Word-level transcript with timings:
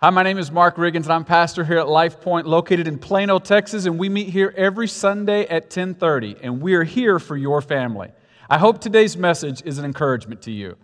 Hi, 0.00 0.10
my 0.10 0.22
name 0.22 0.38
is 0.38 0.52
Mark 0.52 0.76
Riggins, 0.76 1.06
and 1.06 1.10
I'm 1.10 1.24
pastor 1.24 1.64
here 1.64 1.78
at 1.78 1.88
Life 1.88 2.20
Point, 2.20 2.46
located 2.46 2.86
in 2.86 3.00
Plano, 3.00 3.40
Texas, 3.40 3.84
and 3.84 3.98
we 3.98 4.08
meet 4.08 4.28
here 4.28 4.54
every 4.56 4.86
Sunday 4.86 5.44
at 5.48 5.70
10:30, 5.70 6.36
and 6.40 6.62
we 6.62 6.74
are 6.74 6.84
here 6.84 7.18
for 7.18 7.36
your 7.36 7.60
family. 7.60 8.12
I 8.48 8.58
hope 8.58 8.80
today's 8.80 9.16
message 9.16 9.60
is 9.64 9.76
an 9.76 9.84
encouragement 9.84 10.40
to 10.42 10.52
you. 10.52 10.76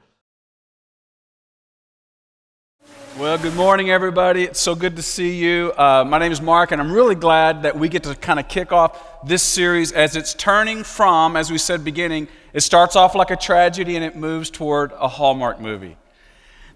Well, 3.16 3.38
good 3.38 3.54
morning, 3.54 3.88
everybody. 3.88 4.42
It's 4.42 4.58
so 4.58 4.74
good 4.74 4.96
to 4.96 5.02
see 5.02 5.36
you. 5.36 5.72
Uh, 5.78 6.04
my 6.04 6.18
name 6.18 6.32
is 6.32 6.42
Mark, 6.42 6.72
and 6.72 6.82
I'm 6.82 6.90
really 6.90 7.14
glad 7.14 7.62
that 7.62 7.78
we 7.78 7.88
get 7.88 8.02
to 8.02 8.16
kind 8.16 8.40
of 8.40 8.48
kick 8.48 8.72
off 8.72 9.00
this 9.24 9.44
series 9.44 9.92
as 9.92 10.16
it's 10.16 10.34
turning 10.34 10.82
from, 10.82 11.36
as 11.36 11.52
we 11.52 11.58
said 11.58 11.84
beginning, 11.84 12.26
it 12.52 12.62
starts 12.62 12.96
off 12.96 13.14
like 13.14 13.30
a 13.30 13.36
tragedy 13.36 13.94
and 13.94 14.04
it 14.04 14.16
moves 14.16 14.50
toward 14.50 14.90
a 14.98 15.06
Hallmark 15.06 15.60
movie. 15.60 15.98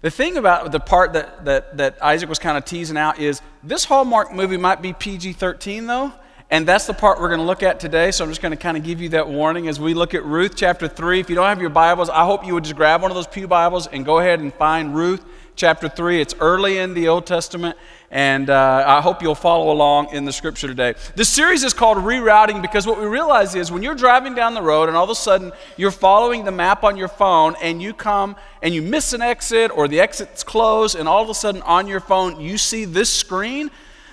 The 0.01 0.09
thing 0.09 0.37
about 0.37 0.71
the 0.71 0.79
part 0.79 1.11
that, 1.13 1.43
that, 1.43 1.75
that 1.77 2.01
Isaac 2.01 2.29
was 2.29 2.39
kind 2.39 2.57
of 2.57 2.63
teasing 2.63 2.95
out 2.95 3.19
is 3.19 3.41
this 3.63 3.83
Hallmark 3.83 4.33
movie 4.33 4.55
might 4.55 4.81
be 4.81 4.93
PG 4.93 5.33
13, 5.33 5.87
though, 5.87 6.13
and 6.49 6.65
that's 6.65 6.87
the 6.87 6.93
part 6.93 7.19
we're 7.19 7.27
going 7.27 7.41
to 7.41 7.45
look 7.45 7.63
at 7.63 7.81
today. 7.81 8.11
So 8.11 8.23
I'm 8.23 8.31
just 8.31 8.41
going 8.41 8.53
to 8.53 8.57
kind 8.57 8.77
of 8.77 8.83
give 8.83 9.01
you 9.01 9.09
that 9.09 9.27
warning 9.27 9.67
as 9.67 9.77
we 9.77 9.93
look 9.93 10.13
at 10.13 10.23
Ruth 10.23 10.53
chapter 10.55 10.87
3. 10.87 11.19
If 11.19 11.29
you 11.29 11.35
don't 11.35 11.47
have 11.47 11.59
your 11.59 11.69
Bibles, 11.69 12.09
I 12.09 12.23
hope 12.23 12.45
you 12.45 12.53
would 12.53 12.63
just 12.63 12.77
grab 12.77 13.01
one 13.01 13.11
of 13.11 13.15
those 13.15 13.27
Pew 13.27 13.45
Bibles 13.45 13.87
and 13.87 14.05
go 14.05 14.19
ahead 14.19 14.39
and 14.39 14.53
find 14.53 14.95
Ruth 14.95 15.21
chapter 15.57 15.89
3. 15.89 16.21
It's 16.21 16.33
early 16.39 16.77
in 16.77 16.93
the 16.93 17.09
Old 17.09 17.25
Testament, 17.25 17.77
and 18.11 18.49
uh, 18.49 18.83
I 18.87 19.01
hope 19.01 19.21
you'll 19.21 19.35
follow 19.35 19.71
along 19.71 20.13
in 20.13 20.25
the 20.25 20.31
scripture 20.33 20.67
today. 20.67 20.95
This 21.15 21.29
series 21.29 21.63
is 21.63 21.73
called 21.73 21.97
Rerouting 21.97 22.61
because 22.61 22.87
what 22.87 22.99
we 22.99 23.05
realize 23.05 23.53
is 23.55 23.71
when 23.71 23.83
you're 23.83 23.95
driving 23.95 24.33
down 24.33 24.55
the 24.55 24.61
road 24.61 24.89
and 24.89 24.97
all 24.97 25.03
of 25.03 25.09
a 25.09 25.15
sudden 25.15 25.51
you're 25.77 25.91
following 25.91 26.43
the 26.43 26.51
map 26.51 26.83
on 26.83 26.97
your 26.97 27.07
phone 27.07 27.55
and 27.61 27.81
you 27.81 27.93
come 27.93 28.35
and 28.61 28.73
you 28.73 28.81
miss 28.81 29.13
an 29.13 29.21
exit 29.21 29.71
or 29.75 29.87
the 29.87 29.99
exit's 29.99 30.43
closed, 30.43 30.95
and 30.95 31.07
all 31.07 31.21
of 31.21 31.29
a 31.29 31.33
sudden 31.33 31.61
on 31.63 31.87
your 31.87 31.99
phone 31.99 32.39
you 32.39 32.57
see 32.57 32.85
this 32.85 33.11
screen. 33.11 33.69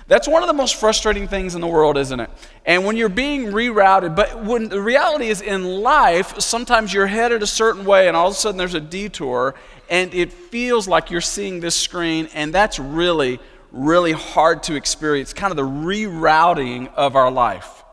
That's 0.07 0.27
one 0.27 0.41
of 0.41 0.47
the 0.47 0.53
most 0.53 0.75
frustrating 0.75 1.27
things 1.27 1.53
in 1.53 1.59
the 1.59 1.67
world, 1.67 1.97
isn't 1.97 2.19
it? 2.19 2.29
And 2.65 2.85
when 2.85 2.95
you're 2.95 3.09
being 3.09 3.47
rerouted, 3.47 4.15
but 4.15 4.41
when 4.41 4.69
the 4.69 4.81
reality 4.81 5.27
is 5.27 5.41
in 5.41 5.65
life, 5.81 6.39
sometimes 6.39 6.93
you're 6.93 7.07
headed 7.07 7.43
a 7.43 7.47
certain 7.47 7.83
way 7.83 8.07
and 8.07 8.15
all 8.15 8.27
of 8.27 8.33
a 8.33 8.37
sudden 8.37 8.57
there's 8.57 8.73
a 8.73 8.79
detour 8.79 9.53
and 9.89 10.13
it 10.13 10.31
feels 10.31 10.87
like 10.87 11.11
you're 11.11 11.21
seeing 11.21 11.59
this 11.59 11.75
screen, 11.75 12.29
and 12.33 12.53
that's 12.53 12.77
really, 12.77 13.39
really 13.71 14.11
hard 14.11 14.63
to 14.63 14.75
experience, 14.75 15.33
kind 15.33 15.51
of 15.51 15.57
the 15.57 15.63
rerouting 15.63 16.93
of 16.93 17.15
our 17.15 17.31
life. 17.31 17.83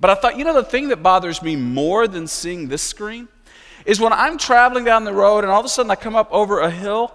But 0.00 0.10
I 0.10 0.14
thought, 0.14 0.36
you 0.36 0.44
know, 0.44 0.54
the 0.54 0.64
thing 0.64 0.88
that 0.88 1.02
bothers 1.02 1.42
me 1.42 1.56
more 1.56 2.08
than 2.08 2.26
seeing 2.26 2.68
this 2.68 2.82
screen 2.82 3.28
is 3.84 4.00
when 4.00 4.12
I'm 4.12 4.38
traveling 4.38 4.84
down 4.84 5.04
the 5.04 5.12
road 5.12 5.44
and 5.44 5.50
all 5.50 5.60
of 5.60 5.66
a 5.66 5.68
sudden 5.68 5.90
I 5.90 5.96
come 5.96 6.16
up 6.16 6.28
over 6.32 6.60
a 6.60 6.70
hill 6.70 7.12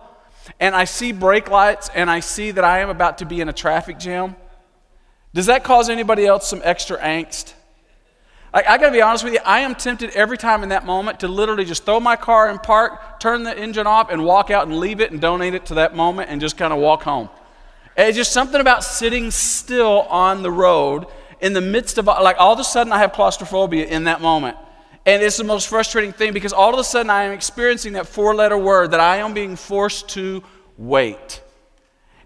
and 0.60 0.76
I 0.76 0.86
see 0.86 1.12
brake 1.12 1.50
lights 1.50 1.90
and 1.94 2.10
I 2.10 2.22
see 2.22 2.52
that 2.52 2.64
I 2.64 2.80
am 2.80 2.90
about 2.90 3.18
to 3.20 3.26
be 3.26 3.42
in 3.42 3.50
a 3.50 3.54
traffic 3.54 4.00
jam. 4.00 4.36
Does 5.34 5.48
that 5.48 5.64
cause 5.64 5.90
anybody 5.90 6.26
else 6.26 6.48
some 6.48 6.62
extra 6.64 6.98
angst? 7.00 7.54
I, 8.54 8.60
I 8.60 8.78
got 8.78 8.88
to 8.88 8.92
be 8.92 9.02
honest 9.02 9.24
with 9.24 9.34
you, 9.34 9.40
I 9.46 9.60
am 9.60 9.76
tempted 9.76 10.12
every 10.12 10.38
time 10.38 10.64
in 10.64 10.70
that 10.70 10.86
moment 10.86 11.20
to 11.20 11.28
literally 11.28 11.66
just 11.66 11.84
throw 11.84 12.00
my 12.00 12.16
car 12.16 12.50
in 12.50 12.60
park, 12.60 13.20
turn 13.20 13.44
the 13.44 13.58
engine 13.58 13.88
off, 13.88 14.10
and 14.10 14.24
walk 14.24 14.50
out 14.50 14.68
and 14.68 14.80
leave 14.80 15.02
it 15.02 15.12
and 15.12 15.20
donate 15.20 15.54
it 15.54 15.66
to 15.68 15.76
that 15.76 15.96
moment 15.96 16.30
and 16.30 16.40
just 16.40 16.58
kind 16.58 16.74
of 16.74 16.80
walk 16.80 17.04
home. 17.04 17.30
It's 17.98 18.16
just 18.16 18.32
something 18.32 18.62
about 18.62 18.84
sitting 18.84 19.32
still 19.32 20.02
on 20.04 20.44
the 20.44 20.52
road 20.52 21.08
in 21.42 21.54
the 21.54 21.62
midst 21.62 21.98
of, 21.98 22.06
like, 22.06 22.36
all 22.38 22.54
of 22.54 22.60
a 22.60 22.64
sudden 22.64 22.94
I 22.94 23.00
have 23.00 23.12
claustrophobia 23.12 23.88
in 23.88 24.04
that 24.04 24.22
moment. 24.22 24.56
And 25.08 25.24
it's 25.24 25.38
the 25.38 25.44
most 25.44 25.68
frustrating 25.68 26.12
thing 26.12 26.32
because 26.32 26.54
all 26.54 26.74
of 26.74 26.80
a 26.80 26.84
sudden 26.84 27.10
I 27.10 27.24
am 27.24 27.32
experiencing 27.32 27.94
that 27.94 28.08
four 28.08 28.36
letter 28.36 28.58
word 28.58 28.92
that 28.92 29.00
I 29.00 29.18
am 29.18 29.34
being 29.34 29.56
forced 29.56 30.10
to 30.10 30.44
wait. 30.78 31.42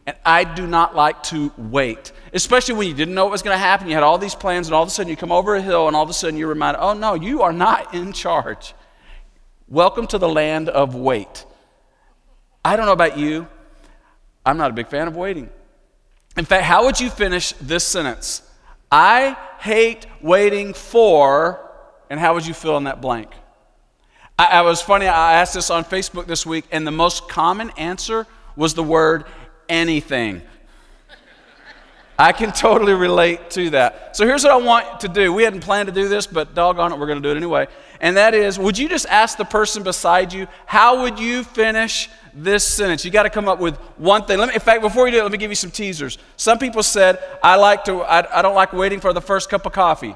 And 0.05 0.17
I 0.25 0.43
do 0.43 0.67
not 0.67 0.95
like 0.95 1.23
to 1.23 1.53
wait, 1.57 2.11
especially 2.33 2.73
when 2.73 2.87
you 2.87 2.93
didn't 2.93 3.13
know 3.13 3.23
what 3.23 3.31
was 3.31 3.43
going 3.43 3.53
to 3.53 3.59
happen. 3.59 3.87
You 3.87 3.93
had 3.93 4.03
all 4.03 4.17
these 4.17 4.35
plans, 4.35 4.67
and 4.67 4.73
all 4.73 4.81
of 4.81 4.89
a 4.89 4.91
sudden 4.91 5.09
you 5.09 5.15
come 5.15 5.31
over 5.31 5.55
a 5.55 5.61
hill, 5.61 5.87
and 5.87 5.95
all 5.95 6.03
of 6.03 6.09
a 6.09 6.13
sudden 6.13 6.37
you're 6.37 6.49
reminded, 6.49 6.79
oh 6.81 6.93
no, 6.93 7.13
you 7.13 7.43
are 7.43 7.53
not 7.53 7.93
in 7.93 8.11
charge. 8.11 8.73
Welcome 9.69 10.07
to 10.07 10.17
the 10.17 10.27
land 10.27 10.67
of 10.67 10.95
wait. 10.95 11.45
I 12.65 12.75
don't 12.75 12.87
know 12.87 12.91
about 12.93 13.17
you, 13.17 13.47
I'm 14.45 14.57
not 14.57 14.71
a 14.71 14.73
big 14.73 14.87
fan 14.87 15.07
of 15.07 15.15
waiting. 15.15 15.49
In 16.37 16.45
fact, 16.45 16.63
how 16.63 16.85
would 16.85 16.99
you 16.99 17.09
finish 17.09 17.53
this 17.53 17.83
sentence? 17.83 18.41
I 18.91 19.37
hate 19.59 20.05
waiting 20.21 20.73
for, 20.73 21.69
and 22.09 22.19
how 22.19 22.33
would 22.33 22.45
you 22.45 22.53
fill 22.53 22.77
in 22.77 22.85
that 22.85 23.01
blank? 23.01 23.31
I, 24.39 24.45
I 24.45 24.61
was 24.61 24.81
funny, 24.81 25.07
I 25.07 25.33
asked 25.33 25.53
this 25.53 25.69
on 25.69 25.83
Facebook 25.83 26.27
this 26.27 26.45
week, 26.45 26.65
and 26.71 26.87
the 26.87 26.91
most 26.91 27.27
common 27.27 27.69
answer 27.71 28.25
was 28.55 28.73
the 28.73 28.83
word 28.83 29.25
anything. 29.67 30.41
I 32.17 32.33
can 32.33 32.51
totally 32.51 32.93
relate 32.93 33.49
to 33.51 33.71
that. 33.71 34.15
So 34.15 34.27
here's 34.27 34.43
what 34.43 34.53
I 34.53 34.57
want 34.57 34.99
to 34.99 35.07
do. 35.07 35.33
We 35.33 35.43
hadn't 35.43 35.61
planned 35.61 35.87
to 35.87 35.93
do 35.93 36.07
this, 36.07 36.27
but 36.27 36.53
doggone 36.53 36.93
it, 36.93 36.99
we're 36.99 37.07
going 37.07 37.21
to 37.21 37.27
do 37.27 37.31
it 37.31 37.37
anyway. 37.37 37.67
And 37.99 38.15
that 38.17 38.35
is, 38.35 38.59
would 38.59 38.77
you 38.77 38.87
just 38.87 39.07
ask 39.07 39.37
the 39.37 39.45
person 39.45 39.81
beside 39.81 40.31
you, 40.31 40.47
how 40.67 41.01
would 41.01 41.17
you 41.17 41.43
finish 41.43 42.09
this 42.33 42.63
sentence? 42.63 43.03
You 43.05 43.11
got 43.11 43.23
to 43.23 43.29
come 43.29 43.47
up 43.47 43.59
with 43.59 43.75
one 43.97 44.25
thing. 44.25 44.37
Let 44.37 44.49
me, 44.49 44.53
in 44.53 44.59
fact, 44.59 44.81
before 44.81 45.07
you 45.07 45.11
do 45.11 45.19
it, 45.19 45.23
let 45.23 45.31
me 45.31 45.37
give 45.37 45.51
you 45.51 45.55
some 45.55 45.71
teasers. 45.71 46.17
Some 46.37 46.59
people 46.59 46.83
said, 46.83 47.19
I 47.43 47.55
like 47.55 47.83
to, 47.85 48.01
I, 48.01 48.39
I 48.39 48.41
don't 48.41 48.55
like 48.55 48.73
waiting 48.73 48.99
for 48.99 49.13
the 49.13 49.21
first 49.21 49.49
cup 49.49 49.65
of 49.65 49.73
coffee 49.73 50.15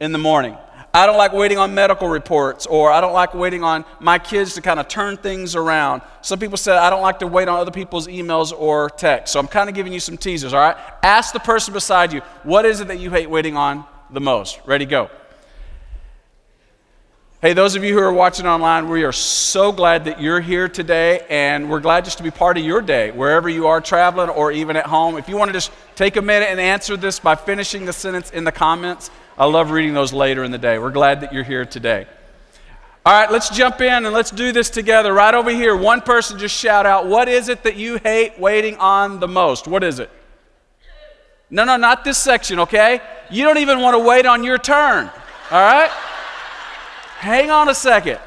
in 0.00 0.12
the 0.12 0.18
morning. 0.18 0.56
I 0.96 1.06
don't 1.06 1.16
like 1.16 1.32
waiting 1.32 1.58
on 1.58 1.74
medical 1.74 2.06
reports, 2.06 2.66
or 2.66 2.92
I 2.92 3.00
don't 3.00 3.12
like 3.12 3.34
waiting 3.34 3.64
on 3.64 3.84
my 3.98 4.16
kids 4.16 4.54
to 4.54 4.62
kind 4.62 4.78
of 4.78 4.86
turn 4.86 5.16
things 5.16 5.56
around. 5.56 6.02
Some 6.22 6.38
people 6.38 6.56
said, 6.56 6.76
I 6.76 6.88
don't 6.88 7.02
like 7.02 7.18
to 7.18 7.26
wait 7.26 7.48
on 7.48 7.58
other 7.58 7.72
people's 7.72 8.06
emails 8.06 8.52
or 8.56 8.90
texts. 8.90 9.32
So 9.32 9.40
I'm 9.40 9.48
kind 9.48 9.68
of 9.68 9.74
giving 9.74 9.92
you 9.92 9.98
some 9.98 10.16
teasers, 10.16 10.52
all 10.52 10.60
right? 10.60 10.76
Ask 11.02 11.32
the 11.32 11.40
person 11.40 11.74
beside 11.74 12.12
you, 12.12 12.20
what 12.44 12.64
is 12.64 12.80
it 12.80 12.86
that 12.88 13.00
you 13.00 13.10
hate 13.10 13.28
waiting 13.28 13.56
on 13.56 13.84
the 14.10 14.20
most? 14.20 14.60
Ready, 14.66 14.84
go. 14.84 15.10
Hey, 17.44 17.52
those 17.52 17.76
of 17.76 17.84
you 17.84 17.92
who 17.92 18.00
are 18.00 18.10
watching 18.10 18.46
online, 18.46 18.88
we 18.88 19.04
are 19.04 19.12
so 19.12 19.70
glad 19.70 20.06
that 20.06 20.18
you're 20.18 20.40
here 20.40 20.66
today, 20.66 21.26
and 21.28 21.68
we're 21.68 21.78
glad 21.78 22.06
just 22.06 22.16
to 22.16 22.24
be 22.24 22.30
part 22.30 22.56
of 22.56 22.64
your 22.64 22.80
day, 22.80 23.10
wherever 23.10 23.50
you 23.50 23.66
are 23.66 23.82
traveling 23.82 24.30
or 24.30 24.50
even 24.50 24.76
at 24.76 24.86
home. 24.86 25.18
If 25.18 25.28
you 25.28 25.36
want 25.36 25.50
to 25.50 25.52
just 25.52 25.70
take 25.94 26.16
a 26.16 26.22
minute 26.22 26.48
and 26.48 26.58
answer 26.58 26.96
this 26.96 27.18
by 27.18 27.34
finishing 27.34 27.84
the 27.84 27.92
sentence 27.92 28.30
in 28.30 28.44
the 28.44 28.50
comments, 28.50 29.10
I 29.36 29.44
love 29.44 29.72
reading 29.72 29.92
those 29.92 30.10
later 30.10 30.42
in 30.42 30.52
the 30.52 30.56
day. 30.56 30.78
We're 30.78 30.90
glad 30.90 31.20
that 31.20 31.34
you're 31.34 31.44
here 31.44 31.66
today. 31.66 32.06
All 33.04 33.12
right, 33.12 33.30
let's 33.30 33.50
jump 33.50 33.78
in 33.82 34.06
and 34.06 34.14
let's 34.14 34.30
do 34.30 34.50
this 34.50 34.70
together. 34.70 35.12
Right 35.12 35.34
over 35.34 35.50
here, 35.50 35.76
one 35.76 36.00
person 36.00 36.38
just 36.38 36.56
shout 36.56 36.86
out, 36.86 37.08
What 37.08 37.28
is 37.28 37.50
it 37.50 37.62
that 37.64 37.76
you 37.76 37.98
hate 37.98 38.40
waiting 38.40 38.78
on 38.78 39.20
the 39.20 39.28
most? 39.28 39.68
What 39.68 39.84
is 39.84 39.98
it? 39.98 40.08
No, 41.50 41.64
no, 41.64 41.76
not 41.76 42.04
this 42.04 42.16
section, 42.16 42.60
okay? 42.60 43.02
You 43.30 43.44
don't 43.44 43.58
even 43.58 43.80
want 43.80 43.96
to 43.96 43.98
wait 43.98 44.24
on 44.24 44.44
your 44.44 44.56
turn, 44.56 45.10
all 45.50 45.60
right? 45.60 45.90
Hang 47.18 47.50
on 47.50 47.68
a 47.68 47.74
second. 47.74 48.18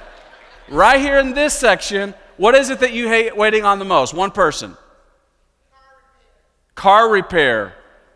Right 0.70 1.00
here 1.00 1.18
in 1.20 1.34
this 1.34 1.54
section, 1.54 2.14
what 2.38 2.56
is 2.56 2.70
it 2.70 2.80
that 2.80 2.94
you 2.94 3.08
hate 3.08 3.36
waiting 3.38 3.64
on 3.64 3.80
the 3.80 3.86
most? 3.86 4.14
One 4.14 4.32
person. 4.32 4.76
Car 6.76 7.10
repair. 7.10 7.74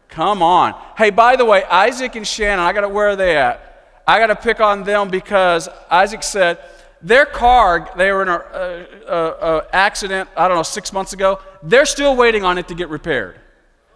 Come 0.09 0.43
on. 0.43 0.75
Hey, 0.97 1.09
by 1.09 1.35
the 1.35 1.45
way, 1.45 1.63
Isaac 1.63 2.15
and 2.15 2.27
Shannon, 2.27 2.59
I 2.59 2.73
got 2.73 2.81
to, 2.81 2.89
where 2.89 3.09
are 3.09 3.15
they 3.15 3.37
at? 3.37 4.01
I 4.05 4.19
got 4.19 4.27
to 4.27 4.35
pick 4.35 4.59
on 4.59 4.83
them 4.83 5.09
because 5.09 5.69
Isaac 5.89 6.23
said 6.23 6.59
their 7.01 7.25
car, 7.25 7.89
they 7.95 8.11
were 8.11 8.23
in 8.23 8.29
an 8.29 9.61
accident, 9.71 10.29
I 10.35 10.47
don't 10.47 10.57
know, 10.57 10.63
six 10.63 10.91
months 10.91 11.13
ago. 11.13 11.39
They're 11.63 11.85
still 11.85 12.15
waiting 12.15 12.43
on 12.43 12.57
it 12.57 12.67
to 12.67 12.75
get 12.75 12.89
repaired. 12.89 13.39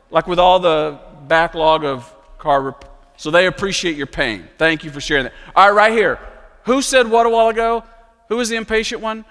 Like 0.09 0.27
with 0.27 0.39
all 0.39 0.59
the 0.59 0.99
backlog 1.27 1.83
of 1.83 2.15
car 2.37 2.61
repair. 2.61 2.89
So 3.17 3.31
they 3.31 3.47
appreciate 3.47 3.95
your 3.95 4.07
pain. 4.07 4.47
Thank 4.57 4.83
you 4.83 4.91
for 4.91 5.01
sharing 5.01 5.25
that. 5.25 5.33
All 5.55 5.67
right, 5.67 5.75
right 5.75 5.91
here. 5.91 6.19
Who 6.65 6.81
said 6.81 7.09
what 7.09 7.25
a 7.25 7.29
while 7.29 7.49
ago? 7.49 7.83
Who 8.29 8.37
was 8.37 8.49
the 8.49 8.55
impatient 8.55 9.01
one? 9.01 9.25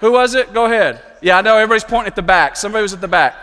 Who 0.00 0.12
was 0.12 0.34
it? 0.34 0.54
Go 0.54 0.64
ahead. 0.64 1.02
Yeah, 1.20 1.38
I 1.38 1.42
know 1.42 1.56
everybody's 1.56 1.84
pointing 1.84 2.06
at 2.06 2.16
the 2.16 2.22
back. 2.22 2.56
Somebody 2.56 2.82
was 2.82 2.94
at 2.94 3.00
the 3.00 3.08
back. 3.08 3.36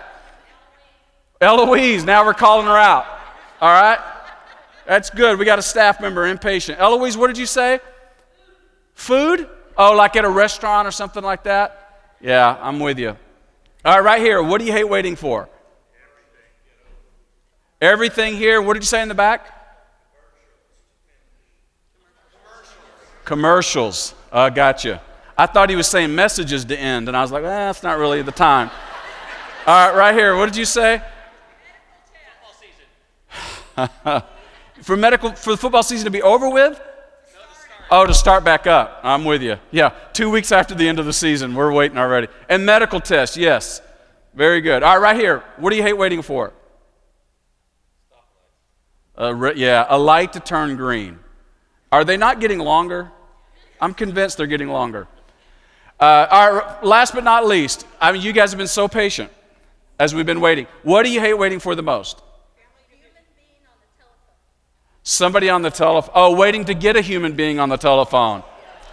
Eloise, 1.40 2.04
now 2.04 2.26
we're 2.26 2.34
calling 2.34 2.66
her 2.66 2.78
out. 2.78 3.06
All 3.62 3.70
right? 3.70 4.00
That's 4.88 5.10
good. 5.10 5.38
We 5.38 5.46
got 5.46 5.60
a 5.60 5.62
staff 5.62 6.02
member 6.02 6.26
impatient. 6.26 6.80
Eloise, 6.80 7.18
what 7.18 7.28
did 7.28 7.38
you 7.38 7.46
say? 7.46 7.80
Food? 8.96 9.48
Oh, 9.78 9.94
like 9.94 10.16
at 10.16 10.26
a 10.26 10.30
restaurant 10.30 10.88
or 10.88 10.92
something 10.92 11.24
like 11.24 11.44
that? 11.44 12.14
Yeah, 12.22 12.58
I'm 12.60 12.80
with 12.80 12.98
you. 12.98 13.16
All 13.86 13.96
right, 13.96 14.04
right 14.04 14.22
here. 14.22 14.42
What 14.42 14.60
do 14.60 14.66
you 14.66 14.72
hate 14.72 14.90
waiting 14.90 15.16
for? 15.16 15.50
Everything 17.80 18.36
here. 18.36 18.60
What 18.62 18.74
did 18.74 18.82
you 18.82 18.88
say 18.88 19.02
in 19.04 19.08
the 19.10 19.14
back? 19.14 19.54
Commercials. 23.28 24.16
Uh, 24.32 24.50
gotcha. 24.50 25.02
I 25.38 25.48
thought 25.48 25.70
he 25.70 25.76
was 25.76 25.86
saying 25.86 26.16
messages 26.16 26.64
to 26.64 26.80
end, 26.80 27.10
and 27.10 27.18
I 27.18 27.22
was 27.22 27.30
like, 27.30 27.44
eh, 27.44 27.48
that's 27.48 27.84
not 27.84 27.98
really 27.98 28.22
the 28.22 28.32
time. 28.32 28.72
All 29.68 29.90
right, 29.90 29.98
right 29.98 30.16
here. 30.16 30.38
What 30.38 30.46
did 30.46 30.56
you 30.56 30.64
say? 30.64 31.02
for 34.82 34.96
medical 34.96 35.34
for 35.34 35.52
the 35.52 35.58
football 35.58 35.84
season 35.84 36.06
to 36.06 36.12
be 36.12 36.22
over 36.22 36.50
with? 36.50 36.82
Oh, 37.92 38.06
to 38.06 38.14
start 38.14 38.46
back 38.46 38.66
up. 38.66 39.02
I'm 39.04 39.26
with 39.26 39.44
you. 39.44 39.58
Yeah, 39.72 39.90
two 40.14 40.30
weeks 40.30 40.54
after 40.54 40.74
the 40.74 40.88
end 40.88 40.98
of 40.98 41.06
the 41.06 41.12
season, 41.12 41.54
we're 41.54 41.74
waiting 41.74 41.98
already. 41.98 42.30
And 42.48 42.66
medical 42.66 43.02
tests, 43.02 43.36
yes. 43.36 43.82
Very 44.36 44.62
good. 44.62 44.84
All 44.84 44.96
right, 44.98 45.16
right 45.16 45.20
here. 45.20 45.44
What 45.58 45.72
do 45.72 45.76
you 45.76 45.84
hate 45.84 45.98
waiting 45.98 46.22
for? 46.22 46.54
Uh, 49.18 49.52
yeah, 49.54 49.86
a 49.90 49.98
light 49.98 50.32
to 50.32 50.40
turn 50.40 50.78
green. 50.78 51.20
Are 51.92 52.06
they 52.06 52.16
not 52.16 52.40
getting 52.40 52.60
longer? 52.60 53.12
I'm 53.80 53.94
convinced 53.94 54.38
they're 54.38 54.48
getting 54.48 54.70
longer. 54.70 55.08
Uh, 56.00 56.28
right, 56.30 56.84
last 56.84 57.14
but 57.14 57.24
not 57.24 57.46
least, 57.46 57.88
I 58.00 58.12
mean, 58.12 58.22
you 58.22 58.32
guys 58.34 58.52
have 58.52 58.58
been 58.58 58.68
so 58.68 58.88
patient 58.88 59.32
as 60.00 60.14
we've 60.14 60.26
been 60.26 60.42
waiting. 60.42 60.68
What 60.84 61.04
do 61.04 61.12
you 61.12 61.20
hate 61.20 61.34
waiting 61.34 61.60
for 61.60 61.76
the 61.76 61.84
most? 61.84 62.22
Somebody 65.04 65.50
on 65.50 65.62
the 65.62 65.70
telephone. 65.70 66.12
Oh, 66.16 66.36
waiting 66.36 66.66
to 66.66 66.74
get 66.74 66.98
a 66.98 67.02
human 67.02 67.34
being 67.34 67.60
on 67.60 67.70
the 67.70 67.78
telephone. 67.78 68.44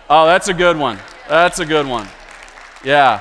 Oh, 0.09 0.27
that's 0.27 0.49
a 0.49 0.55
good 0.55 0.79
one. 0.79 0.99
That's 1.29 1.59
a 1.59 1.67
good 1.67 1.87
one. 1.87 2.07
Yeah. 2.85 3.21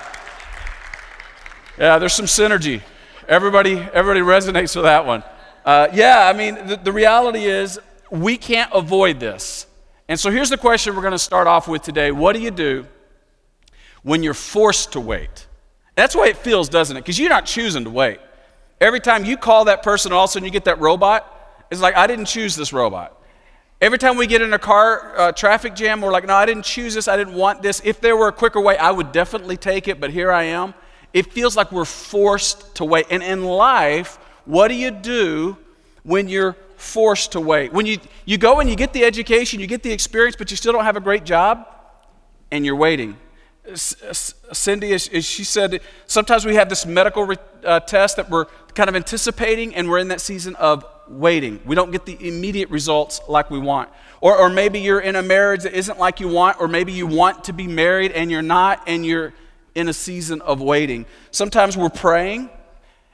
Yeah, 1.77 1.97
there's 1.97 2.13
some 2.13 2.27
synergy. 2.27 2.81
Everybody, 3.27 3.79
everybody 3.93 4.19
resonates 4.19 4.75
with 4.75 4.85
that 4.85 5.05
one. 5.05 5.23
Uh, 5.65 5.87
yeah, 5.93 6.27
I 6.27 6.33
mean, 6.37 6.67
the, 6.67 6.75
the 6.75 6.91
reality 6.91 7.45
is 7.45 7.79
we 8.11 8.37
can't 8.37 8.69
avoid 8.73 9.19
this. 9.19 9.65
And 10.13 10.19
so 10.19 10.29
here's 10.29 10.51
the 10.51 10.59
question 10.59 10.95
we're 10.95 11.01
going 11.01 11.13
to 11.13 11.17
start 11.17 11.47
off 11.47 11.67
with 11.67 11.81
today. 11.81 12.11
What 12.11 12.33
do 12.33 12.39
you 12.39 12.51
do 12.51 12.85
when 14.03 14.21
you're 14.21 14.35
forced 14.35 14.91
to 14.91 14.99
wait? 14.99 15.47
That's 15.95 16.13
the 16.13 16.19
way 16.19 16.27
it 16.27 16.37
feels, 16.37 16.69
doesn't 16.69 16.95
it? 16.95 16.99
Because 16.99 17.17
you're 17.17 17.31
not 17.31 17.47
choosing 17.47 17.83
to 17.85 17.89
wait. 17.89 18.19
Every 18.79 18.99
time 18.99 19.25
you 19.25 19.37
call 19.37 19.65
that 19.65 19.81
person, 19.81 20.13
all 20.13 20.25
of 20.25 20.29
a 20.29 20.33
sudden 20.33 20.45
you 20.45 20.51
get 20.51 20.65
that 20.65 20.79
robot, 20.79 21.65
it's 21.71 21.81
like, 21.81 21.97
I 21.97 22.05
didn't 22.05 22.25
choose 22.25 22.55
this 22.55 22.71
robot. 22.71 23.19
Every 23.81 23.97
time 23.97 24.15
we 24.15 24.27
get 24.27 24.43
in 24.43 24.53
a 24.53 24.59
car 24.59 25.17
uh, 25.17 25.31
traffic 25.31 25.73
jam, 25.73 25.99
we're 25.99 26.11
like, 26.11 26.27
no, 26.27 26.35
I 26.35 26.45
didn't 26.45 26.65
choose 26.65 26.93
this. 26.93 27.07
I 27.07 27.17
didn't 27.17 27.33
want 27.33 27.63
this. 27.63 27.81
If 27.83 27.99
there 27.99 28.15
were 28.15 28.27
a 28.27 28.31
quicker 28.31 28.61
way, 28.61 28.77
I 28.77 28.91
would 28.91 29.13
definitely 29.13 29.57
take 29.57 29.87
it, 29.87 29.99
but 29.99 30.11
here 30.11 30.31
I 30.31 30.43
am. 30.43 30.75
It 31.11 31.33
feels 31.33 31.57
like 31.57 31.71
we're 31.71 31.85
forced 31.85 32.75
to 32.75 32.85
wait. 32.85 33.07
And 33.09 33.23
in 33.23 33.45
life, 33.45 34.17
what 34.45 34.67
do 34.67 34.75
you 34.75 34.91
do 34.91 35.57
when 36.03 36.29
you're 36.29 36.55
forced 36.83 37.31
to 37.31 37.39
wait? 37.39 37.73
When 37.73 37.85
you, 37.85 37.97
you 38.25 38.37
go 38.37 38.59
and 38.59 38.69
you 38.69 38.75
get 38.75 38.93
the 38.93 39.03
education, 39.03 39.59
you 39.59 39.67
get 39.67 39.83
the 39.83 39.91
experience, 39.91 40.35
but 40.35 40.51
you 40.51 40.57
still 40.57 40.73
don't 40.73 40.83
have 40.83 40.97
a 40.97 41.01
great 41.01 41.23
job, 41.23 41.67
and 42.51 42.65
you're 42.65 42.75
waiting. 42.75 43.17
Cindy, 43.75 44.93
as 44.93 45.25
she 45.25 45.43
said, 45.43 45.79
sometimes 46.05 46.45
we 46.45 46.55
have 46.55 46.67
this 46.67 46.85
medical 46.85 47.31
uh, 47.63 47.79
test 47.79 48.17
that 48.17 48.29
we're 48.29 48.45
kind 48.75 48.89
of 48.89 48.95
anticipating, 48.95 49.73
and 49.73 49.89
we're 49.89 49.99
in 49.99 50.09
that 50.09 50.21
season 50.21 50.55
of 50.57 50.85
waiting. 51.07 51.61
We 51.65 51.75
don't 51.75 51.91
get 51.91 52.05
the 52.05 52.17
immediate 52.27 52.69
results 52.69 53.21
like 53.27 53.49
we 53.49 53.59
want. 53.59 53.89
Or, 54.19 54.37
or 54.37 54.49
maybe 54.49 54.79
you're 54.79 54.99
in 54.99 55.15
a 55.15 55.21
marriage 55.21 55.63
that 55.63 55.73
isn't 55.73 55.97
like 55.97 56.19
you 56.19 56.27
want, 56.27 56.59
or 56.59 56.67
maybe 56.67 56.91
you 56.91 57.07
want 57.07 57.45
to 57.45 57.53
be 57.53 57.67
married 57.67 58.11
and 58.11 58.29
you're 58.29 58.41
not, 58.41 58.83
and 58.87 59.05
you're 59.05 59.33
in 59.75 59.87
a 59.87 59.93
season 59.93 60.41
of 60.41 60.61
waiting. 60.61 61.05
Sometimes 61.31 61.77
we're 61.77 61.89
praying, 61.89 62.49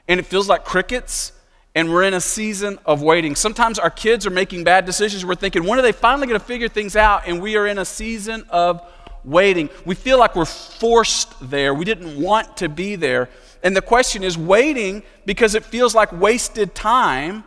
and 0.08 0.18
it 0.18 0.26
feels 0.26 0.48
like 0.48 0.64
crickets, 0.64 1.32
and 1.74 1.90
we're 1.90 2.02
in 2.02 2.14
a 2.14 2.20
season 2.20 2.78
of 2.84 3.02
waiting. 3.02 3.36
Sometimes 3.36 3.78
our 3.78 3.90
kids 3.90 4.26
are 4.26 4.30
making 4.30 4.64
bad 4.64 4.84
decisions. 4.86 5.24
We're 5.24 5.36
thinking, 5.36 5.64
when 5.64 5.78
are 5.78 5.82
they 5.82 5.92
finally 5.92 6.26
going 6.26 6.38
to 6.38 6.44
figure 6.44 6.68
things 6.68 6.96
out? 6.96 7.22
And 7.26 7.40
we 7.40 7.56
are 7.56 7.66
in 7.66 7.78
a 7.78 7.84
season 7.84 8.44
of 8.50 8.82
waiting. 9.24 9.70
We 9.84 9.94
feel 9.94 10.18
like 10.18 10.34
we're 10.34 10.44
forced 10.44 11.32
there. 11.48 11.72
We 11.72 11.84
didn't 11.84 12.20
want 12.20 12.56
to 12.58 12.68
be 12.68 12.96
there. 12.96 13.28
And 13.62 13.76
the 13.76 13.82
question 13.82 14.24
is 14.24 14.36
waiting 14.36 15.02
because 15.26 15.54
it 15.54 15.64
feels 15.64 15.94
like 15.94 16.10
wasted 16.12 16.74
time. 16.74 17.44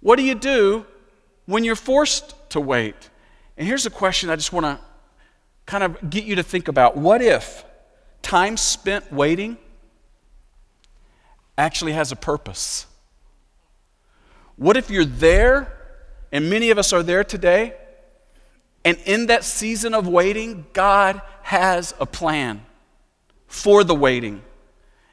What 0.00 0.16
do 0.16 0.22
you 0.22 0.34
do 0.34 0.84
when 1.46 1.64
you're 1.64 1.76
forced 1.76 2.34
to 2.50 2.60
wait? 2.60 3.10
And 3.56 3.66
here's 3.66 3.86
a 3.86 3.90
question 3.90 4.28
I 4.28 4.36
just 4.36 4.52
want 4.52 4.66
to 4.66 4.80
kind 5.64 5.84
of 5.84 6.10
get 6.10 6.24
you 6.24 6.34
to 6.36 6.42
think 6.42 6.68
about. 6.68 6.96
What 6.96 7.22
if 7.22 7.64
time 8.20 8.56
spent 8.58 9.10
waiting 9.10 9.56
actually 11.56 11.92
has 11.92 12.12
a 12.12 12.16
purpose? 12.16 12.86
What 14.56 14.76
if 14.76 14.90
you're 14.90 15.04
there, 15.04 15.72
and 16.30 16.48
many 16.48 16.70
of 16.70 16.78
us 16.78 16.92
are 16.92 17.02
there 17.02 17.24
today, 17.24 17.74
and 18.84 18.98
in 19.06 19.26
that 19.26 19.44
season 19.44 19.94
of 19.94 20.06
waiting, 20.06 20.66
God 20.72 21.20
has 21.42 21.94
a 21.98 22.06
plan 22.06 22.64
for 23.46 23.82
the 23.82 23.94
waiting. 23.94 24.42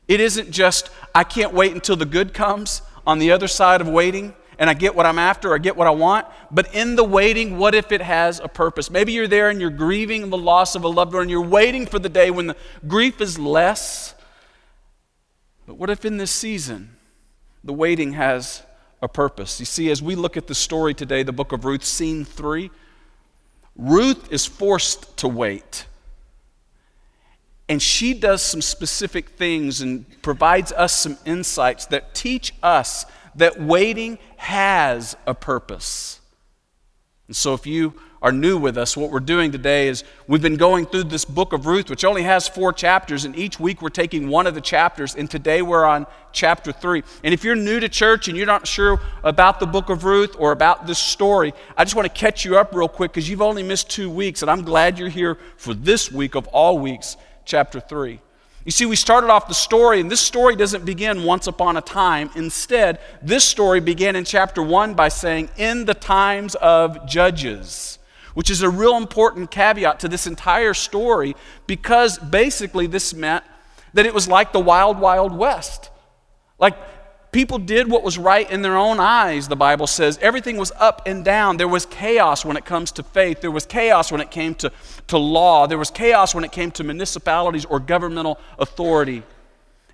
It 0.07 0.19
isn't 0.19 0.51
just, 0.51 0.89
I 1.15 1.23
can't 1.23 1.53
wait 1.53 1.73
until 1.73 1.95
the 1.95 2.05
good 2.05 2.33
comes 2.33 2.81
on 3.07 3.19
the 3.19 3.31
other 3.31 3.47
side 3.47 3.81
of 3.81 3.88
waiting 3.88 4.33
and 4.59 4.69
I 4.69 4.73
get 4.73 4.93
what 4.93 5.05
I'm 5.05 5.17
after, 5.17 5.55
I 5.55 5.57
get 5.57 5.75
what 5.75 5.87
I 5.87 5.91
want. 5.91 6.27
But 6.51 6.75
in 6.75 6.95
the 6.95 7.03
waiting, 7.03 7.57
what 7.57 7.73
if 7.73 7.91
it 7.91 8.01
has 8.01 8.39
a 8.39 8.47
purpose? 8.47 8.91
Maybe 8.91 9.11
you're 9.11 9.27
there 9.27 9.49
and 9.49 9.59
you're 9.59 9.69
grieving 9.69 10.29
the 10.29 10.37
loss 10.37 10.75
of 10.75 10.83
a 10.83 10.87
loved 10.87 11.13
one 11.13 11.23
and 11.23 11.31
you're 11.31 11.41
waiting 11.41 11.85
for 11.85 11.97
the 11.97 12.09
day 12.09 12.29
when 12.29 12.47
the 12.47 12.55
grief 12.87 13.21
is 13.21 13.39
less. 13.39 14.13
But 15.65 15.77
what 15.77 15.89
if 15.89 16.05
in 16.05 16.17
this 16.17 16.29
season, 16.29 16.95
the 17.63 17.73
waiting 17.73 18.13
has 18.13 18.61
a 19.01 19.07
purpose? 19.07 19.59
You 19.59 19.65
see, 19.65 19.89
as 19.89 20.01
we 20.01 20.15
look 20.15 20.38
at 20.38 20.48
the 20.48 20.56
story 20.56 20.94
today, 20.94 21.24
the 21.24 21.31
book 21.31 21.51
of 21.51 21.65
Ruth, 21.65 21.83
scene 21.83 22.25
three, 22.25 22.71
Ruth 23.75 24.31
is 24.31 24.45
forced 24.45 25.18
to 25.18 25.27
wait. 25.27 25.86
And 27.69 27.81
she 27.81 28.13
does 28.13 28.42
some 28.42 28.62
specific 28.62 29.30
things 29.30 29.81
and 29.81 30.06
provides 30.21 30.71
us 30.74 30.94
some 30.94 31.18
insights 31.25 31.86
that 31.88 32.13
teach 32.13 32.53
us 32.62 33.06
that 33.36 33.62
waiting 33.62 34.19
has 34.36 35.15
a 35.25 35.33
purpose. 35.33 36.19
And 37.27 37.36
so, 37.36 37.54
if 37.54 37.65
you 37.65 37.94
are 38.21 38.31
new 38.31 38.57
with 38.57 38.77
us, 38.77 38.95
what 38.95 39.09
we're 39.09 39.19
doing 39.19 39.51
today 39.51 39.88
is 39.88 40.03
we've 40.27 40.44
been 40.44 40.56
going 40.56 40.85
through 40.85 41.06
this 41.06 41.25
book 41.25 41.53
of 41.53 41.65
Ruth, 41.65 41.89
which 41.89 42.06
only 42.06 42.21
has 42.21 42.47
four 42.47 42.71
chapters, 42.71 43.25
and 43.25 43.35
each 43.35 43.59
week 43.59 43.81
we're 43.81 43.89
taking 43.89 44.27
one 44.27 44.45
of 44.45 44.53
the 44.53 44.62
chapters, 44.62 45.15
and 45.15 45.29
today 45.29 45.63
we're 45.63 45.85
on 45.85 46.06
chapter 46.31 46.71
three. 46.71 47.01
And 47.23 47.33
if 47.33 47.44
you're 47.44 47.56
new 47.56 47.79
to 47.79 47.89
church 47.89 48.27
and 48.27 48.38
you're 48.38 48.45
not 48.45 48.68
sure 48.68 49.00
about 49.23 49.59
the 49.59 49.65
book 49.65 49.89
of 49.89 50.03
Ruth 50.03 50.35
or 50.38 50.51
about 50.51 50.85
this 50.85 51.00
story, 51.00 51.51
I 51.75 51.83
just 51.83 51.95
want 51.95 52.13
to 52.13 52.13
catch 52.13 52.45
you 52.45 52.59
up 52.59 52.75
real 52.75 52.88
quick 52.88 53.12
because 53.12 53.27
you've 53.27 53.41
only 53.41 53.63
missed 53.63 53.89
two 53.89 54.09
weeks, 54.09 54.44
and 54.44 54.51
I'm 54.51 54.62
glad 54.62 55.00
you're 55.00 55.09
here 55.09 55.39
for 55.57 55.73
this 55.73 56.12
week 56.12 56.35
of 56.35 56.47
all 56.50 56.77
weeks, 56.77 57.18
chapter 57.45 57.79
three. 57.79 58.19
You 58.65 58.71
see, 58.71 58.85
we 58.85 58.95
started 58.95 59.31
off 59.31 59.47
the 59.47 59.56
story, 59.56 60.00
and 60.00 60.12
this 60.12 60.21
story 60.21 60.56
doesn't 60.56 60.85
begin 60.85 61.23
once 61.23 61.47
upon 61.47 61.77
a 61.77 61.81
time. 61.81 62.29
Instead, 62.35 63.00
this 63.23 63.44
story 63.44 63.79
began 63.79 64.15
in 64.15 64.25
chapter 64.25 64.62
1 64.62 64.94
by 64.94 65.07
saying, 65.07 65.50
In 65.57 65.85
the 65.85 65.95
times 65.95 66.53
of 66.53 67.07
judges, 67.07 67.97
which 68.33 68.50
is 68.50 68.62
a 68.62 68.69
real 68.69 68.98
important 68.98 69.51
caveat 69.51 70.00
to 70.00 70.07
this 70.07 70.28
entire 70.28 70.74
story 70.74 71.36
because 71.68 72.18
basically 72.18 72.88
this 72.88 73.13
meant 73.13 73.44
that 73.94 74.06
it 74.06 74.13
was 74.13 74.28
like 74.28 74.54
the 74.54 74.60
wild, 74.60 75.00
wild 75.00 75.36
west. 75.36 75.89
Like 76.60 76.76
people 77.31 77.57
did 77.57 77.90
what 77.90 78.04
was 78.04 78.18
right 78.18 78.50
in 78.50 78.61
their 78.61 78.78
own 78.78 79.00
eyes, 79.00 79.47
the 79.47 79.56
Bible 79.56 79.88
says. 79.88 80.18
Everything 80.21 80.57
was 80.57 80.71
up 80.80 81.02
and 81.06 81.26
down. 81.26 81.57
There 81.57 81.68
was 81.68 81.85
chaos 81.85 82.45
when 82.45 82.57
it 82.57 82.66
comes 82.66 82.92
to 82.94 83.04
faith, 83.04 83.42
there 83.42 83.52
was 83.52 83.66
chaos 83.66 84.11
when 84.11 84.21
it 84.21 84.31
came 84.31 84.56
to, 84.56 84.71
to 85.07 85.18
law, 85.18 85.68
there 85.68 85.78
was 85.78 85.92
chaos 85.92 86.33
when 86.35 86.44
it 86.44 86.52
came 86.52 86.71
to 86.71 86.83
municipalities 86.83 87.66
or 87.66 87.80
governmental 87.80 88.40
authority. 88.59 89.23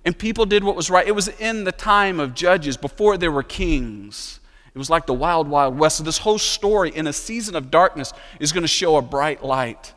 And 0.04 0.16
people 0.16 0.46
did 0.46 0.64
what 0.64 0.76
was 0.76 0.90
right. 0.90 1.06
It 1.06 1.14
was 1.14 1.28
in 1.28 1.64
the 1.64 1.72
time 1.72 2.20
of 2.20 2.34
judges, 2.34 2.76
before 2.76 3.18
there 3.18 3.32
were 3.32 3.42
kings. 3.42 4.40
It 4.78 4.86
was 4.86 4.90
like 4.90 5.06
the 5.06 5.12
wild, 5.12 5.48
wild 5.48 5.76
west. 5.76 5.96
So, 5.96 6.04
this 6.04 6.18
whole 6.18 6.38
story 6.38 6.90
in 6.90 7.08
a 7.08 7.12
season 7.12 7.56
of 7.56 7.68
darkness 7.68 8.12
is 8.38 8.52
going 8.52 8.62
to 8.62 8.68
show 8.68 8.94
a 8.94 9.02
bright 9.02 9.42
light 9.42 9.92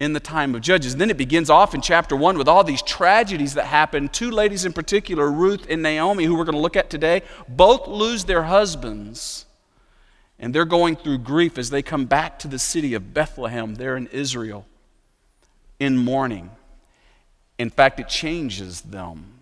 in 0.00 0.14
the 0.14 0.18
time 0.18 0.56
of 0.56 0.62
Judges. 0.62 0.94
And 0.94 1.00
then 1.00 1.10
it 1.10 1.16
begins 1.16 1.48
off 1.48 1.76
in 1.76 1.80
chapter 1.80 2.16
1 2.16 2.36
with 2.36 2.48
all 2.48 2.64
these 2.64 2.82
tragedies 2.82 3.54
that 3.54 3.66
happen. 3.66 4.08
Two 4.08 4.32
ladies 4.32 4.64
in 4.64 4.72
particular, 4.72 5.30
Ruth 5.30 5.64
and 5.70 5.80
Naomi, 5.80 6.24
who 6.24 6.34
we're 6.34 6.42
going 6.42 6.56
to 6.56 6.60
look 6.60 6.74
at 6.74 6.90
today, 6.90 7.22
both 7.48 7.86
lose 7.86 8.24
their 8.24 8.42
husbands. 8.42 9.46
And 10.40 10.52
they're 10.52 10.64
going 10.64 10.96
through 10.96 11.18
grief 11.18 11.56
as 11.56 11.70
they 11.70 11.80
come 11.80 12.06
back 12.06 12.40
to 12.40 12.48
the 12.48 12.58
city 12.58 12.94
of 12.94 13.14
Bethlehem 13.14 13.76
there 13.76 13.96
in 13.96 14.08
Israel 14.08 14.66
in 15.78 15.96
mourning. 15.96 16.50
In 17.58 17.70
fact, 17.70 18.00
it 18.00 18.08
changes 18.08 18.80
them. 18.80 19.37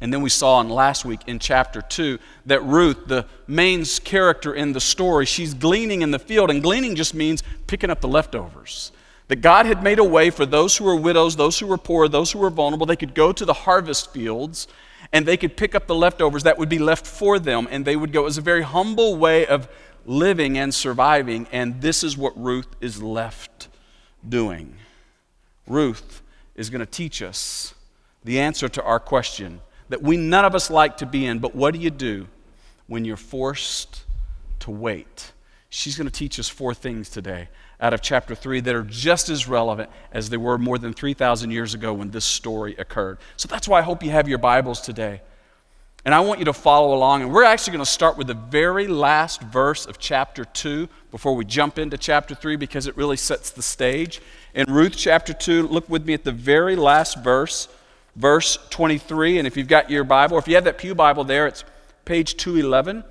And 0.00 0.12
then 0.12 0.22
we 0.22 0.30
saw 0.30 0.60
in 0.60 0.68
last 0.68 1.04
week 1.04 1.20
in 1.26 1.38
chapter 1.38 1.82
2 1.82 2.18
that 2.46 2.62
Ruth, 2.62 3.08
the 3.08 3.26
main 3.48 3.84
character 3.84 4.54
in 4.54 4.72
the 4.72 4.80
story, 4.80 5.26
she's 5.26 5.54
gleaning 5.54 6.02
in 6.02 6.12
the 6.12 6.20
field. 6.20 6.50
And 6.50 6.62
gleaning 6.62 6.94
just 6.94 7.14
means 7.14 7.42
picking 7.66 7.90
up 7.90 8.00
the 8.00 8.08
leftovers. 8.08 8.92
That 9.26 9.36
God 9.36 9.66
had 9.66 9.82
made 9.82 9.98
a 9.98 10.04
way 10.04 10.30
for 10.30 10.46
those 10.46 10.76
who 10.76 10.84
were 10.84 10.96
widows, 10.96 11.36
those 11.36 11.58
who 11.58 11.66
were 11.66 11.76
poor, 11.76 12.08
those 12.08 12.32
who 12.32 12.38
were 12.38 12.50
vulnerable. 12.50 12.86
They 12.86 12.96
could 12.96 13.14
go 13.14 13.32
to 13.32 13.44
the 13.44 13.52
harvest 13.52 14.12
fields 14.12 14.68
and 15.12 15.26
they 15.26 15.36
could 15.36 15.56
pick 15.56 15.74
up 15.74 15.86
the 15.86 15.94
leftovers 15.94 16.44
that 16.44 16.58
would 16.58 16.68
be 16.68 16.78
left 16.78 17.06
for 17.06 17.38
them 17.38 17.66
and 17.70 17.84
they 17.84 17.96
would 17.96 18.12
go. 18.12 18.22
It 18.22 18.24
was 18.24 18.38
a 18.38 18.42
very 18.42 18.62
humble 18.62 19.16
way 19.16 19.46
of 19.46 19.68
living 20.06 20.56
and 20.56 20.72
surviving. 20.72 21.46
And 21.52 21.80
this 21.82 22.04
is 22.04 22.16
what 22.16 22.40
Ruth 22.40 22.68
is 22.80 23.02
left 23.02 23.68
doing. 24.26 24.76
Ruth 25.66 26.22
is 26.54 26.70
going 26.70 26.80
to 26.80 26.86
teach 26.86 27.20
us 27.20 27.74
the 28.24 28.40
answer 28.40 28.68
to 28.68 28.82
our 28.82 29.00
question 29.00 29.60
that 29.88 30.02
we 30.02 30.16
none 30.16 30.44
of 30.44 30.54
us 30.54 30.70
like 30.70 30.98
to 30.98 31.06
be 31.06 31.26
in, 31.26 31.38
but 31.38 31.54
what 31.54 31.74
do 31.74 31.80
you 31.80 31.90
do 31.90 32.26
when 32.86 33.04
you're 33.04 33.16
forced 33.16 34.04
to 34.60 34.70
wait? 34.70 35.32
She's 35.70 35.96
going 35.96 36.06
to 36.08 36.12
teach 36.12 36.38
us 36.38 36.48
four 36.48 36.74
things 36.74 37.10
today 37.10 37.48
out 37.80 37.92
of 37.92 38.00
chapter 38.00 38.34
3 38.34 38.60
that 38.60 38.74
are 38.74 38.82
just 38.82 39.28
as 39.28 39.46
relevant 39.46 39.90
as 40.12 40.30
they 40.30 40.36
were 40.36 40.58
more 40.58 40.78
than 40.78 40.92
3,000 40.92 41.50
years 41.50 41.74
ago 41.74 41.92
when 41.92 42.10
this 42.10 42.24
story 42.24 42.74
occurred. 42.76 43.18
So 43.36 43.48
that's 43.48 43.68
why 43.68 43.78
I 43.78 43.82
hope 43.82 44.02
you 44.02 44.10
have 44.10 44.28
your 44.28 44.38
Bibles 44.38 44.80
today. 44.80 45.20
And 46.04 46.14
I 46.14 46.20
want 46.20 46.38
you 46.38 46.46
to 46.46 46.52
follow 46.52 46.94
along. 46.94 47.22
And 47.22 47.32
we're 47.32 47.44
actually 47.44 47.72
going 47.72 47.84
to 47.84 47.90
start 47.90 48.16
with 48.16 48.28
the 48.28 48.34
very 48.34 48.86
last 48.86 49.42
verse 49.42 49.84
of 49.84 49.98
chapter 49.98 50.44
2 50.44 50.88
before 51.10 51.34
we 51.34 51.44
jump 51.44 51.78
into 51.78 51.98
chapter 51.98 52.34
3 52.34 52.56
because 52.56 52.86
it 52.86 52.96
really 52.96 53.16
sets 53.16 53.50
the 53.50 53.62
stage. 53.62 54.22
In 54.54 54.72
Ruth 54.72 54.94
chapter 54.96 55.32
2, 55.34 55.68
look 55.68 55.88
with 55.88 56.06
me 56.06 56.14
at 56.14 56.24
the 56.24 56.32
very 56.32 56.76
last 56.76 57.22
verse, 57.22 57.68
verse 58.16 58.58
23. 58.70 59.38
And 59.38 59.46
if 59.46 59.56
you've 59.56 59.68
got 59.68 59.90
your 59.90 60.04
Bible, 60.04 60.36
or 60.36 60.38
if 60.38 60.48
you 60.48 60.54
have 60.54 60.64
that 60.64 60.78
Pew 60.78 60.94
Bible 60.94 61.24
there, 61.24 61.46
it's 61.46 61.64
page 62.04 62.36
211 62.36 63.04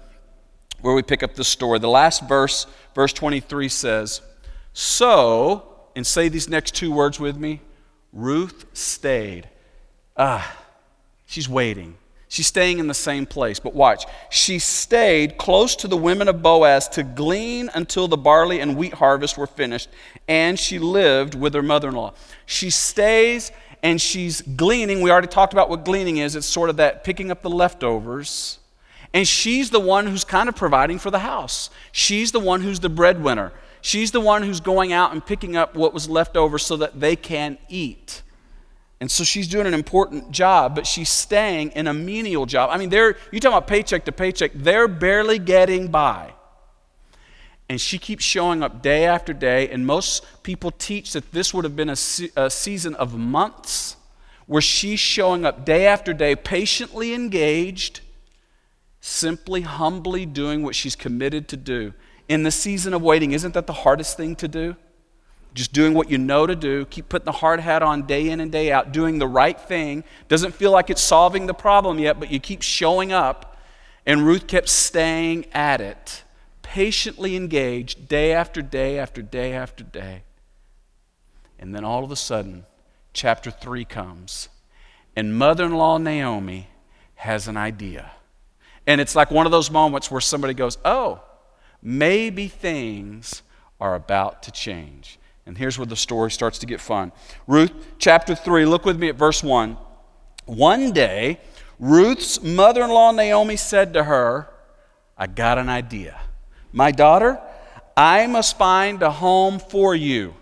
where 0.81 0.93
we 0.93 1.01
pick 1.01 1.23
up 1.23 1.35
the 1.35 1.43
story. 1.43 1.79
The 1.79 1.89
last 1.89 2.27
verse, 2.27 2.67
verse 2.93 3.13
23 3.13 3.69
says, 3.69 4.21
So, 4.73 5.75
and 5.95 6.05
say 6.05 6.29
these 6.29 6.49
next 6.49 6.75
two 6.75 6.91
words 6.91 7.19
with 7.19 7.37
me 7.37 7.61
Ruth 8.13 8.65
stayed. 8.73 9.49
Ah, 10.15 10.63
she's 11.25 11.49
waiting. 11.49 11.95
She's 12.29 12.47
staying 12.47 12.79
in 12.79 12.87
the 12.87 12.93
same 12.93 13.25
place. 13.25 13.59
But 13.59 13.73
watch. 13.73 14.05
She 14.29 14.59
stayed 14.59 15.37
close 15.37 15.75
to 15.77 15.87
the 15.87 15.97
women 15.97 16.27
of 16.27 16.41
Boaz 16.41 16.87
to 16.89 17.03
glean 17.03 17.69
until 17.73 18.07
the 18.07 18.17
barley 18.17 18.59
and 18.59 18.75
wheat 18.75 18.93
harvest 18.93 19.37
were 19.37 19.47
finished, 19.47 19.89
and 20.27 20.59
she 20.59 20.77
lived 20.79 21.35
with 21.35 21.53
her 21.53 21.61
mother 21.61 21.89
in 21.89 21.95
law. 21.95 22.13
She 22.45 22.69
stays 22.69 23.51
and 23.83 24.01
she's 24.01 24.41
gleaning. 24.41 25.01
We 25.01 25.11
already 25.11 25.27
talked 25.27 25.53
about 25.53 25.69
what 25.69 25.85
gleaning 25.85 26.17
is 26.17 26.35
it's 26.35 26.47
sort 26.47 26.69
of 26.69 26.77
that 26.77 27.03
picking 27.03 27.31
up 27.31 27.41
the 27.41 27.49
leftovers. 27.49 28.59
And 29.13 29.27
she's 29.27 29.69
the 29.69 29.79
one 29.79 30.07
who's 30.07 30.23
kind 30.23 30.49
of 30.49 30.55
providing 30.55 30.99
for 30.99 31.11
the 31.11 31.19
house. 31.19 31.69
She's 31.91 32.31
the 32.31 32.39
one 32.39 32.61
who's 32.61 32.79
the 32.79 32.89
breadwinner. 32.89 33.53
She's 33.81 34.11
the 34.11 34.19
one 34.19 34.43
who's 34.43 34.59
going 34.59 34.91
out 34.91 35.11
and 35.13 35.25
picking 35.25 35.55
up 35.55 35.75
what 35.75 35.93
was 35.93 36.09
left 36.09 36.35
over 36.35 36.57
so 36.57 36.77
that 36.77 36.99
they 36.99 37.15
can 37.15 37.57
eat. 37.69 38.21
And 38.99 39.09
so 39.09 39.23
she's 39.23 39.47
doing 39.47 39.67
an 39.67 39.73
important 39.73 40.31
job, 40.31 40.75
but 40.75 40.87
she's 40.87 41.09
staying 41.09 41.71
in 41.71 41.87
a 41.87 41.93
menial 41.93 42.45
job. 42.45 42.69
I 42.71 42.77
mean, 42.77 42.89
they're, 42.89 43.15
you 43.31 43.39
talk 43.39 43.51
about 43.51 43.67
paycheck 43.67 44.05
to 44.05 44.11
paycheck, 44.11 44.51
they're 44.55 44.87
barely 44.87 45.39
getting 45.39 45.87
by. 45.87 46.33
And 47.69 47.81
she 47.81 47.97
keeps 47.97 48.23
showing 48.23 48.63
up 48.63 48.81
day 48.81 49.05
after 49.05 49.33
day, 49.33 49.69
and 49.69 49.85
most 49.85 50.25
people 50.43 50.71
teach 50.71 51.13
that 51.13 51.31
this 51.31 51.53
would 51.53 51.65
have 51.65 51.75
been 51.75 51.89
a, 51.89 51.95
se- 51.95 52.31
a 52.35 52.49
season 52.49 52.95
of 52.95 53.17
months 53.17 53.97
where 54.45 54.61
she's 54.61 55.01
showing 55.01 55.45
up 55.45 55.65
day 55.65 55.85
after 55.85 56.13
day, 56.13 56.35
patiently 56.35 57.13
engaged, 57.13 57.99
simply, 59.01 59.61
humbly 59.61 60.25
doing 60.25 60.63
what 60.63 60.75
she's 60.75 60.95
committed 60.95 61.49
to 61.49 61.57
do. 61.57 61.93
In 62.29 62.43
the 62.43 62.51
season 62.51 62.93
of 62.93 63.01
waiting, 63.01 63.33
isn't 63.33 63.53
that 63.53 63.67
the 63.67 63.73
hardest 63.73 64.15
thing 64.15 64.35
to 64.37 64.47
do? 64.47 64.77
just 65.57 65.73
doing 65.73 65.93
what 65.93 66.09
you 66.09 66.17
know 66.17 66.45
to 66.45 66.55
do, 66.55 66.85
keep 66.85 67.09
putting 67.09 67.25
the 67.25 67.31
hard 67.31 67.59
hat 67.59 67.81
on 67.81 68.03
day 68.03 68.29
in 68.29 68.39
and 68.39 68.51
day 68.51 68.71
out, 68.71 68.91
doing 68.91 69.17
the 69.17 69.27
right 69.27 69.59
thing. 69.59 70.03
Doesn't 70.27 70.53
feel 70.53 70.71
like 70.71 70.89
it's 70.89 71.01
solving 71.01 71.47
the 71.47 71.53
problem 71.53 71.99
yet, 71.99 72.19
but 72.19 72.31
you 72.31 72.39
keep 72.39 72.61
showing 72.61 73.11
up. 73.11 73.57
And 74.05 74.25
Ruth 74.25 74.47
kept 74.47 74.69
staying 74.69 75.47
at 75.53 75.81
it, 75.81 76.23
patiently 76.67 77.37
engaged 77.37 78.09
day 78.09 78.33
after 78.33 78.61
day 78.61 78.99
after 78.99 79.21
day 79.21 79.53
after 79.53 79.85
day. 79.85 80.21
And 81.57 81.73
then 81.73 81.85
all 81.85 82.03
of 82.03 82.11
a 82.11 82.15
sudden, 82.15 82.65
chapter 83.13 83.49
3 83.49 83.85
comes, 83.85 84.49
and 85.15 85.37
mother 85.37 85.63
in 85.63 85.73
law 85.73 85.97
Naomi 85.97 86.67
has 87.15 87.47
an 87.47 87.55
idea. 87.55 88.11
And 88.85 88.99
it's 88.99 89.15
like 89.15 89.31
one 89.31 89.45
of 89.45 89.51
those 89.51 89.71
moments 89.71 90.11
where 90.11 90.19
somebody 90.19 90.53
goes, 90.53 90.77
Oh, 90.83 91.21
maybe 91.81 92.49
things 92.49 93.43
are 93.79 93.95
about 93.95 94.43
to 94.43 94.51
change. 94.51 95.19
And 95.45 95.57
here's 95.57 95.79
where 95.79 95.85
the 95.85 95.95
story 95.95 96.31
starts 96.31 96.59
to 96.59 96.65
get 96.65 96.81
fun. 96.81 97.13
Ruth 97.47 97.71
chapter 97.97 98.35
3, 98.35 98.65
look 98.65 98.83
with 98.83 98.99
me 98.99 99.07
at 99.07 99.15
verse 99.15 99.41
1. 99.41 99.77
One 100.45 100.91
day, 100.91 101.39
Ruth's 101.79 102.43
mother 102.43 102.83
in 102.83 102.89
law 102.89 103.11
Naomi 103.13 103.55
said 103.55 103.93
to 103.93 104.03
her, 104.03 104.49
I 105.17 105.27
got 105.27 105.57
an 105.57 105.69
idea. 105.69 106.19
My 106.77 106.91
daughter, 106.91 107.41
I 107.97 108.27
must 108.27 108.55
find 108.55 109.01
a 109.01 109.09
home 109.09 109.57
for 109.57 109.95
you. 109.95 110.35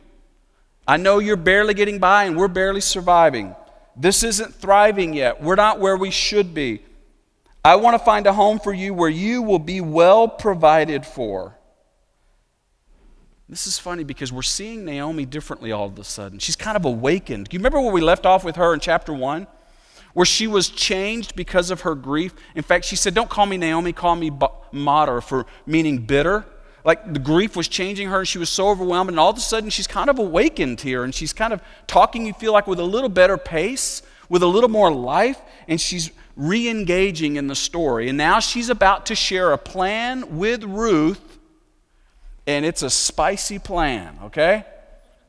I 0.86 0.98
know 0.98 1.20
you're 1.20 1.38
barely 1.38 1.74
getting 1.74 1.98
by 1.98 2.26
and 2.26 2.36
we're 2.36 2.50
barely 2.50 2.82
surviving. 2.82 3.56
This 3.96 4.22
isn't 4.22 4.54
thriving 4.54 5.14
yet. 5.14 5.42
We're 5.42 5.56
not 5.56 5.80
where 5.80 5.96
we 5.96 6.12
should 6.12 6.54
be. 6.54 6.82
I 7.64 7.78
want 7.78 7.98
to 7.98 8.04
find 8.04 8.28
a 8.28 8.34
home 8.34 8.60
for 8.60 8.74
you 8.74 8.94
where 8.94 9.10
you 9.10 9.44
will 9.44 9.60
be 9.60 9.80
well 9.80 10.28
provided 10.28 11.06
for. 11.06 11.58
This 13.48 13.66
is 13.66 13.80
funny 13.80 14.04
because 14.04 14.34
we're 14.34 14.42
seeing 14.42 14.84
Naomi 14.84 15.26
differently 15.26 15.72
all 15.72 15.86
of 15.86 15.98
a 15.98 16.04
sudden. 16.04 16.40
She's 16.40 16.58
kind 16.58 16.76
of 16.76 16.84
awakened. 16.84 17.48
Do 17.48 17.56
you 17.56 17.60
remember 17.60 17.80
where 17.80 17.94
we 17.94 18.02
left 18.02 18.26
off 18.26 18.44
with 18.44 18.58
her 18.58 18.74
in 18.74 18.82
chapter 18.82 19.14
1? 19.14 19.48
Where 20.16 20.26
she 20.26 20.48
was 20.48 20.70
changed 20.70 21.36
because 21.36 21.70
of 21.70 21.82
her 21.82 21.94
grief. 21.94 22.34
In 22.56 22.64
fact, 22.64 22.86
she 22.86 22.96
said, 22.96 23.14
Don't 23.14 23.30
call 23.30 23.46
me 23.46 23.58
Naomi, 23.58 23.94
call 23.94 24.16
me 24.16 24.32
Mara, 24.72 25.22
for 25.22 25.46
meaning 25.68 26.00
bitter. 26.00 26.44
Like 26.84 27.14
the 27.14 27.20
grief 27.20 27.56
was 27.56 27.68
changing 27.68 28.10
her, 28.10 28.20
and 28.20 28.28
she 28.28 28.40
was 28.40 28.50
so 28.50 28.70
overwhelmed, 28.70 29.12
and 29.12 29.20
all 29.20 29.30
of 29.30 29.38
a 29.38 29.42
sudden 29.42 29.70
she's 29.70 29.88
kind 29.88 30.10
of 30.10 30.18
awakened 30.18 30.82
here, 30.82 31.04
and 31.04 31.14
she's 31.14 31.34
kind 31.34 31.54
of 31.54 31.62
talking, 31.86 32.26
you 32.26 32.34
feel 32.34 32.54
like, 32.54 32.66
with 32.66 32.80
a 32.80 32.84
little 32.84 33.10
better 33.10 33.38
pace, 33.38 34.02
with 34.28 34.42
a 34.42 34.48
little 34.48 34.70
more 34.70 34.92
life, 34.92 35.40
and 35.68 35.80
she's 35.80 36.10
re 36.36 36.68
engaging 36.68 37.36
in 37.36 37.48
the 37.48 37.56
story. 37.56 38.10
And 38.10 38.18
now 38.18 38.40
she's 38.40 38.70
about 38.70 39.06
to 39.08 39.16
share 39.16 39.52
a 39.52 39.58
plan 39.58 40.38
with 40.38 40.64
Ruth 40.64 41.36
and 42.48 42.66
it's 42.66 42.84
a 42.84 42.90
spicy 42.90 43.60
plan, 43.60 44.18
okay? 44.26 44.66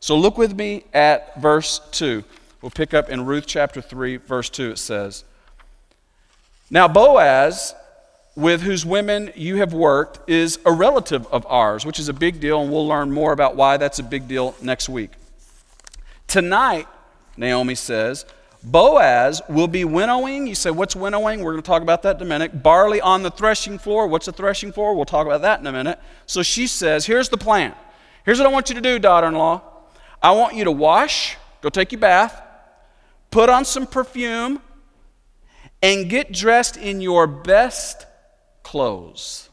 So 0.01 0.17
look 0.17 0.37
with 0.37 0.55
me 0.55 0.85
at 0.93 1.41
verse 1.41 1.81
2. 1.93 2.23
We'll 2.63 2.71
pick 2.71 2.95
up 2.95 3.09
in 3.09 3.27
Ruth 3.27 3.45
chapter 3.47 3.81
3, 3.81 4.17
verse 4.17 4.49
2. 4.51 4.71
It 4.71 4.79
says, 4.79 5.25
Now 6.71 6.89
Boaz, 6.89 7.75
with 8.35 8.63
whose 8.63 8.85
women 8.85 9.33
you 9.35 9.57
have 9.57 9.73
worked, 9.73 10.29
is 10.29 10.59
a 10.65 10.73
relative 10.73 11.27
of 11.29 11.47
ours, 11.47 11.85
which 11.85 11.99
is 11.99 12.09
a 12.09 12.15
big 12.15 12.41
deal, 12.41 12.61
and 12.61 12.71
we'll 12.71 12.87
learn 12.87 13.13
more 13.13 13.33
about 13.33 13.57
why 13.57 13.77
that's 13.77 13.99
a 13.99 14.03
big 14.03 14.27
deal 14.27 14.55
next 14.63 14.89
week. 14.89 15.11
Tonight, 16.27 16.89
Naomi 17.37 17.75
says, 17.75 18.25
Boaz 18.63 19.43
will 19.49 19.69
be 19.69 19.85
winnowing. 19.85 20.47
You 20.47 20.55
say, 20.55 20.71
What's 20.71 20.97
winnowing? 20.97 21.43
We're 21.43 21.53
going 21.53 21.63
to 21.63 21.67
talk 21.67 21.83
about 21.83 22.03
that 22.03 22.17
in 22.17 22.23
a 22.23 22.25
minute. 22.25 22.63
Barley 22.63 23.01
on 23.01 23.23
the 23.23 23.31
threshing 23.31 23.79
floor. 23.79 24.07
What's 24.07 24.27
the 24.27 24.33
threshing 24.33 24.73
floor? 24.73 24.95
We'll 24.95 25.05
talk 25.05 25.27
about 25.27 25.43
that 25.43 25.61
in 25.61 25.67
a 25.67 25.73
minute. 25.73 26.01
So 26.25 26.43
she 26.43 26.67
says, 26.67 27.07
Here's 27.07 27.29
the 27.29 27.37
plan. 27.37 27.75
Here's 28.25 28.39
what 28.39 28.49
I 28.49 28.51
want 28.51 28.71
you 28.71 28.75
to 28.75 28.81
do, 28.81 28.99
daughter 28.99 29.29
in 29.29 29.35
law. 29.35 29.63
I 30.21 30.33
want 30.33 30.57
you 30.57 30.65
to 30.65 30.73
wash, 30.73 31.37
go 31.61 31.69
take 31.69 31.93
your 31.93 32.01
bath, 32.01 32.43
put 33.37 33.51
on 33.51 33.67
some 33.67 33.87
perfume, 33.87 34.63
and 35.83 36.09
get 36.09 36.33
dressed 36.33 36.79
in 36.79 37.03
your 37.03 37.27
best 37.27 38.07
clothes. 38.63 39.51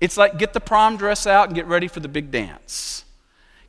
It's 0.00 0.16
like 0.16 0.38
get 0.38 0.54
the 0.54 0.60
prom 0.60 0.96
dress 0.96 1.24
out 1.24 1.46
and 1.46 1.54
get 1.54 1.66
ready 1.68 1.86
for 1.86 2.00
the 2.00 2.08
big 2.08 2.32
dance 2.32 3.04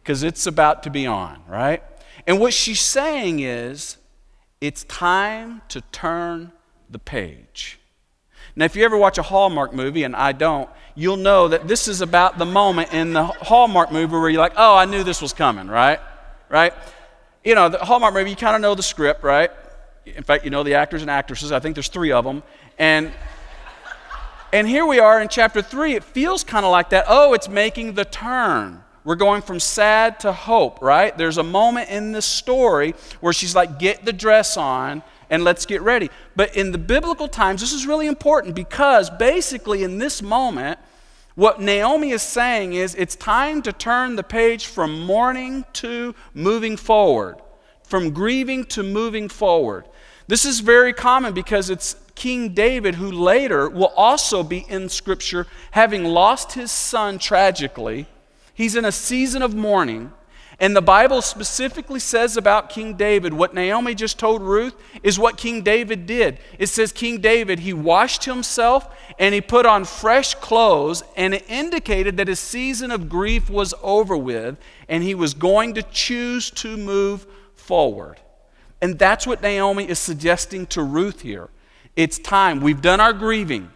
because 0.01 0.23
it's 0.23 0.47
about 0.47 0.81
to 0.83 0.89
be 0.89 1.05
on, 1.05 1.43
right? 1.47 1.83
And 2.25 2.39
what 2.39 2.51
she's 2.51 2.81
saying 2.81 3.41
is, 3.41 3.97
it's 4.59 4.85
time 4.85 5.61
to 5.67 5.81
turn 5.91 6.51
the 6.89 6.97
page. 6.97 7.77
Now, 8.55 8.65
if 8.65 8.75
you 8.75 8.83
ever 8.83 8.97
watch 8.97 9.19
a 9.19 9.23
Hallmark 9.23 9.71
movie, 9.71 10.01
and 10.01 10.15
I 10.15 10.31
don't, 10.31 10.67
you'll 10.95 11.17
know 11.17 11.47
that 11.47 11.67
this 11.67 11.87
is 11.87 12.01
about 12.01 12.39
the 12.39 12.45
moment 12.45 12.91
in 12.91 13.13
the 13.13 13.25
Hallmark 13.25 13.91
movie 13.91 14.13
where 14.13 14.31
you're 14.31 14.41
like, 14.41 14.53
oh, 14.57 14.75
I 14.75 14.85
knew 14.85 15.03
this 15.03 15.21
was 15.21 15.31
coming, 15.31 15.67
right? 15.67 15.99
Right? 16.49 16.73
You 17.43 17.55
know, 17.55 17.69
the 17.69 17.79
Hallmark 17.79 18.13
movie, 18.13 18.29
you 18.29 18.35
kind 18.35 18.55
of 18.55 18.61
know 18.61 18.75
the 18.75 18.83
script, 18.83 19.23
right? 19.23 19.49
In 20.05 20.23
fact, 20.23 20.43
you 20.43 20.51
know 20.51 20.61
the 20.61 20.75
actors 20.75 21.01
and 21.01 21.09
actresses. 21.09 21.51
I 21.51 21.59
think 21.59 21.75
there's 21.75 21.87
three 21.87 22.11
of 22.11 22.23
them. 22.23 22.43
And, 22.77 23.11
and 24.53 24.67
here 24.67 24.85
we 24.85 24.99
are 24.99 25.19
in 25.21 25.27
chapter 25.27 25.63
three. 25.63 25.95
It 25.95 26.03
feels 26.03 26.43
kind 26.43 26.65
of 26.65 26.71
like 26.71 26.91
that. 26.91 27.05
Oh, 27.07 27.33
it's 27.33 27.49
making 27.49 27.93
the 27.93 28.05
turn. 28.05 28.83
We're 29.03 29.15
going 29.15 29.41
from 29.41 29.59
sad 29.59 30.19
to 30.19 30.31
hope, 30.31 30.83
right? 30.83 31.17
There's 31.17 31.39
a 31.39 31.43
moment 31.43 31.89
in 31.89 32.11
this 32.11 32.27
story 32.27 32.93
where 33.21 33.33
she's 33.33 33.55
like, 33.55 33.79
get 33.79 34.05
the 34.05 34.13
dress 34.13 34.55
on 34.55 35.01
and 35.31 35.43
let's 35.43 35.65
get 35.65 35.81
ready. 35.81 36.11
But 36.35 36.55
in 36.55 36.71
the 36.71 36.77
biblical 36.77 37.27
times, 37.27 37.61
this 37.61 37.73
is 37.73 37.87
really 37.87 38.05
important 38.05 38.53
because 38.53 39.09
basically 39.09 39.83
in 39.83 39.97
this 39.97 40.21
moment, 40.21 40.77
what 41.41 41.59
Naomi 41.59 42.11
is 42.11 42.21
saying 42.21 42.73
is 42.73 42.93
it's 42.93 43.15
time 43.15 43.63
to 43.63 43.73
turn 43.73 44.15
the 44.15 44.21
page 44.21 44.67
from 44.67 45.07
mourning 45.07 45.65
to 45.73 46.13
moving 46.35 46.77
forward, 46.77 47.37
from 47.81 48.11
grieving 48.11 48.63
to 48.65 48.83
moving 48.83 49.27
forward. 49.27 49.85
This 50.27 50.45
is 50.45 50.59
very 50.59 50.93
common 50.93 51.33
because 51.33 51.71
it's 51.71 51.95
King 52.13 52.53
David 52.53 52.93
who 52.93 53.11
later 53.11 53.67
will 53.67 53.91
also 53.97 54.43
be 54.43 54.59
in 54.69 54.87
Scripture, 54.87 55.47
having 55.71 56.03
lost 56.03 56.51
his 56.51 56.71
son 56.71 57.17
tragically 57.17 58.05
He's 58.53 58.75
in 58.75 58.85
a 58.85 58.91
season 58.91 59.41
of 59.41 59.55
mourning. 59.55 60.13
And 60.61 60.75
the 60.75 60.81
Bible 60.81 61.23
specifically 61.23 61.99
says 61.99 62.37
about 62.37 62.69
King 62.69 62.93
David, 62.93 63.33
what 63.33 63.55
Naomi 63.55 63.95
just 63.95 64.19
told 64.19 64.43
Ruth 64.43 64.75
is 65.01 65.17
what 65.17 65.35
King 65.35 65.63
David 65.63 66.05
did. 66.05 66.37
It 66.59 66.67
says, 66.67 66.91
King 66.91 67.19
David, 67.19 67.57
he 67.57 67.73
washed 67.73 68.25
himself 68.25 68.87
and 69.17 69.33
he 69.33 69.41
put 69.41 69.65
on 69.65 69.85
fresh 69.85 70.35
clothes, 70.35 71.03
and 71.17 71.33
it 71.33 71.49
indicated 71.49 72.17
that 72.17 72.27
his 72.27 72.39
season 72.39 72.91
of 72.91 73.09
grief 73.09 73.49
was 73.49 73.73
over 73.81 74.15
with, 74.15 74.57
and 74.87 75.03
he 75.03 75.15
was 75.15 75.33
going 75.33 75.73
to 75.73 75.83
choose 75.83 76.51
to 76.51 76.77
move 76.77 77.25
forward. 77.55 78.19
And 78.81 78.99
that's 78.99 79.25
what 79.25 79.41
Naomi 79.41 79.89
is 79.89 79.97
suggesting 79.97 80.67
to 80.67 80.83
Ruth 80.83 81.21
here. 81.21 81.49
It's 81.95 82.19
time. 82.19 82.61
We've 82.61 82.81
done 82.81 82.99
our 82.99 83.13
grieving. 83.13 83.71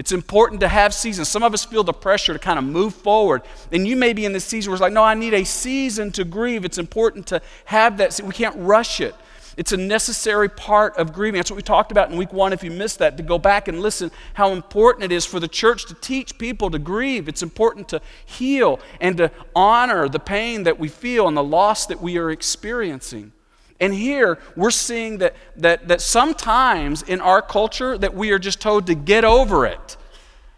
It's 0.00 0.12
important 0.12 0.60
to 0.60 0.68
have 0.68 0.94
seasons. 0.94 1.28
Some 1.28 1.42
of 1.42 1.52
us 1.52 1.62
feel 1.62 1.84
the 1.84 1.92
pressure 1.92 2.32
to 2.32 2.38
kind 2.38 2.58
of 2.58 2.64
move 2.64 2.94
forward. 2.94 3.42
And 3.70 3.86
you 3.86 3.96
may 3.96 4.14
be 4.14 4.24
in 4.24 4.32
this 4.32 4.46
season 4.46 4.70
where 4.70 4.76
it's 4.76 4.80
like, 4.80 4.94
no, 4.94 5.04
I 5.04 5.12
need 5.12 5.34
a 5.34 5.44
season 5.44 6.10
to 6.12 6.24
grieve. 6.24 6.64
It's 6.64 6.78
important 6.78 7.26
to 7.26 7.42
have 7.66 7.98
that. 7.98 8.18
We 8.24 8.32
can't 8.32 8.56
rush 8.56 9.02
it. 9.02 9.14
It's 9.58 9.72
a 9.72 9.76
necessary 9.76 10.48
part 10.48 10.96
of 10.96 11.12
grieving. 11.12 11.38
That's 11.38 11.50
what 11.50 11.56
we 11.56 11.62
talked 11.62 11.92
about 11.92 12.10
in 12.10 12.16
week 12.16 12.32
one. 12.32 12.54
If 12.54 12.64
you 12.64 12.70
missed 12.70 12.98
that, 13.00 13.18
to 13.18 13.22
go 13.22 13.36
back 13.36 13.68
and 13.68 13.82
listen 13.82 14.10
how 14.32 14.52
important 14.52 15.04
it 15.04 15.12
is 15.12 15.26
for 15.26 15.38
the 15.38 15.48
church 15.48 15.84
to 15.88 15.94
teach 15.94 16.38
people 16.38 16.70
to 16.70 16.78
grieve. 16.78 17.28
It's 17.28 17.42
important 17.42 17.86
to 17.90 18.00
heal 18.24 18.80
and 19.02 19.18
to 19.18 19.30
honor 19.54 20.08
the 20.08 20.18
pain 20.18 20.62
that 20.62 20.78
we 20.78 20.88
feel 20.88 21.28
and 21.28 21.36
the 21.36 21.44
loss 21.44 21.84
that 21.84 22.00
we 22.00 22.16
are 22.16 22.30
experiencing. 22.30 23.32
And 23.80 23.94
here 23.94 24.38
we're 24.54 24.70
seeing 24.70 25.18
that, 25.18 25.34
that, 25.56 25.88
that 25.88 26.00
sometimes 26.02 27.02
in 27.02 27.20
our 27.20 27.40
culture 27.40 27.96
that 27.96 28.14
we 28.14 28.30
are 28.30 28.38
just 28.38 28.60
told 28.60 28.86
to 28.86 28.94
get 28.94 29.24
over 29.24 29.66
it. 29.66 29.96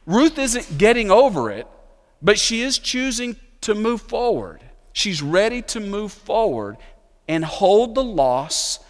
Ruth 0.07 0.39
isn't 0.39 0.77
getting 0.77 1.11
over 1.11 1.51
it, 1.51 1.69
but 2.21 2.39
she 2.39 2.63
is 2.63 2.79
choosing 2.79 3.37
to 3.61 3.75
move 3.75 4.03
forward. 4.03 4.61
She's 4.93 5.23
ready 5.23 5.63
to 5.63 5.81
move 5.81 6.13
forward 6.13 6.77
and 7.29 7.45
hold 7.45 7.95
the 7.95 8.05
loss 8.05 8.81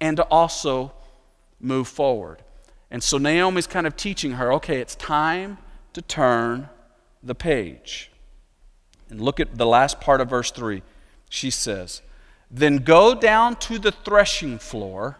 and 0.00 0.18
to 0.18 0.24
also 0.24 0.92
move 1.58 1.88
forward. 1.88 2.42
And 2.90 3.02
so 3.02 3.18
Naomi's 3.18 3.66
kind 3.66 3.86
of 3.86 3.96
teaching 3.96 4.32
her 4.32 4.52
okay, 4.54 4.80
it's 4.80 4.94
time 4.94 5.58
to 5.94 6.02
turn 6.02 6.68
the 7.22 7.34
page. 7.34 8.10
And 9.10 9.20
look 9.20 9.40
at 9.40 9.56
the 9.56 9.66
last 9.66 10.00
part 10.00 10.20
of 10.20 10.28
verse 10.28 10.50
3. 10.50 10.82
She 11.30 11.50
says, 11.50 12.02
then 12.50 12.78
go 12.78 13.14
down 13.14 13.56
to 13.56 13.78
the 13.78 13.92
threshing 13.92 14.58
floor, 14.58 15.18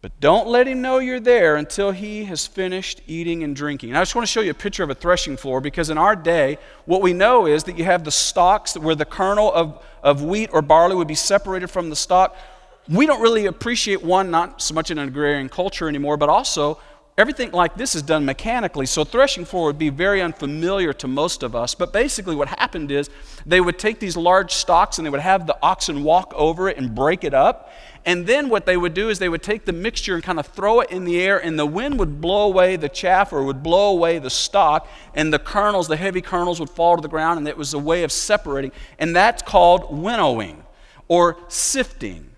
but 0.00 0.18
don't 0.18 0.48
let 0.48 0.66
him 0.66 0.82
know 0.82 0.98
you're 0.98 1.20
there 1.20 1.54
until 1.54 1.92
he 1.92 2.24
has 2.24 2.44
finished 2.44 3.00
eating 3.06 3.44
and 3.44 3.54
drinking. 3.54 3.90
And 3.90 3.98
I 3.98 4.00
just 4.00 4.16
want 4.16 4.26
to 4.26 4.32
show 4.32 4.40
you 4.40 4.50
a 4.50 4.54
picture 4.54 4.82
of 4.82 4.90
a 4.90 4.96
threshing 4.96 5.36
floor 5.36 5.60
because 5.60 5.90
in 5.90 5.98
our 5.98 6.16
day, 6.16 6.58
what 6.86 7.02
we 7.02 7.12
know 7.12 7.46
is 7.46 7.62
that 7.64 7.78
you 7.78 7.84
have 7.84 8.02
the 8.02 8.10
stalks 8.10 8.76
where 8.76 8.96
the 8.96 9.04
kernel 9.04 9.52
of, 9.52 9.80
of 10.02 10.24
wheat 10.24 10.50
or 10.52 10.60
barley 10.60 10.96
would 10.96 11.06
be 11.06 11.14
separated 11.14 11.68
from 11.68 11.88
the 11.88 11.94
stalk. 11.94 12.36
We 12.88 13.06
don't 13.06 13.22
really 13.22 13.46
appreciate 13.46 14.02
one, 14.02 14.32
not 14.32 14.60
so 14.60 14.74
much 14.74 14.90
in 14.90 14.98
an 14.98 15.06
agrarian 15.06 15.48
culture 15.48 15.88
anymore, 15.88 16.16
but 16.16 16.28
also 16.28 16.80
everything 17.18 17.52
like 17.52 17.76
this 17.76 17.94
is 17.94 18.02
done 18.02 18.24
mechanically, 18.24 18.86
so 18.86 19.04
threshing 19.04 19.44
floor 19.44 19.66
would 19.66 19.78
be 19.78 19.90
very 19.90 20.22
unfamiliar 20.22 20.92
to 20.94 21.06
most 21.06 21.42
of 21.42 21.54
us. 21.54 21.74
But 21.74 21.92
basically, 21.92 22.34
what 22.34 22.48
happened 22.48 22.90
is 22.90 23.10
they 23.44 23.60
would 23.60 23.78
take 23.78 24.00
these 24.00 24.16
large 24.16 24.52
stalks 24.52 24.98
and 24.98 25.06
they 25.06 25.10
would 25.10 25.20
have 25.20 25.46
the 25.46 25.56
oxen 25.62 26.04
walk 26.04 26.32
over 26.34 26.68
it 26.68 26.78
and 26.78 26.94
break 26.94 27.24
it 27.24 27.34
up. 27.34 27.70
And 28.04 28.26
then 28.26 28.48
what 28.48 28.66
they 28.66 28.76
would 28.76 28.94
do 28.94 29.10
is 29.10 29.20
they 29.20 29.28
would 29.28 29.44
take 29.44 29.64
the 29.64 29.72
mixture 29.72 30.14
and 30.16 30.24
kind 30.24 30.40
of 30.40 30.46
throw 30.46 30.80
it 30.80 30.90
in 30.90 31.04
the 31.04 31.20
air, 31.20 31.38
and 31.38 31.58
the 31.58 31.66
wind 31.66 31.98
would 31.98 32.20
blow 32.20 32.46
away 32.48 32.76
the 32.76 32.88
chaff 32.88 33.32
or 33.32 33.44
would 33.44 33.62
blow 33.62 33.90
away 33.90 34.18
the 34.18 34.30
stalk, 34.30 34.88
and 35.14 35.32
the 35.32 35.38
kernels, 35.38 35.86
the 35.86 35.96
heavy 35.96 36.20
kernels, 36.20 36.58
would 36.58 36.70
fall 36.70 36.96
to 36.96 37.02
the 37.02 37.08
ground, 37.08 37.38
and 37.38 37.46
it 37.46 37.56
was 37.56 37.74
a 37.74 37.78
way 37.78 38.02
of 38.02 38.10
separating. 38.10 38.72
And 38.98 39.14
that's 39.14 39.42
called 39.42 39.96
winnowing 39.96 40.64
or 41.06 41.36
sifting. 41.48 42.30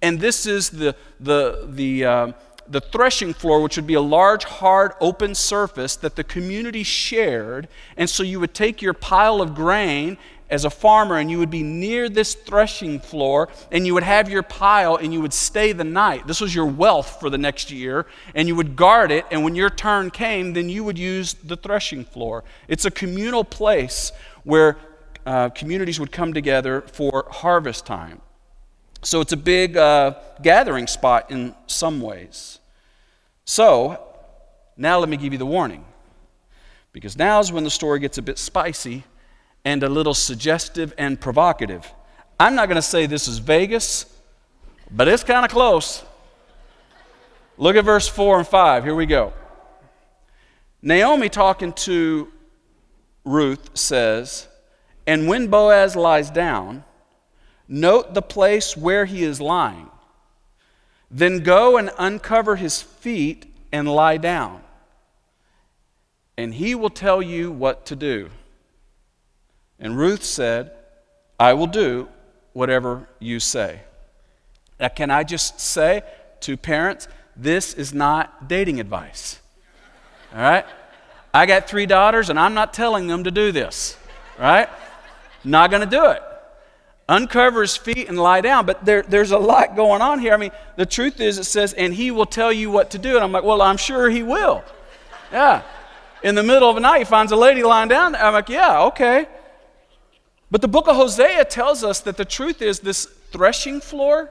And 0.00 0.18
this 0.18 0.46
is 0.46 0.70
the, 0.70 0.96
the, 1.18 1.66
the, 1.68 2.04
uh, 2.04 2.32
the 2.70 2.80
threshing 2.80 3.34
floor, 3.34 3.60
which 3.60 3.76
would 3.76 3.86
be 3.86 3.94
a 3.94 4.00
large, 4.00 4.44
hard, 4.44 4.92
open 5.00 5.34
surface 5.34 5.96
that 5.96 6.14
the 6.14 6.24
community 6.24 6.84
shared. 6.84 7.68
And 7.96 8.08
so 8.08 8.22
you 8.22 8.38
would 8.40 8.54
take 8.54 8.80
your 8.80 8.94
pile 8.94 9.42
of 9.42 9.54
grain 9.54 10.16
as 10.48 10.64
a 10.64 10.70
farmer 10.70 11.16
and 11.16 11.30
you 11.30 11.38
would 11.38 11.50
be 11.50 11.62
near 11.62 12.08
this 12.08 12.34
threshing 12.34 12.98
floor 12.98 13.48
and 13.70 13.86
you 13.86 13.94
would 13.94 14.02
have 14.02 14.28
your 14.28 14.42
pile 14.42 14.96
and 14.96 15.12
you 15.12 15.20
would 15.20 15.32
stay 15.32 15.72
the 15.72 15.84
night. 15.84 16.26
This 16.26 16.40
was 16.40 16.54
your 16.54 16.66
wealth 16.66 17.20
for 17.20 17.30
the 17.30 17.38
next 17.38 17.70
year 17.70 18.06
and 18.34 18.48
you 18.48 18.56
would 18.56 18.76
guard 18.76 19.10
it. 19.10 19.26
And 19.30 19.44
when 19.44 19.54
your 19.54 19.70
turn 19.70 20.10
came, 20.10 20.52
then 20.52 20.68
you 20.68 20.84
would 20.84 20.98
use 20.98 21.34
the 21.34 21.56
threshing 21.56 22.04
floor. 22.04 22.44
It's 22.68 22.84
a 22.84 22.90
communal 22.90 23.44
place 23.44 24.12
where 24.44 24.76
uh, 25.26 25.50
communities 25.50 26.00
would 26.00 26.12
come 26.12 26.32
together 26.32 26.82
for 26.82 27.26
harvest 27.30 27.86
time. 27.86 28.20
So 29.02 29.20
it's 29.20 29.32
a 29.32 29.36
big 29.36 29.76
uh, 29.76 30.14
gathering 30.42 30.86
spot 30.86 31.30
in 31.30 31.54
some 31.66 32.00
ways. 32.00 32.59
So, 33.50 34.00
now 34.76 35.00
let 35.00 35.08
me 35.08 35.16
give 35.16 35.32
you 35.32 35.38
the 35.40 35.44
warning. 35.44 35.84
Because 36.92 37.18
now 37.18 37.40
is 37.40 37.50
when 37.50 37.64
the 37.64 37.70
story 37.70 37.98
gets 37.98 38.16
a 38.16 38.22
bit 38.22 38.38
spicy 38.38 39.02
and 39.64 39.82
a 39.82 39.88
little 39.88 40.14
suggestive 40.14 40.94
and 40.96 41.20
provocative. 41.20 41.92
I'm 42.38 42.54
not 42.54 42.66
going 42.66 42.76
to 42.76 42.82
say 42.82 43.06
this 43.06 43.26
is 43.26 43.38
Vegas, 43.38 44.06
but 44.92 45.08
it's 45.08 45.24
kind 45.24 45.44
of 45.44 45.50
close. 45.50 46.04
Look 47.58 47.74
at 47.74 47.84
verse 47.84 48.06
4 48.06 48.38
and 48.38 48.46
5. 48.46 48.84
Here 48.84 48.94
we 48.94 49.04
go. 49.04 49.32
Naomi, 50.80 51.28
talking 51.28 51.72
to 51.72 52.28
Ruth, 53.24 53.76
says, 53.76 54.46
And 55.08 55.26
when 55.26 55.48
Boaz 55.48 55.96
lies 55.96 56.30
down, 56.30 56.84
note 57.66 58.14
the 58.14 58.22
place 58.22 58.76
where 58.76 59.06
he 59.06 59.24
is 59.24 59.40
lying 59.40 59.89
then 61.10 61.40
go 61.40 61.76
and 61.76 61.90
uncover 61.98 62.56
his 62.56 62.80
feet 62.80 63.46
and 63.72 63.88
lie 63.88 64.16
down, 64.16 64.62
and 66.36 66.54
he 66.54 66.74
will 66.74 66.90
tell 66.90 67.20
you 67.20 67.50
what 67.50 67.86
to 67.86 67.96
do. 67.96 68.30
And 69.78 69.98
Ruth 69.98 70.22
said, 70.22 70.72
I 71.38 71.54
will 71.54 71.66
do 71.66 72.08
whatever 72.52 73.08
you 73.18 73.40
say. 73.40 73.80
Now, 74.78 74.88
can 74.88 75.10
I 75.10 75.24
just 75.24 75.60
say 75.60 76.02
to 76.40 76.56
parents, 76.56 77.08
this 77.36 77.74
is 77.74 77.92
not 77.92 78.48
dating 78.48 78.80
advice. 78.80 79.40
All 80.32 80.40
right? 80.40 80.66
I 81.32 81.46
got 81.46 81.68
three 81.68 81.86
daughters, 81.86 82.28
and 82.30 82.38
I'm 82.38 82.54
not 82.54 82.72
telling 82.72 83.06
them 83.06 83.24
to 83.24 83.30
do 83.30 83.52
this. 83.52 83.96
Right? 84.38 84.68
Not 85.44 85.70
going 85.70 85.82
to 85.82 85.88
do 85.88 86.10
it 86.10 86.22
uncover 87.10 87.60
his 87.62 87.76
feet 87.76 88.08
and 88.08 88.18
lie 88.18 88.40
down. 88.40 88.64
But 88.64 88.84
there, 88.84 89.02
there's 89.02 89.32
a 89.32 89.38
lot 89.38 89.74
going 89.74 90.00
on 90.00 90.20
here. 90.20 90.32
I 90.32 90.36
mean, 90.36 90.52
the 90.76 90.86
truth 90.86 91.20
is, 91.20 91.38
it 91.38 91.44
says, 91.44 91.72
and 91.72 91.92
he 91.92 92.10
will 92.10 92.24
tell 92.24 92.52
you 92.52 92.70
what 92.70 92.92
to 92.92 92.98
do. 92.98 93.16
And 93.16 93.24
I'm 93.24 93.32
like, 93.32 93.42
well, 93.42 93.60
I'm 93.60 93.76
sure 93.76 94.08
he 94.08 94.22
will. 94.22 94.64
Yeah. 95.32 95.62
In 96.22 96.36
the 96.36 96.42
middle 96.42 96.68
of 96.68 96.76
the 96.76 96.80
night, 96.80 96.98
he 96.98 97.04
finds 97.04 97.32
a 97.32 97.36
lady 97.36 97.62
lying 97.62 97.88
down. 97.88 98.14
I'm 98.14 98.32
like, 98.32 98.48
yeah, 98.48 98.82
okay. 98.84 99.26
But 100.50 100.62
the 100.62 100.68
book 100.68 100.86
of 100.88 100.96
Hosea 100.96 101.44
tells 101.46 101.82
us 101.82 102.00
that 102.00 102.16
the 102.16 102.24
truth 102.24 102.62
is 102.62 102.80
this 102.80 103.04
threshing 103.04 103.80
floor, 103.80 104.30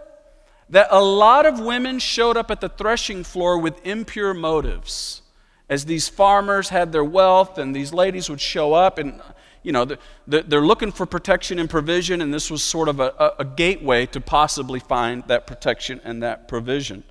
that 0.69 0.87
a 0.89 1.01
lot 1.01 1.45
of 1.45 1.59
women 1.59 1.99
showed 1.99 2.37
up 2.37 2.49
at 2.49 2.61
the 2.61 2.69
threshing 2.69 3.23
floor 3.23 3.57
with 3.57 3.85
impure 3.85 4.33
motives. 4.33 5.21
As 5.69 5.85
these 5.85 6.09
farmers 6.09 6.69
had 6.69 6.91
their 6.91 7.03
wealth, 7.03 7.57
and 7.57 7.75
these 7.75 7.93
ladies 7.93 8.29
would 8.29 8.41
show 8.41 8.73
up, 8.73 8.97
and 8.97 9.21
you 9.63 9.71
know, 9.71 9.85
they're 10.27 10.65
looking 10.65 10.91
for 10.91 11.05
protection 11.05 11.59
and 11.59 11.69
provision, 11.69 12.21
and 12.21 12.33
this 12.33 12.49
was 12.49 12.63
sort 12.63 12.87
of 12.87 12.99
a, 12.99 13.33
a 13.39 13.45
gateway 13.45 14.05
to 14.07 14.21
possibly 14.21 14.79
find 14.79 15.23
that 15.27 15.47
protection 15.47 15.99
and 16.03 16.23
that 16.23 16.47
provision. 16.47 17.03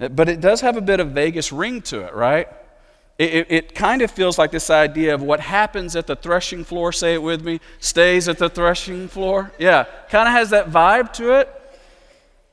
Eh, 0.00 0.08
but 0.08 0.28
it 0.28 0.40
does 0.40 0.60
have 0.60 0.76
a 0.76 0.80
bit 0.80 1.00
of 1.00 1.10
Vegas 1.12 1.52
ring 1.52 1.80
to 1.82 2.00
it, 2.00 2.14
right? 2.14 2.48
It, 3.18 3.34
it, 3.34 3.46
it, 3.50 3.74
kind 3.74 4.02
of 4.02 4.10
feels 4.10 4.38
like 4.38 4.50
this 4.50 4.70
idea 4.70 5.14
of 5.14 5.22
what 5.22 5.38
happens 5.38 5.94
at 5.94 6.06
the 6.06 6.16
threshing 6.16 6.64
floor, 6.64 6.92
say 6.92 7.14
it 7.14 7.22
with 7.22 7.44
me, 7.44 7.60
stays 7.78 8.28
at 8.28 8.38
the 8.38 8.48
threshing 8.48 9.06
floor. 9.06 9.52
Yeah, 9.58 9.84
kind 10.10 10.26
of 10.26 10.34
has 10.34 10.50
that 10.50 10.70
vibe 10.70 11.12
to 11.14 11.38
it. 11.38 11.48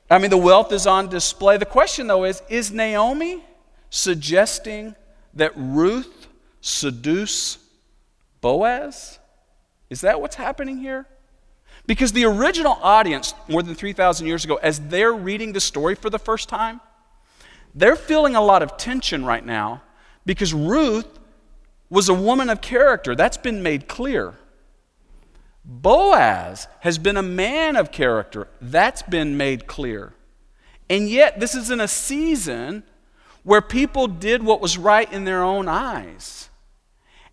I 0.08 0.18
mean, 0.18 0.30
the 0.30 0.38
wealth 0.38 0.72
is 0.72 0.86
on 0.86 1.08
display. 1.08 1.56
The 1.56 1.66
question, 1.66 2.06
though, 2.06 2.24
is 2.24 2.42
is 2.48 2.70
Naomi 2.70 3.42
suggesting 3.90 4.94
that 5.34 5.52
Ruth 5.56 6.28
seduce 6.60 7.58
Boaz? 8.42 9.18
Is 9.88 10.02
that 10.02 10.20
what's 10.20 10.36
happening 10.36 10.76
here? 10.76 11.06
Because 11.86 12.12
the 12.12 12.26
original 12.26 12.78
audience, 12.82 13.34
more 13.48 13.62
than 13.62 13.74
3,000 13.74 14.26
years 14.26 14.44
ago, 14.44 14.56
as 14.56 14.78
they're 14.78 15.14
reading 15.14 15.54
the 15.54 15.60
story 15.60 15.94
for 15.94 16.10
the 16.10 16.18
first 16.18 16.50
time, 16.50 16.80
they're 17.74 17.96
feeling 17.96 18.36
a 18.36 18.42
lot 18.42 18.62
of 18.62 18.76
tension 18.76 19.24
right 19.24 19.44
now 19.44 19.82
because 20.26 20.52
Ruth 20.52 21.18
was 21.88 22.08
a 22.08 22.14
woman 22.14 22.50
of 22.50 22.60
character. 22.60 23.14
That's 23.14 23.36
been 23.36 23.62
made 23.62 23.88
clear. 23.88 24.34
Boaz 25.64 26.68
has 26.80 26.98
been 26.98 27.16
a 27.16 27.22
man 27.22 27.76
of 27.76 27.92
character. 27.92 28.48
That's 28.60 29.02
been 29.02 29.36
made 29.36 29.66
clear. 29.66 30.12
And 30.90 31.08
yet, 31.08 31.40
this 31.40 31.54
is 31.54 31.70
in 31.70 31.80
a 31.80 31.88
season 31.88 32.82
where 33.44 33.62
people 33.62 34.08
did 34.08 34.42
what 34.42 34.60
was 34.60 34.76
right 34.76 35.10
in 35.12 35.24
their 35.24 35.42
own 35.42 35.68
eyes. 35.68 36.50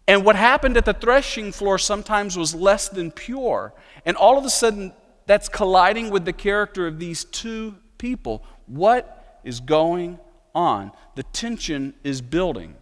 And 0.10 0.26
what 0.26 0.36
happened 0.36 0.76
at 0.76 0.86
the 0.86 0.94
threshing 0.94 1.52
floor 1.52 1.78
sometimes 1.78 2.36
was 2.36 2.56
less 2.56 2.90
than 2.90 3.12
pure. 3.12 3.76
And 4.08 4.18
all 4.18 4.40
of 4.40 4.44
a 4.44 4.50
sudden, 4.50 4.92
that's 5.28 5.48
colliding 5.48 6.10
with 6.10 6.26
the 6.26 6.34
character 6.34 6.88
of 6.88 6.98
these 6.98 7.26
two 7.26 7.76
people. 8.00 8.44
What 8.66 9.40
is 9.44 9.60
going 9.60 10.18
on? 10.56 10.94
The 11.14 11.22
tension 11.22 11.94
is 12.04 12.22
building. 12.22 12.74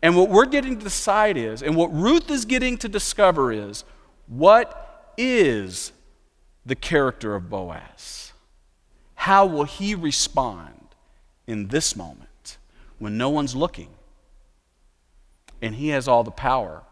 And 0.00 0.16
what 0.16 0.28
we're 0.28 0.46
getting 0.46 0.78
to 0.78 0.84
decide 0.84 1.36
is, 1.36 1.60
and 1.60 1.74
what 1.74 1.92
Ruth 1.92 2.30
is 2.30 2.44
getting 2.44 2.78
to 2.78 2.88
discover 2.88 3.50
is, 3.50 3.82
what 4.28 5.12
is 5.18 5.90
the 6.64 6.76
character 6.76 7.34
of 7.34 7.50
Boaz? 7.50 8.32
How 9.16 9.44
will 9.44 9.64
he 9.64 9.96
respond 9.96 10.94
in 11.48 11.66
this 11.66 11.96
moment 11.96 12.58
when 13.00 13.18
no 13.18 13.28
one's 13.28 13.56
looking 13.56 13.88
and 15.62 15.74
he 15.74 15.88
has 15.88 16.08
all 16.08 16.24
the 16.24 16.30
power? 16.30 16.82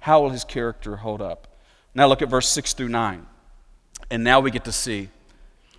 How 0.00 0.22
will 0.22 0.30
his 0.30 0.44
character 0.44 0.96
hold 0.96 1.20
up? 1.22 1.46
Now 1.94 2.06
look 2.06 2.22
at 2.22 2.28
verse 2.28 2.48
6 2.48 2.72
through 2.74 2.88
9. 2.88 3.26
And 4.10 4.24
now 4.24 4.40
we 4.40 4.50
get 4.50 4.64
to 4.64 4.72
see 4.72 5.08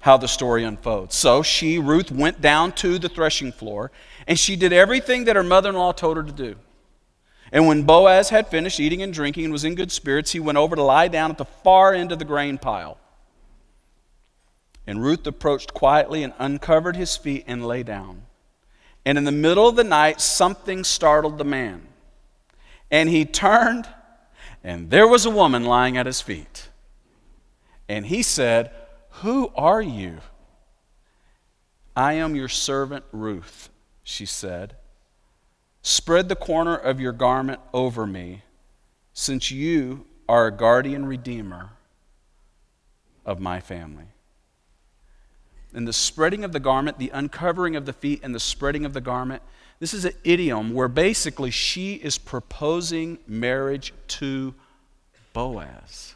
how 0.01 0.17
the 0.17 0.27
story 0.27 0.63
unfolds. 0.63 1.15
So 1.15 1.43
she, 1.43 1.79
Ruth, 1.79 2.11
went 2.11 2.41
down 2.41 2.71
to 2.73 2.97
the 2.97 3.09
threshing 3.09 3.51
floor, 3.51 3.91
and 4.27 4.37
she 4.37 4.55
did 4.55 4.73
everything 4.73 5.25
that 5.25 5.35
her 5.35 5.43
mother 5.43 5.69
in 5.69 5.75
law 5.75 5.91
told 5.91 6.17
her 6.17 6.23
to 6.23 6.31
do. 6.31 6.55
And 7.51 7.67
when 7.67 7.83
Boaz 7.83 8.29
had 8.29 8.47
finished 8.47 8.79
eating 8.79 9.01
and 9.01 9.13
drinking 9.13 9.45
and 9.45 9.53
was 9.53 9.65
in 9.65 9.75
good 9.75 9.91
spirits, 9.91 10.31
he 10.31 10.39
went 10.39 10.57
over 10.57 10.75
to 10.75 10.83
lie 10.83 11.07
down 11.07 11.31
at 11.31 11.37
the 11.37 11.45
far 11.45 11.93
end 11.93 12.11
of 12.11 12.19
the 12.19 12.25
grain 12.25 12.57
pile. 12.57 12.97
And 14.87 15.03
Ruth 15.03 15.27
approached 15.27 15.73
quietly 15.73 16.23
and 16.23 16.33
uncovered 16.39 16.95
his 16.95 17.15
feet 17.17 17.43
and 17.47 17.65
lay 17.65 17.83
down. 17.83 18.23
And 19.05 19.17
in 19.17 19.23
the 19.23 19.31
middle 19.31 19.67
of 19.67 19.75
the 19.75 19.83
night, 19.83 20.21
something 20.21 20.83
startled 20.83 21.37
the 21.37 21.43
man. 21.43 21.87
And 22.89 23.09
he 23.09 23.25
turned, 23.25 23.87
and 24.63 24.89
there 24.89 25.07
was 25.07 25.25
a 25.25 25.31
woman 25.31 25.63
lying 25.63 25.97
at 25.97 26.05
his 26.05 26.21
feet. 26.21 26.69
And 27.89 28.05
he 28.05 28.21
said, 28.21 28.71
who 29.15 29.51
are 29.55 29.81
you? 29.81 30.19
I 31.95 32.13
am 32.13 32.35
your 32.35 32.47
servant 32.47 33.05
Ruth, 33.11 33.69
she 34.03 34.25
said. 34.25 34.75
Spread 35.81 36.29
the 36.29 36.35
corner 36.35 36.75
of 36.75 36.99
your 36.99 37.11
garment 37.11 37.59
over 37.73 38.05
me, 38.05 38.43
since 39.13 39.51
you 39.51 40.05
are 40.29 40.47
a 40.47 40.55
guardian 40.55 41.05
redeemer 41.05 41.71
of 43.25 43.39
my 43.39 43.59
family. 43.59 44.05
And 45.73 45.87
the 45.87 45.93
spreading 45.93 46.43
of 46.43 46.51
the 46.51 46.59
garment, 46.59 46.99
the 46.99 47.11
uncovering 47.13 47.75
of 47.75 47.85
the 47.85 47.93
feet, 47.93 48.21
and 48.23 48.35
the 48.35 48.39
spreading 48.39 48.85
of 48.85 48.93
the 48.93 49.01
garment, 49.01 49.41
this 49.79 49.93
is 49.93 50.05
an 50.05 50.13
idiom 50.23 50.73
where 50.73 50.87
basically 50.87 51.49
she 51.49 51.95
is 51.95 52.17
proposing 52.17 53.17
marriage 53.25 53.93
to 54.09 54.53
Boaz. 55.33 56.15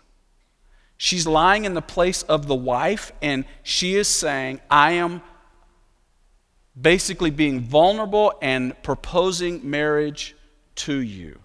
She's 0.97 1.25
lying 1.25 1.65
in 1.65 1.73
the 1.73 1.81
place 1.81 2.23
of 2.23 2.47
the 2.47 2.55
wife, 2.55 3.11
and 3.21 3.45
she 3.63 3.95
is 3.95 4.07
saying, 4.07 4.61
I 4.69 4.91
am 4.91 5.21
basically 6.79 7.31
being 7.31 7.61
vulnerable 7.61 8.33
and 8.41 8.81
proposing 8.83 9.69
marriage 9.69 10.35
to 10.75 10.97
you. 10.97 11.39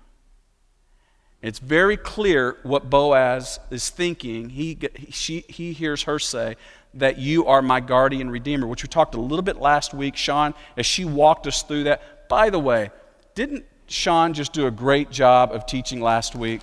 It's 1.42 1.58
very 1.58 1.96
clear 1.96 2.58
what 2.64 2.90
Boaz 2.90 3.60
is 3.70 3.88
thinking. 3.88 4.50
He, 4.50 4.78
she, 5.10 5.40
he 5.48 5.72
hears 5.72 6.02
her 6.02 6.18
say 6.18 6.56
that 6.94 7.18
you 7.18 7.46
are 7.46 7.62
my 7.62 7.80
guardian 7.80 8.30
redeemer, 8.30 8.66
which 8.66 8.82
we 8.82 8.88
talked 8.88 9.14
a 9.14 9.20
little 9.20 9.42
bit 9.42 9.56
last 9.56 9.94
week, 9.94 10.16
Sean, 10.16 10.54
as 10.76 10.86
she 10.86 11.04
walked 11.04 11.46
us 11.46 11.62
through 11.62 11.84
that. 11.84 12.28
By 12.28 12.50
the 12.50 12.58
way, 12.58 12.90
didn't 13.34 13.64
Sean 13.86 14.34
just 14.34 14.52
do 14.52 14.66
a 14.66 14.70
great 14.70 15.10
job 15.10 15.52
of 15.52 15.66
teaching 15.66 16.00
last 16.00 16.34
week? 16.34 16.60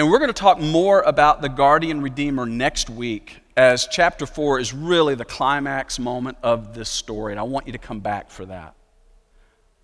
And 0.01 0.11
we're 0.11 0.19
going 0.19 0.31
to 0.31 0.33
talk 0.33 0.59
more 0.59 1.03
about 1.03 1.43
the 1.43 1.51
guardian 1.51 2.01
redeemer 2.01 2.47
next 2.47 2.89
week, 2.89 3.43
as 3.55 3.87
chapter 3.87 4.25
4 4.25 4.59
is 4.59 4.73
really 4.73 5.15
the 5.15 5.27
climax 5.27 5.99
moment 5.99 6.39
of 6.43 6.73
this 6.73 6.89
story. 6.89 7.35
And 7.35 7.39
I 7.39 7.43
want 7.43 7.67
you 7.67 7.73
to 7.73 7.79
come 7.79 8.01
back 8.01 8.31
for 8.31 8.47
that. 8.47 8.75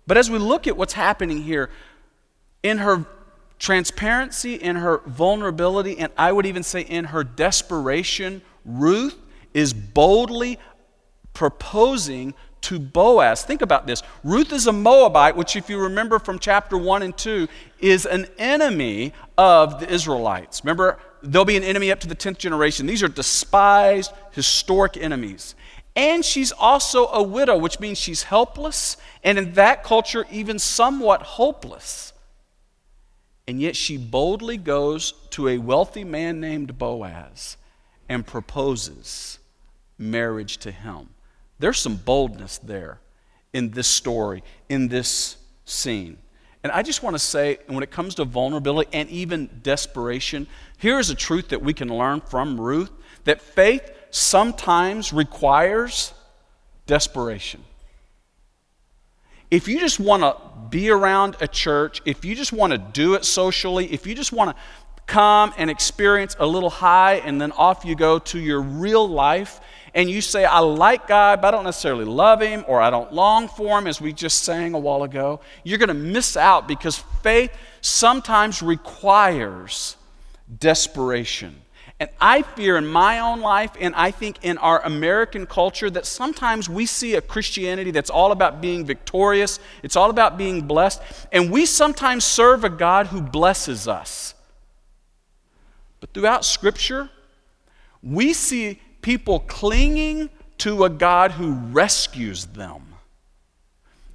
But 0.07 0.17
as 0.17 0.31
we 0.31 0.39
look 0.39 0.65
at 0.65 0.75
what's 0.75 0.93
happening 0.93 1.43
here, 1.43 1.69
in 2.63 2.79
her 2.79 3.05
transparency, 3.59 4.55
in 4.55 4.75
her 4.77 5.01
vulnerability, 5.05 5.97
and 5.97 6.11
I 6.17 6.31
would 6.31 6.45
even 6.45 6.63
say 6.63 6.81
in 6.81 7.05
her 7.05 7.23
desperation, 7.23 8.41
Ruth 8.65 9.17
is 9.53 9.73
boldly 9.73 10.59
proposing 11.33 12.33
to 12.61 12.79
Boaz. 12.79 13.43
Think 13.43 13.61
about 13.61 13.87
this. 13.87 14.03
Ruth 14.23 14.51
is 14.51 14.67
a 14.67 14.73
Moabite, 14.73 15.35
which, 15.35 15.55
if 15.55 15.69
you 15.69 15.79
remember 15.79 16.19
from 16.19 16.39
chapter 16.39 16.77
1 16.77 17.01
and 17.03 17.17
2, 17.17 17.47
is 17.79 18.05
an 18.05 18.27
enemy 18.37 19.13
of 19.37 19.79
the 19.79 19.89
Israelites. 19.89 20.63
Remember, 20.63 20.99
there'll 21.21 21.45
be 21.45 21.57
an 21.57 21.63
enemy 21.63 21.91
up 21.91 21.99
to 22.01 22.07
the 22.07 22.15
10th 22.15 22.37
generation. 22.37 22.85
These 22.85 23.03
are 23.03 23.07
despised, 23.07 24.11
historic 24.31 24.97
enemies. 24.97 25.55
And 25.95 26.23
she's 26.23 26.51
also 26.51 27.07
a 27.07 27.23
widow, 27.23 27.57
which 27.57 27.79
means 27.79 27.97
she's 27.97 28.23
helpless, 28.23 28.97
and 29.23 29.37
in 29.37 29.53
that 29.53 29.83
culture, 29.83 30.25
even 30.31 30.59
somewhat 30.59 31.21
hopeless. 31.21 32.13
And 33.47 33.61
yet 33.61 33.75
she 33.75 33.97
boldly 33.97 34.57
goes 34.57 35.13
to 35.31 35.47
a 35.47 35.57
wealthy 35.57 36.03
man 36.03 36.41
named 36.41 36.77
Boaz 36.77 37.57
and 38.09 38.25
proposes 38.25 39.39
marriage 39.97 40.57
to 40.57 40.71
him. 40.71 41.09
There's 41.59 41.79
some 41.79 41.95
boldness 41.95 42.57
there 42.59 42.99
in 43.53 43.71
this 43.71 43.87
story, 43.87 44.43
in 44.69 44.89
this 44.89 45.37
scene. 45.65 46.17
And 46.63 46.71
I 46.71 46.83
just 46.83 47.01
want 47.01 47.13
to 47.13 47.19
say, 47.19 47.59
when 47.67 47.83
it 47.83 47.91
comes 47.91 48.15
to 48.15 48.25
vulnerability 48.25 48.89
and 48.91 49.09
even 49.09 49.49
desperation, 49.63 50.47
here 50.77 50.99
is 50.99 51.09
a 51.09 51.15
truth 51.15 51.49
that 51.49 51.61
we 51.61 51.73
can 51.73 51.87
learn 51.87 52.21
from 52.21 52.59
Ruth 52.59 52.91
that 53.23 53.41
faith 53.41 53.89
sometimes 54.11 55.13
requires 55.13 56.13
desperation. 56.85 57.63
If 59.49 59.67
you 59.67 59.79
just 59.79 59.99
want 59.99 60.23
to 60.23 60.35
be 60.69 60.89
around 60.89 61.37
a 61.39 61.47
church, 61.47 62.01
if 62.05 62.25
you 62.25 62.35
just 62.35 62.51
want 62.51 62.71
to 62.71 62.77
do 62.77 63.13
it 63.13 63.23
socially, 63.23 63.91
if 63.93 64.05
you 64.05 64.13
just 64.13 64.33
want 64.33 64.55
to 64.55 64.63
come 65.05 65.53
and 65.57 65.69
experience 65.69 66.35
a 66.39 66.45
little 66.45 66.69
high 66.69 67.15
and 67.15 67.39
then 67.39 67.53
off 67.53 67.85
you 67.85 67.95
go 67.95 68.19
to 68.19 68.39
your 68.39 68.61
real 68.61 69.07
life, 69.07 69.61
and 69.97 70.09
you 70.11 70.21
say, 70.21 70.45
I 70.45 70.59
like 70.59 71.07
God, 71.07 71.41
but 71.41 71.47
I 71.47 71.51
don't 71.51 71.63
necessarily 71.63 72.05
love 72.05 72.41
Him 72.41 72.63
or 72.67 72.79
I 72.79 72.91
don't 72.91 73.11
long 73.11 73.47
for 73.47 73.79
Him, 73.79 73.87
as 73.87 73.99
we 73.99 74.13
just 74.13 74.43
sang 74.43 74.75
a 74.75 74.79
while 74.79 75.01
ago, 75.01 75.39
you're 75.63 75.79
going 75.79 75.87
to 75.87 75.95
miss 75.95 76.37
out 76.37 76.67
because 76.67 76.97
faith 77.23 77.51
sometimes 77.81 78.61
requires 78.61 79.95
desperation. 80.59 81.55
And 81.99 82.09
I 82.21 82.43
fear 82.43 82.77
in 82.77 82.85
my 82.85 83.19
own 83.19 83.41
life, 83.41 83.71
and 83.79 83.95
I 83.95 84.11
think 84.11 84.37
in 84.43 84.59
our 84.59 84.83
American 84.85 85.47
culture, 85.47 85.89
that 85.89 86.05
sometimes 86.05 86.69
we 86.69 86.85
see 86.85 87.15
a 87.15 87.21
Christianity 87.21 87.89
that's 87.89 88.11
all 88.11 88.31
about 88.31 88.61
being 88.61 88.85
victorious, 88.85 89.59
it's 89.81 89.95
all 89.95 90.11
about 90.11 90.37
being 90.37 90.61
blessed, 90.61 91.01
and 91.31 91.51
we 91.51 91.65
sometimes 91.65 92.23
serve 92.23 92.63
a 92.63 92.69
God 92.69 93.07
who 93.07 93.19
blesses 93.19 93.87
us. 93.87 94.35
But 95.99 96.13
throughout 96.13 96.45
Scripture, 96.45 97.09
we 98.03 98.33
see 98.33 98.79
people 99.01 99.39
clinging 99.39 100.29
to 100.59 100.83
a 100.83 100.89
God 100.89 101.31
who 101.31 101.53
rescues 101.53 102.45
them. 102.45 102.83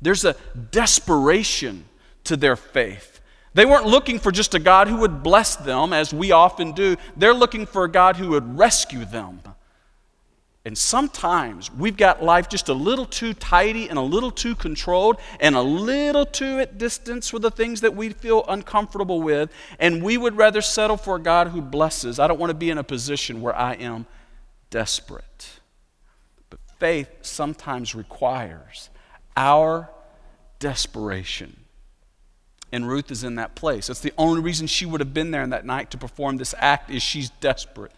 There's 0.00 0.24
a 0.24 0.36
desperation 0.70 1.84
to 2.24 2.36
their 2.36 2.56
faith. 2.56 3.11
They 3.54 3.66
weren't 3.66 3.86
looking 3.86 4.18
for 4.18 4.32
just 4.32 4.54
a 4.54 4.58
God 4.58 4.88
who 4.88 4.96
would 4.98 5.22
bless 5.22 5.56
them, 5.56 5.92
as 5.92 6.12
we 6.14 6.32
often 6.32 6.72
do. 6.72 6.96
They're 7.16 7.34
looking 7.34 7.66
for 7.66 7.84
a 7.84 7.90
God 7.90 8.16
who 8.16 8.30
would 8.30 8.58
rescue 8.58 9.04
them. 9.04 9.40
And 10.64 10.78
sometimes 10.78 11.72
we've 11.72 11.96
got 11.96 12.22
life 12.22 12.48
just 12.48 12.68
a 12.68 12.72
little 12.72 13.04
too 13.04 13.34
tidy 13.34 13.88
and 13.88 13.98
a 13.98 14.02
little 14.02 14.30
too 14.30 14.54
controlled 14.54 15.16
and 15.40 15.56
a 15.56 15.60
little 15.60 16.24
too 16.24 16.60
at 16.60 16.78
distance 16.78 17.32
with 17.32 17.42
the 17.42 17.50
things 17.50 17.80
that 17.80 17.96
we 17.96 18.10
feel 18.10 18.44
uncomfortable 18.46 19.20
with. 19.20 19.50
And 19.80 20.04
we 20.04 20.16
would 20.16 20.36
rather 20.36 20.60
settle 20.60 20.96
for 20.96 21.16
a 21.16 21.20
God 21.20 21.48
who 21.48 21.60
blesses. 21.60 22.20
I 22.20 22.28
don't 22.28 22.38
want 22.38 22.50
to 22.50 22.54
be 22.54 22.70
in 22.70 22.78
a 22.78 22.84
position 22.84 23.40
where 23.40 23.56
I 23.56 23.74
am 23.74 24.06
desperate. 24.70 25.60
But 26.48 26.60
faith 26.78 27.10
sometimes 27.22 27.96
requires 27.96 28.88
our 29.36 29.90
desperation. 30.60 31.61
And 32.72 32.88
Ruth 32.88 33.10
is 33.10 33.22
in 33.22 33.34
that 33.34 33.54
place. 33.54 33.88
That's 33.88 34.00
the 34.00 34.14
only 34.16 34.40
reason 34.40 34.66
she 34.66 34.86
would 34.86 35.00
have 35.00 35.12
been 35.12 35.30
there 35.30 35.42
in 35.42 35.50
that 35.50 35.66
night 35.66 35.90
to 35.90 35.98
perform 35.98 36.38
this 36.38 36.54
act 36.58 36.90
is 36.90 37.02
she's 37.02 37.28
desperate. 37.40 37.92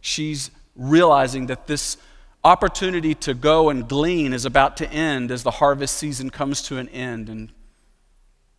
She's 0.00 0.50
realizing 0.74 1.46
that 1.46 1.66
this 1.66 1.98
opportunity 2.42 3.14
to 3.14 3.34
go 3.34 3.68
and 3.68 3.88
glean 3.88 4.32
is 4.32 4.44
about 4.44 4.76
to 4.78 4.90
end 4.90 5.30
as 5.30 5.42
the 5.42 5.50
harvest 5.50 5.96
season 5.96 6.30
comes 6.30 6.62
to 6.62 6.78
an 6.78 6.88
end 6.88 7.28
and 7.28 7.50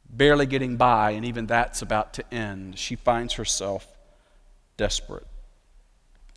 barely 0.07 0.45
getting 0.45 0.77
by, 0.77 1.11
and 1.11 1.25
even 1.25 1.45
that's 1.45 1.81
about 1.81 2.13
to 2.13 2.33
end. 2.33 2.77
She 2.77 2.95
finds 2.95 3.33
herself 3.33 3.87
desperate. 4.77 5.25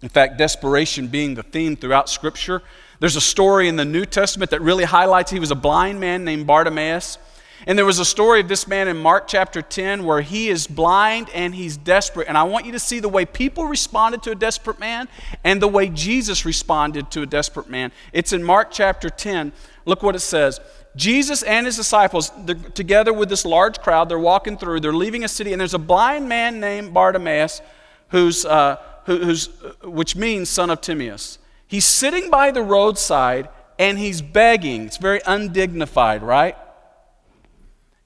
In 0.03 0.09
fact, 0.09 0.39
desperation 0.39 1.09
being 1.09 1.35
the 1.35 1.43
theme 1.43 1.77
throughout 1.77 2.09
Scripture, 2.09 2.63
There's 3.01 3.17
a 3.17 3.21
story 3.21 3.69
in 3.69 3.77
the 3.77 3.85
New 3.85 4.05
Testament 4.05 4.51
that 4.51 4.61
really 4.61 4.85
highlights 4.85 5.31
he 5.31 5.39
was 5.39 5.53
a 5.53 5.57
blind 5.57 6.01
man 6.01 6.25
named 6.25 6.47
Bartimaeus. 6.47 7.19
And 7.67 7.77
there 7.77 7.85
was 7.85 7.99
a 7.99 8.05
story 8.05 8.41
of 8.41 8.49
this 8.49 8.67
man 8.67 8.89
in 8.89 8.97
Mark 8.97 9.27
chapter 9.27 9.61
10 9.61 10.05
where 10.05 10.21
he 10.21 10.49
is 10.49 10.67
blind 10.67 11.29
and 11.35 11.55
he's 11.55 11.77
desperate. 11.77 12.29
And 12.29 12.39
I 12.39 12.45
want 12.45 12.67
you 12.67 12.73
to 12.73 12.79
see 12.79 13.01
the 13.01 13.09
way 13.09 13.27
people 13.27 13.67
responded 13.67 14.23
to 14.23 14.31
a 14.31 14.35
desperate 14.35 14.79
man 14.79 15.09
and 15.45 15.61
the 15.61 15.69
way 15.69 15.89
Jesus 15.89 16.45
responded 16.45 17.11
to 17.11 17.23
a 17.23 17.27
desperate 17.27 17.69
man. 17.69 17.93
It's 18.13 18.33
in 18.33 18.43
Mark 18.43 18.71
chapter 18.71 19.11
10. 19.11 19.53
Look 19.85 20.03
what 20.03 20.15
it 20.15 20.21
says. 20.21 20.61
Jesus 20.97 21.43
and 21.43 21.67
his 21.67 21.77
disciples, 21.77 22.33
together 22.75 23.13
with 23.13 23.29
this 23.29 23.45
large 23.45 23.79
crowd, 23.81 24.09
they're 24.09 24.19
walking 24.19 24.57
through, 24.57 24.81
they're 24.81 24.93
leaving 24.93 25.23
a 25.25 25.29
city, 25.29 25.53
and 25.53 25.61
there's 25.61 25.75
a 25.75 25.79
blind 25.79 26.29
man 26.29 26.59
named 26.61 26.93
Bartimaeus, 26.93 27.61
who's, 28.09 28.45
uh, 28.45 28.77
who, 29.05 29.19
who's, 29.19 29.49
which 29.83 30.17
means 30.17 30.49
son 30.49 30.71
of 30.71 30.81
Timaeus. 30.81 31.39
He's 31.67 31.85
sitting 31.85 32.31
by 32.31 32.51
the 32.51 32.63
roadside 32.63 33.49
and 33.79 33.99
he's 33.99 34.23
begging. 34.23 34.87
It's 34.87 34.97
very 34.97 35.21
undignified, 35.27 36.23
right? 36.23 36.57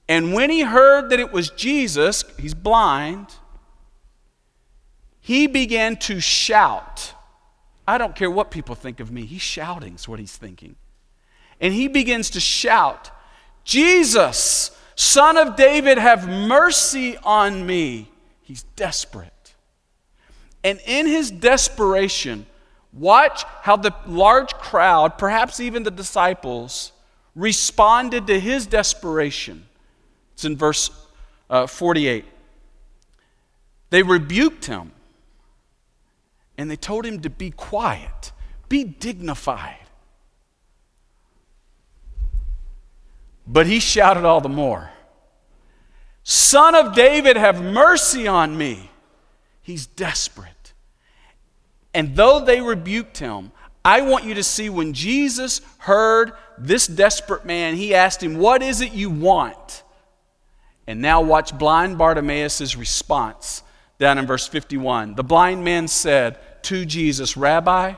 And 0.07 0.33
when 0.33 0.49
he 0.49 0.61
heard 0.61 1.09
that 1.09 1.19
it 1.19 1.31
was 1.31 1.49
Jesus, 1.49 2.23
he's 2.37 2.53
blind, 2.53 3.27
he 5.19 5.47
began 5.47 5.95
to 5.97 6.19
shout. 6.19 7.13
I 7.87 7.97
don't 7.97 8.15
care 8.15 8.29
what 8.29 8.51
people 8.51 8.75
think 8.75 8.99
of 8.99 9.11
me. 9.11 9.25
He's 9.25 9.41
shouting, 9.41 9.95
is 9.95 10.07
what 10.07 10.19
he's 10.19 10.35
thinking. 10.35 10.75
And 11.61 11.73
he 11.73 11.87
begins 11.87 12.29
to 12.31 12.39
shout, 12.39 13.11
Jesus, 13.63 14.77
son 14.95 15.37
of 15.37 15.55
David, 15.55 15.97
have 15.97 16.27
mercy 16.27 17.17
on 17.23 17.65
me. 17.65 18.09
He's 18.41 18.63
desperate. 18.75 19.55
And 20.63 20.79
in 20.85 21.07
his 21.07 21.31
desperation, 21.31 22.45
watch 22.91 23.43
how 23.61 23.77
the 23.77 23.93
large 24.05 24.53
crowd, 24.55 25.17
perhaps 25.17 25.59
even 25.59 25.83
the 25.83 25.91
disciples, 25.91 26.91
responded 27.35 28.27
to 28.27 28.39
his 28.39 28.65
desperation. 28.65 29.65
It's 30.33 30.45
in 30.45 30.57
verse 30.57 30.89
uh, 31.49 31.67
48. 31.67 32.25
They 33.89 34.03
rebuked 34.03 34.65
him 34.65 34.91
and 36.57 36.69
they 36.69 36.75
told 36.75 37.05
him 37.05 37.21
to 37.21 37.29
be 37.29 37.51
quiet, 37.51 38.31
be 38.69 38.83
dignified. 38.83 39.77
But 43.45 43.67
he 43.67 43.79
shouted 43.79 44.25
all 44.25 44.41
the 44.41 44.49
more 44.49 44.93
Son 46.23 46.73
of 46.73 46.95
David, 46.95 47.35
have 47.35 47.61
mercy 47.61 48.27
on 48.27 48.57
me. 48.57 48.89
He's 49.61 49.85
desperate. 49.85 50.73
And 51.93 52.15
though 52.15 52.39
they 52.39 52.61
rebuked 52.61 53.17
him, 53.17 53.51
I 53.85 54.01
want 54.01 54.23
you 54.23 54.33
to 54.35 54.43
see 54.43 54.69
when 54.69 54.93
Jesus 54.93 55.59
heard 55.79 56.31
this 56.57 56.87
desperate 56.87 57.45
man, 57.45 57.75
he 57.75 57.93
asked 57.93 58.23
him, 58.23 58.37
What 58.37 58.63
is 58.63 58.79
it 58.79 58.93
you 58.93 59.09
want? 59.09 59.82
And 60.87 61.01
now 61.01 61.21
watch 61.21 61.57
blind 61.57 61.97
Bartimaeus' 61.97 62.75
response 62.75 63.63
down 63.99 64.17
in 64.17 64.25
verse 64.25 64.47
51. 64.47 65.15
The 65.15 65.23
blind 65.23 65.63
man 65.63 65.87
said 65.87 66.39
to 66.63 66.85
Jesus, 66.85 67.37
Rabbi, 67.37 67.93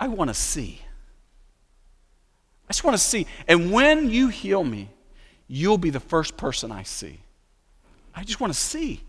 I 0.00 0.08
want 0.08 0.28
to 0.28 0.34
see. 0.34 0.80
I 2.68 2.72
just 2.72 2.84
want 2.84 2.96
to 2.96 3.02
see. 3.02 3.26
And 3.46 3.70
when 3.70 4.10
you 4.10 4.28
heal 4.28 4.64
me, 4.64 4.88
you'll 5.46 5.78
be 5.78 5.90
the 5.90 6.00
first 6.00 6.36
person 6.36 6.72
I 6.72 6.82
see. 6.82 7.20
I 8.14 8.24
just 8.24 8.40
want 8.40 8.52
to 8.52 8.58
see. 8.58 9.02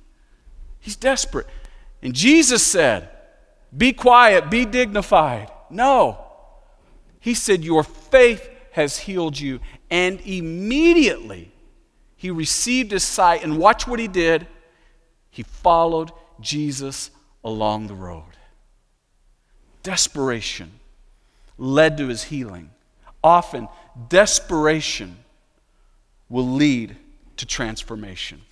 He's 0.79 0.95
desperate. 0.95 1.47
And 2.01 2.13
Jesus 2.13 2.62
said, 2.62 3.09
Be 3.75 3.93
quiet, 3.93 4.51
be 4.51 4.65
dignified. 4.65 5.51
No. 5.69 6.19
He 7.19 7.33
said, 7.33 7.63
Your 7.63 7.83
faith 7.83 8.49
has 8.73 8.97
healed 8.99 9.39
you. 9.39 9.62
And 9.89 10.19
immediately 10.21 11.52
he 12.23 12.31
received 12.31 12.91
his 12.91 13.03
sight. 13.03 13.43
And 13.43 13.57
watch 13.57 13.86
what 13.86 13.99
he 13.99 14.07
did. 14.07 14.47
He 15.29 15.43
followed 15.43 16.13
Jesus 16.39 17.12
along 17.43 17.88
the 17.88 17.93
road. 17.93 18.38
Desperation 19.83 20.79
led 21.57 21.97
to 21.97 22.07
his 22.07 22.23
healing. 22.23 22.69
Often, 23.21 23.67
desperation 24.07 25.17
will 26.29 26.47
lead 26.47 26.95
to 27.36 27.45
transformation. 27.45 28.43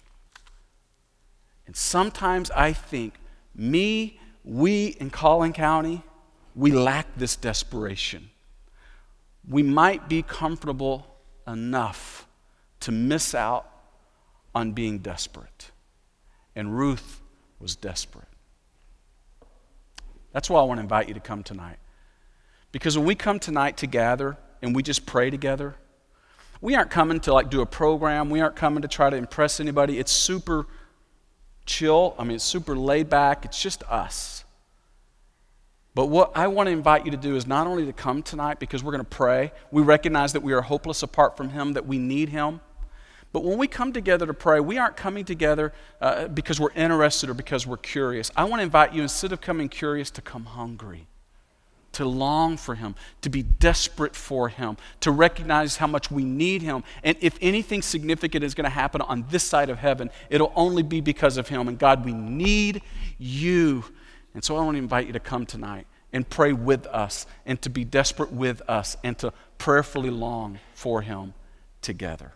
And 1.65 1.73
sometimes 1.73 2.51
I 2.51 2.73
think 2.73 3.13
me, 3.55 4.19
we 4.43 4.87
in 4.99 5.09
Collin 5.09 5.53
County, 5.53 6.03
we 6.57 6.71
lack 6.71 7.07
this 7.15 7.37
desperation. 7.37 8.31
We 9.47 9.63
might 9.63 10.09
be 10.09 10.23
comfortable 10.23 11.07
enough 11.47 12.20
to 12.81 12.91
miss 12.91 13.33
out 13.33 13.69
on 14.53 14.73
being 14.73 14.99
desperate. 14.99 15.71
And 16.55 16.77
Ruth 16.77 17.21
was 17.59 17.75
desperate. 17.75 18.27
That's 20.33 20.49
why 20.49 20.59
I 20.59 20.63
want 20.63 20.77
to 20.77 20.83
invite 20.83 21.07
you 21.07 21.13
to 21.13 21.19
come 21.19 21.43
tonight. 21.43 21.77
Because 22.71 22.97
when 22.97 23.05
we 23.05 23.15
come 23.15 23.39
tonight 23.39 23.77
to 23.77 23.87
gather 23.87 24.37
and 24.61 24.75
we 24.75 24.83
just 24.83 25.05
pray 25.05 25.29
together, 25.29 25.75
we 26.61 26.75
aren't 26.75 26.91
coming 26.91 27.19
to 27.21 27.33
like 27.33 27.49
do 27.49 27.61
a 27.61 27.65
program. 27.65 28.29
We 28.29 28.39
aren't 28.39 28.55
coming 28.55 28.81
to 28.83 28.87
try 28.87 29.09
to 29.09 29.15
impress 29.15 29.59
anybody. 29.59 29.99
It's 29.99 30.11
super 30.11 30.67
chill. 31.65 32.15
I 32.17 32.23
mean, 32.23 32.35
it's 32.35 32.43
super 32.43 32.75
laid 32.75 33.09
back. 33.09 33.45
It's 33.45 33.61
just 33.61 33.83
us. 33.83 34.43
But 35.93 36.05
what 36.05 36.31
I 36.35 36.47
want 36.47 36.67
to 36.67 36.71
invite 36.71 37.03
you 37.05 37.11
to 37.11 37.17
do 37.17 37.35
is 37.35 37.45
not 37.45 37.67
only 37.67 37.85
to 37.85 37.93
come 37.93 38.23
tonight 38.23 38.59
because 38.59 38.83
we're 38.83 38.93
going 38.93 39.03
to 39.03 39.09
pray, 39.09 39.51
we 39.71 39.81
recognize 39.81 40.33
that 40.33 40.43
we 40.43 40.53
are 40.53 40.61
hopeless 40.61 41.03
apart 41.03 41.35
from 41.35 41.49
Him, 41.49 41.73
that 41.73 41.85
we 41.85 41.97
need 41.97 42.29
Him. 42.29 42.61
But 43.33 43.43
when 43.43 43.57
we 43.57 43.67
come 43.67 43.93
together 43.93 44.25
to 44.25 44.33
pray, 44.33 44.59
we 44.59 44.77
aren't 44.77 44.97
coming 44.97 45.23
together 45.23 45.73
uh, 46.01 46.27
because 46.27 46.59
we're 46.59 46.71
interested 46.71 47.29
or 47.29 47.33
because 47.33 47.65
we're 47.65 47.77
curious. 47.77 48.29
I 48.35 48.43
want 48.43 48.59
to 48.59 48.63
invite 48.63 48.93
you, 48.93 49.01
instead 49.01 49.31
of 49.31 49.39
coming 49.39 49.69
curious, 49.69 50.11
to 50.11 50.21
come 50.21 50.45
hungry 50.45 51.07
to 51.93 52.05
long 52.05 52.57
for 52.57 52.75
Him, 52.75 52.95
to 53.21 53.29
be 53.29 53.43
desperate 53.43 54.15
for 54.15 54.49
Him, 54.49 54.77
to 55.01 55.11
recognize 55.11 55.77
how 55.77 55.87
much 55.87 56.09
we 56.09 56.23
need 56.23 56.61
Him. 56.61 56.83
And 57.03 57.17
if 57.21 57.37
anything 57.41 57.81
significant 57.81 58.43
is 58.43 58.53
going 58.53 58.65
to 58.65 58.69
happen 58.69 59.01
on 59.01 59.25
this 59.29 59.43
side 59.43 59.69
of 59.69 59.77
heaven, 59.77 60.09
it'll 60.29 60.53
only 60.55 60.83
be 60.83 61.01
because 61.01 61.37
of 61.37 61.47
Him. 61.47 61.67
And 61.67 61.77
God, 61.77 62.05
we 62.05 62.13
need 62.13 62.81
you. 63.17 63.83
And 64.33 64.43
so 64.43 64.55
I 64.55 64.63
want 64.63 64.75
to 64.75 64.79
invite 64.79 65.07
you 65.07 65.13
to 65.13 65.19
come 65.19 65.45
tonight 65.45 65.85
and 66.13 66.27
pray 66.27 66.53
with 66.53 66.87
us 66.87 67.25
and 67.45 67.61
to 67.61 67.69
be 67.69 67.83
desperate 67.83 68.31
with 68.31 68.61
us 68.69 68.97
and 69.03 69.17
to 69.19 69.33
prayerfully 69.57 70.09
long 70.09 70.59
for 70.73 71.01
Him 71.01 71.33
together. 71.81 72.31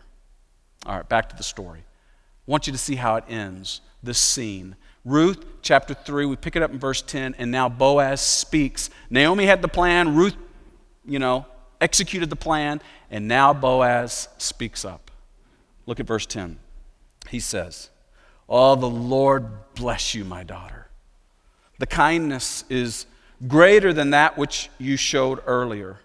All 0.86 0.96
right, 0.96 1.08
back 1.08 1.28
to 1.30 1.36
the 1.36 1.42
story. 1.42 1.80
I 1.80 2.50
want 2.50 2.68
you 2.68 2.72
to 2.72 2.78
see 2.78 2.94
how 2.94 3.16
it 3.16 3.24
ends, 3.28 3.80
this 4.02 4.18
scene. 4.18 4.76
Ruth 5.04 5.44
chapter 5.62 5.94
3, 5.94 6.26
we 6.26 6.36
pick 6.36 6.54
it 6.54 6.62
up 6.62 6.70
in 6.70 6.78
verse 6.78 7.02
10, 7.02 7.34
and 7.38 7.50
now 7.50 7.68
Boaz 7.68 8.20
speaks. 8.20 8.88
Naomi 9.10 9.46
had 9.46 9.62
the 9.62 9.68
plan, 9.68 10.14
Ruth, 10.14 10.36
you 11.04 11.18
know, 11.18 11.44
executed 11.80 12.30
the 12.30 12.36
plan, 12.36 12.80
and 13.10 13.26
now 13.26 13.52
Boaz 13.52 14.28
speaks 14.38 14.84
up. 14.84 15.10
Look 15.86 15.98
at 15.98 16.06
verse 16.06 16.26
10. 16.26 16.58
He 17.30 17.40
says, 17.40 17.90
Oh, 18.48 18.76
the 18.76 18.88
Lord 18.88 19.74
bless 19.74 20.14
you, 20.14 20.24
my 20.24 20.44
daughter. 20.44 20.86
The 21.78 21.86
kindness 21.86 22.64
is 22.70 23.06
greater 23.48 23.92
than 23.92 24.10
that 24.10 24.38
which 24.38 24.70
you 24.78 24.96
showed 24.96 25.40
earlier. 25.46 25.98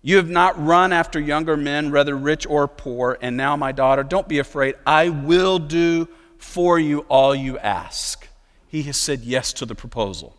You 0.00 0.16
have 0.16 0.30
not 0.30 0.64
run 0.64 0.92
after 0.92 1.18
younger 1.18 1.56
men, 1.56 1.90
whether 1.90 2.16
rich 2.16 2.46
or 2.46 2.68
poor, 2.68 3.18
and 3.20 3.36
now, 3.36 3.56
my 3.56 3.72
daughter, 3.72 4.02
don't 4.02 4.28
be 4.28 4.38
afraid. 4.38 4.76
I 4.86 5.08
will 5.08 5.58
do 5.58 6.08
for 6.38 6.78
you 6.78 7.00
all 7.08 7.34
you 7.34 7.58
ask 7.58 8.28
he 8.68 8.82
has 8.82 8.96
said 8.96 9.20
yes 9.20 9.52
to 9.54 9.66
the 9.66 9.74
proposal. 9.74 10.36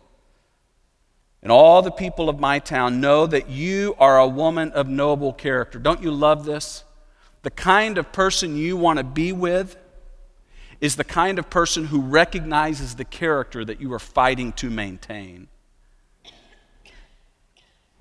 And 1.42 1.50
all 1.50 1.82
the 1.82 1.90
people 1.90 2.28
of 2.28 2.38
my 2.38 2.58
town 2.58 3.00
know 3.00 3.26
that 3.26 3.48
you 3.48 3.96
are 3.98 4.18
a 4.18 4.28
woman 4.28 4.72
of 4.72 4.88
noble 4.88 5.32
character. 5.32 5.78
Don't 5.78 6.02
you 6.02 6.12
love 6.12 6.44
this? 6.44 6.84
The 7.42 7.50
kind 7.50 7.98
of 7.98 8.12
person 8.12 8.56
you 8.56 8.76
want 8.76 8.98
to 8.98 9.04
be 9.04 9.32
with 9.32 9.76
is 10.80 10.96
the 10.96 11.04
kind 11.04 11.38
of 11.38 11.50
person 11.50 11.86
who 11.86 12.00
recognizes 12.00 12.94
the 12.94 13.04
character 13.04 13.64
that 13.64 13.80
you 13.80 13.92
are 13.92 13.98
fighting 13.98 14.52
to 14.52 14.70
maintain. 14.70 15.48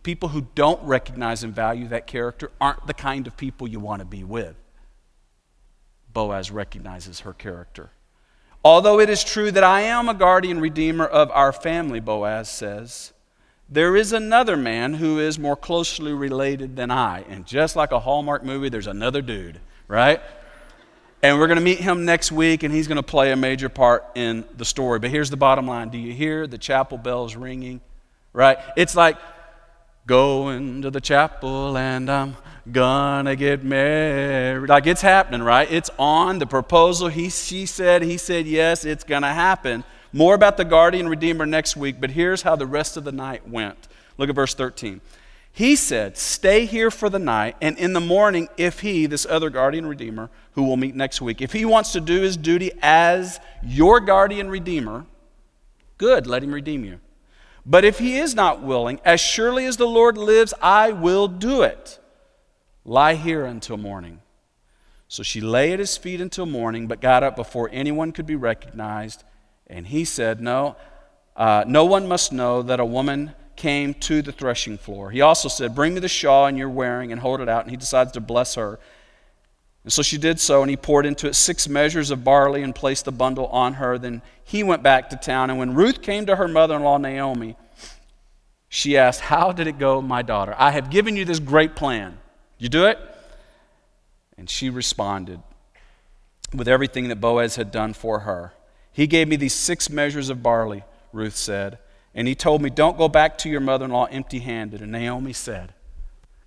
People 0.10 0.30
who 0.30 0.48
don't 0.56 0.82
recognize 0.82 1.44
and 1.44 1.54
value 1.54 1.88
that 1.90 2.08
character 2.08 2.50
aren't 2.60 2.88
the 2.88 2.96
kind 2.96 3.28
of 3.28 3.38
people 3.38 3.68
you 3.68 3.80
want 3.80 4.00
to 4.00 4.06
be 4.06 4.24
with. 4.24 4.56
Boaz 6.12 6.50
recognizes 6.50 7.20
her 7.20 7.32
character. 7.32 7.92
Although 8.66 9.00
it 9.00 9.08
is 9.08 9.24
true 9.24 9.52
that 9.52 9.64
I 9.64 9.82
am 9.82 10.10
a 10.10 10.16
guardian 10.16 10.60
redeemer 10.60 11.06
of 11.06 11.30
our 11.30 11.54
family, 11.54 12.00
Boaz 12.00 12.50
says, 12.50 13.14
there 13.70 13.96
is 13.96 14.12
another 14.12 14.58
man 14.58 14.96
who 14.96 15.20
is 15.20 15.38
more 15.38 15.56
closely 15.56 16.12
related 16.12 16.76
than 16.76 16.90
I. 16.90 17.24
And 17.30 17.46
just 17.46 17.76
like 17.76 17.92
a 17.92 18.00
Hallmark 18.00 18.44
movie, 18.44 18.70
there's 18.70 18.88
another 18.88 19.22
dude, 19.22 19.60
right? 19.88 20.20
And 21.22 21.38
we're 21.38 21.46
going 21.46 21.60
to 21.60 21.64
meet 21.64 21.82
him 21.82 22.04
next 22.04 22.32
week, 22.32 22.64
and 22.64 22.74
he's 22.74 22.88
going 22.88 22.96
to 22.96 23.04
play 23.04 23.32
a 23.32 23.36
major 23.36 23.70
part 23.70 24.06
in 24.16 24.44
the 24.58 24.66
story. 24.66 24.98
But 24.98 25.12
here's 25.12 25.30
the 25.30 25.38
bottom 25.38 25.68
line 25.68 25.90
Do 25.90 26.00
you 26.00 26.14
hear 26.14 26.48
the 26.48 26.58
chapel 26.58 26.98
bells 26.98 27.36
ringing? 27.36 27.80
Right? 28.34 28.58
It's 28.76 28.96
like 28.96 29.18
going 30.10 30.82
to 30.82 30.90
the 30.90 31.00
chapel 31.00 31.78
and 31.78 32.10
I'm 32.10 32.36
gonna 32.72 33.36
get 33.36 33.64
married. 33.64 34.68
Like 34.68 34.88
it's 34.88 35.04
happening, 35.04 35.44
right? 35.44 35.72
It's 35.72 35.92
on 36.00 36.40
the 36.40 36.48
proposal. 36.48 37.10
He, 37.10 37.30
she 37.30 37.68
said, 37.68 38.02
he 38.02 38.18
said 38.18 38.48
yes, 38.48 38.86
it's 38.86 39.04
gonna 39.04 39.32
happen. 39.32 39.84
More 40.12 40.34
about 40.34 40.58
the 40.58 40.66
guardian 40.66 41.08
redeemer 41.08 41.46
next 41.46 41.78
week, 41.78 41.98
but 42.02 42.10
here's 42.10 42.42
how 42.42 42.56
the 42.56 42.66
rest 42.66 42.98
of 42.98 43.04
the 43.04 43.12
night 43.12 43.48
went. 43.48 43.88
Look 44.18 44.30
at 44.30 44.36
verse 44.36 44.56
13. 44.56 45.00
He 45.52 45.76
said, 45.76 46.18
Stay 46.18 46.66
here 46.66 46.90
for 46.90 47.12
the 47.12 47.20
night, 47.20 47.56
and 47.62 47.78
in 47.78 47.94
the 47.94 48.02
morning, 48.02 48.50
if 48.58 48.80
he, 48.80 49.06
this 49.06 49.28
other 49.28 49.52
guardian 49.52 49.86
redeemer, 49.86 50.32
who 50.54 50.64
we'll 50.64 50.78
meet 50.78 50.96
next 50.96 51.22
week, 51.22 51.40
if 51.40 51.54
he 51.54 51.66
wants 51.66 51.92
to 51.92 52.00
do 52.00 52.20
his 52.22 52.36
duty 52.36 52.72
as 52.82 53.40
your 53.62 54.00
guardian 54.00 54.50
redeemer, 54.50 55.06
good, 56.00 56.26
let 56.26 56.44
him 56.44 56.52
redeem 56.52 56.84
you. 56.84 57.00
But 57.70 57.86
if 57.86 58.00
he 58.00 58.18
is 58.18 58.34
not 58.34 58.64
willing, 58.64 59.00
as 59.06 59.22
surely 59.22 59.68
as 59.68 59.78
the 59.78 59.86
Lord 59.86 60.18
lives, 60.18 60.56
I 60.60 60.92
will 60.92 61.28
do 61.28 61.62
it. 61.62 62.00
Lie 62.84 63.14
here 63.14 63.46
until 63.46 63.78
morning. 63.78 64.22
So 65.08 65.22
she 65.22 65.40
lay 65.40 65.72
at 65.72 65.78
his 65.78 65.96
feet 65.96 66.20
until 66.20 66.48
morning, 66.48 66.88
but 66.88 67.00
got 67.00 67.22
up 67.22 67.36
before 67.36 67.70
anyone 67.72 68.12
could 68.12 68.26
be 68.26 68.36
recognized. 68.36 69.24
And 69.68 69.86
he 69.86 70.04
said, 70.04 70.42
No, 70.42 70.78
uh, 71.36 71.64
no 71.68 71.86
one 71.86 72.08
must 72.08 72.34
know 72.34 72.64
that 72.64 72.80
a 72.80 72.86
woman 72.86 73.36
came 73.56 73.94
to 73.94 74.24
the 74.24 74.32
threshing 74.32 74.80
floor. 74.80 75.12
He 75.12 75.22
also 75.22 75.48
said, 75.48 75.76
Bring 75.76 75.94
me 75.94 76.00
the 76.00 76.08
shawl 76.08 76.48
and 76.48 76.58
you're 76.58 76.70
wearing 76.70 77.12
and 77.12 77.22
hold 77.22 77.40
it 77.40 77.48
out. 77.48 77.66
And 77.66 77.70
he 77.70 77.78
decides 77.78 78.14
to 78.14 78.20
bless 78.20 78.56
her. 78.56 78.80
And 79.84 79.94
so 79.94 80.02
she 80.02 80.18
did 80.18 80.40
so, 80.40 80.62
and 80.62 80.70
he 80.70 80.78
poured 80.78 81.06
into 81.06 81.28
it 81.28 81.36
six 81.36 81.70
measures 81.70 82.12
of 82.12 82.24
barley 82.24 82.64
and 82.64 82.76
placed 82.76 83.06
the 83.06 83.12
bundle 83.12 83.48
on 83.48 83.76
her. 83.76 83.98
Then 83.98 84.22
he 84.44 84.62
went 84.62 84.84
back 84.84 85.10
to 85.10 85.16
town. 85.16 85.50
And 85.50 85.58
when 85.58 85.74
Ruth 85.74 86.02
came 86.02 86.26
to 86.26 86.36
her 86.36 86.48
mother 86.48 86.76
in 86.76 86.84
law, 86.84 86.98
Naomi, 86.98 87.56
she 88.68 88.98
asked, 88.98 89.22
How 89.22 89.52
did 89.52 89.68
it 89.68 89.80
go, 89.80 90.02
my 90.02 90.22
daughter? 90.22 90.54
I 90.58 90.72
have 90.72 90.90
given 90.90 91.16
you 91.16 91.26
this 91.26 91.40
great 91.40 91.76
plan. 91.76 92.18
You 92.58 92.70
do 92.70 92.86
it? 92.86 93.00
And 94.38 94.50
she 94.50 94.70
responded 94.70 95.42
with 96.54 96.68
everything 96.68 97.08
that 97.10 97.22
Boaz 97.22 97.56
had 97.56 97.72
done 97.72 97.94
for 97.94 98.20
her. 98.20 98.54
He 98.92 99.08
gave 99.08 99.28
me 99.28 99.36
these 99.36 99.54
six 99.54 99.90
measures 99.90 100.30
of 100.30 100.44
barley, 100.44 100.84
Ruth 101.14 101.36
said, 101.36 101.80
and 102.14 102.28
he 102.28 102.36
told 102.36 102.62
me, 102.62 102.70
Don't 102.70 102.98
go 102.98 103.08
back 103.08 103.38
to 103.40 103.50
your 103.50 103.62
mother 103.62 103.86
in 103.86 103.92
law 103.92 104.06
empty 104.06 104.40
handed. 104.40 104.82
And 104.82 104.92
Naomi 104.92 105.34
said, 105.34 105.74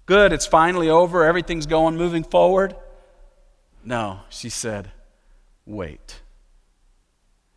Good, 0.07 0.33
it's 0.33 0.47
finally 0.47 0.91
over, 0.91 1.25
everything's 1.25 1.67
going, 1.67 1.97
moving 1.97 2.25
forward. 2.25 2.75
No, 3.85 4.21
she 4.29 4.49
said, 4.49 4.91
Wait. 5.67 6.21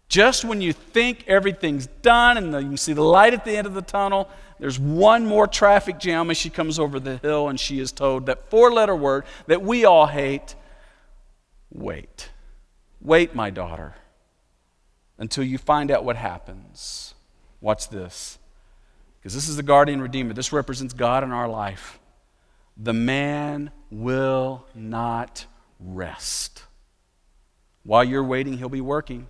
Just 0.07 0.45
when 0.45 0.61
you 0.61 0.71
think 0.71 1.25
everything's 1.27 1.87
done 1.87 2.37
and 2.37 2.71
you 2.71 2.77
see 2.77 2.93
the 2.93 3.03
light 3.03 3.33
at 3.33 3.43
the 3.43 3.57
end 3.57 3.67
of 3.67 3.73
the 3.73 3.81
tunnel, 3.81 4.29
there's 4.59 4.79
one 4.79 5.25
more 5.25 5.47
traffic 5.47 5.99
jam 5.99 6.29
as 6.29 6.37
she 6.37 6.49
comes 6.49 6.79
over 6.79 6.99
the 6.99 7.17
hill 7.17 7.49
and 7.49 7.59
she 7.59 7.79
is 7.79 7.91
told 7.91 8.27
that 8.27 8.49
four 8.49 8.71
letter 8.71 8.95
word 8.95 9.25
that 9.47 9.61
we 9.61 9.83
all 9.83 10.07
hate 10.07 10.55
wait. 11.71 12.29
Wait, 13.01 13.35
my 13.35 13.49
daughter, 13.49 13.95
until 15.17 15.43
you 15.43 15.57
find 15.57 15.91
out 15.91 16.05
what 16.05 16.15
happens. 16.15 17.13
Watch 17.61 17.89
this. 17.89 18.39
Because 19.19 19.33
this 19.33 19.49
is 19.49 19.57
the 19.57 19.63
guardian 19.63 20.01
redeemer. 20.01 20.33
This 20.33 20.53
represents 20.53 20.93
God 20.93 21.23
in 21.23 21.31
our 21.31 21.47
life. 21.47 21.99
The 22.77 22.93
man 22.93 23.71
will 23.89 24.65
not 24.73 25.45
rest. 25.79 26.63
While 27.83 28.03
you're 28.03 28.23
waiting, 28.23 28.57
he'll 28.57 28.69
be 28.69 28.81
working. 28.81 29.27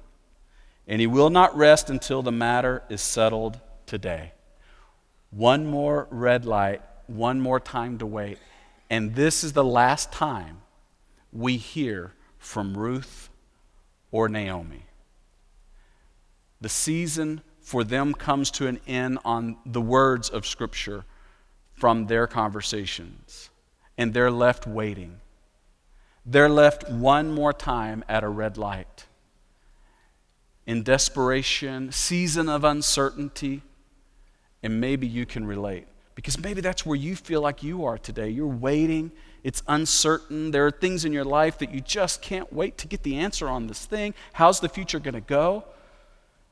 And 0.88 1.02
he 1.02 1.08
will 1.08 1.30
not 1.30 1.56
rest 1.58 1.90
until 1.90 2.22
the 2.22 2.32
matter 2.32 2.84
is 2.90 3.02
settled 3.02 3.60
today. 3.86 4.34
One 5.32 5.66
more 5.66 6.08
red 6.12 6.46
light, 6.46 6.82
one 7.08 7.42
more 7.42 7.60
time 7.60 7.98
to 7.98 8.06
wait. 8.06 8.38
And 8.90 9.16
this 9.16 9.44
is 9.44 9.54
the 9.54 9.64
last 9.64 10.12
time 10.12 10.62
we 11.34 11.58
hear 11.58 12.14
from 12.38 12.78
Ruth 12.78 13.30
or 14.12 14.30
Naomi. 14.30 14.86
The 16.62 16.70
season 16.70 17.42
for 17.60 17.84
them 17.84 18.14
comes 18.14 18.52
to 18.52 18.68
an 18.68 18.80
end 18.88 19.20
on 19.26 19.58
the 19.66 19.82
words 19.82 20.30
of 20.30 20.46
Scripture 20.46 21.04
from 21.74 22.06
their 22.06 22.28
conversations. 22.28 23.50
And 23.98 24.14
they're 24.14 24.32
left 24.32 24.68
waiting. 24.68 25.20
They're 26.26 26.50
left 26.50 26.90
one 26.90 27.32
more 27.32 27.54
time 27.54 28.04
at 28.10 28.24
a 28.24 28.30
red 28.30 28.58
light. 28.58 29.06
In 30.66 30.82
desperation, 30.82 31.92
season 31.92 32.50
of 32.50 32.64
uncertainty, 32.64 33.62
and 34.64 34.82
maybe 34.82 35.06
you 35.06 35.26
can 35.26 35.46
relate. 35.46 35.88
Because 36.16 36.40
maybe 36.40 36.62
that's 36.62 36.86
where 36.86 36.96
you 36.96 37.16
feel 37.16 37.42
like 37.42 37.62
you 37.62 37.86
are 37.86 37.98
today. 37.98 38.30
You're 38.30 38.48
waiting, 38.48 39.12
it's 39.44 39.62
uncertain. 39.68 40.50
There 40.50 40.66
are 40.66 40.72
things 40.72 41.06
in 41.06 41.14
your 41.14 41.26
life 41.26 41.60
that 41.60 41.72
you 41.72 41.82
just 41.82 42.22
can't 42.22 42.52
wait 42.52 42.78
to 42.80 42.88
get 42.88 43.04
the 43.04 43.18
answer 43.18 43.48
on 43.48 43.68
this 43.68 43.86
thing. 43.86 44.16
How's 44.34 44.60
the 44.60 44.70
future 44.70 45.00
going 45.00 45.14
to 45.14 45.22
go? 45.22 45.66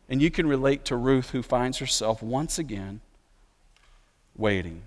And 0.10 0.22
you 0.22 0.30
can 0.30 0.46
relate 0.46 0.86
to 0.86 0.96
Ruth, 0.96 1.32
who 1.32 1.42
finds 1.42 1.80
herself 1.80 2.22
once 2.22 2.60
again 2.60 3.02
waiting. 4.36 4.84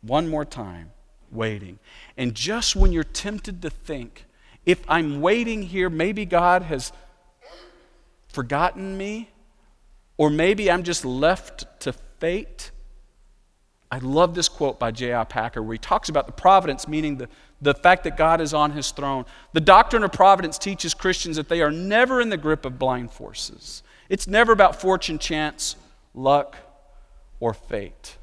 One 0.00 0.28
more 0.28 0.44
time, 0.44 0.92
waiting. 1.30 1.78
And 2.16 2.34
just 2.34 2.76
when 2.76 2.92
you're 2.92 3.04
tempted 3.04 3.62
to 3.62 3.70
think, 3.70 4.26
if 4.64 4.82
I'm 4.88 5.20
waiting 5.20 5.62
here, 5.62 5.88
maybe 5.88 6.24
God 6.24 6.62
has 6.62 6.92
forgotten 8.28 8.98
me, 8.98 9.30
or 10.16 10.30
maybe 10.30 10.70
I'm 10.70 10.82
just 10.82 11.04
left 11.04 11.66
to 11.80 11.92
fate. 11.92 12.70
I 13.90 13.98
love 13.98 14.34
this 14.34 14.48
quote 14.48 14.78
by 14.78 14.90
J.I. 14.90 15.24
Packer 15.24 15.62
where 15.62 15.74
he 15.74 15.78
talks 15.78 16.08
about 16.08 16.26
the 16.26 16.32
providence, 16.32 16.88
meaning 16.88 17.16
the, 17.16 17.28
the 17.62 17.74
fact 17.74 18.04
that 18.04 18.16
God 18.16 18.40
is 18.40 18.52
on 18.52 18.72
his 18.72 18.90
throne. 18.90 19.24
The 19.52 19.60
doctrine 19.60 20.02
of 20.02 20.12
providence 20.12 20.58
teaches 20.58 20.94
Christians 20.94 21.36
that 21.36 21.48
they 21.48 21.62
are 21.62 21.70
never 21.70 22.20
in 22.20 22.28
the 22.28 22.36
grip 22.36 22.64
of 22.64 22.78
blind 22.78 23.12
forces. 23.12 23.82
It's 24.08 24.26
never 24.26 24.52
about 24.52 24.80
fortune, 24.80 25.18
chance, 25.18 25.76
luck, 26.14 26.56
or 27.38 27.54
fate 27.54 28.16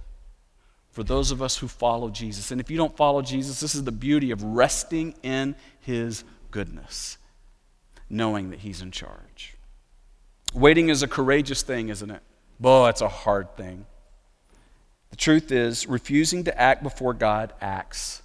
for 0.94 1.04
those 1.04 1.32
of 1.32 1.42
us 1.42 1.58
who 1.58 1.68
follow 1.68 2.10
Jesus. 2.10 2.52
And 2.52 2.62
if 2.62 2.72
you 2.72 2.78
don't 2.78 2.96
follow 2.96 3.22
Jesus, 3.22 3.60
this 3.60 3.76
is 3.76 3.84
the 3.84 3.92
beauty 3.92 4.32
of 4.32 4.42
resting 4.42 5.16
in 5.24 5.56
his 5.82 6.24
goodness, 6.52 7.18
knowing 8.10 8.52
that 8.52 8.60
he's 8.60 8.82
in 8.82 8.92
charge. 8.92 9.56
Waiting 10.54 10.90
is 10.90 11.04
a 11.04 11.08
courageous 11.08 11.64
thing, 11.64 11.90
isn't 11.90 12.12
it? 12.12 12.22
Boy, 12.60 12.90
it's 12.90 13.02
a 13.02 13.10
hard 13.10 13.58
thing. 13.58 13.86
The 15.10 15.18
truth 15.18 15.52
is, 15.52 15.88
refusing 15.88 16.46
to 16.46 16.58
act 16.60 16.84
before 16.84 17.14
God 17.14 17.54
acts 17.60 18.22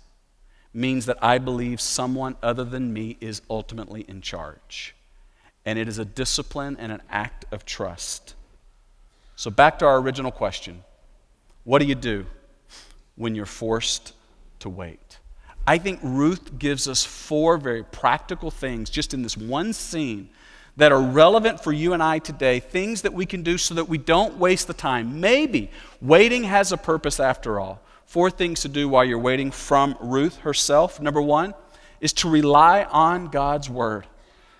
means 0.73 1.07
that 1.07 1.19
I 1.23 1.39
believe 1.39 1.81
someone 1.81 2.37
other 2.43 2.65
than 2.65 2.93
me 2.93 3.17
is 3.21 3.43
ultimately 3.51 4.05
in 4.07 4.21
charge 4.21 4.95
and 5.69 5.79
it 5.79 5.87
is 5.87 5.99
a 5.99 6.05
discipline 6.07 6.79
and 6.79 6.91
an 6.91 7.03
act 7.11 7.45
of 7.53 7.67
trust. 7.67 8.35
So, 9.37 9.51
back 9.51 9.79
to 9.81 9.87
our 9.87 9.99
original 9.99 10.31
question 10.31 10.83
what 11.65 11.81
do 11.81 11.85
you 11.85 11.95
do 11.95 12.25
when 13.19 13.35
you're 13.35 13.45
forced 13.45 14.15
to 14.61 14.71
wait? 14.71 15.19
I 15.67 15.77
think 15.77 16.01
Ruth 16.03 16.59
gives 16.59 16.89
us 16.89 17.05
four 17.05 17.59
very 17.59 17.85
practical 17.85 18.51
things 18.51 18.89
just 18.89 19.13
in 19.13 19.23
this 19.23 19.37
one 19.37 19.75
scene 19.75 20.31
that 20.79 20.93
are 20.93 21.03
relevant 21.03 21.63
for 21.63 21.73
you 21.73 21.93
and 21.93 22.03
I 22.03 22.21
today, 22.21 22.61
things 22.61 23.03
that 23.03 23.13
we 23.13 23.27
can 23.27 23.43
do 23.43 23.59
so 23.59 23.75
that 23.75 23.89
we 23.89 23.99
don't 23.99 24.39
waste 24.39 24.69
the 24.69 24.73
time. 24.73 25.21
Maybe 25.21 25.71
waiting 26.01 26.45
has 26.45 26.73
a 26.73 26.77
purpose 26.77 27.21
after 27.21 27.61
all. 27.61 27.83
Four 28.07 28.31
things 28.31 28.63
to 28.63 28.69
do 28.69 28.89
while 28.89 29.05
you're 29.05 29.19
waiting 29.19 29.51
from 29.51 29.97
Ruth 30.01 30.39
herself. 30.39 31.01
Number 31.01 31.21
one 31.21 31.53
is 32.01 32.15
to 32.15 32.31
rely 32.31 32.85
on 32.85 33.27
God's 33.27 33.69
word. 33.69 34.07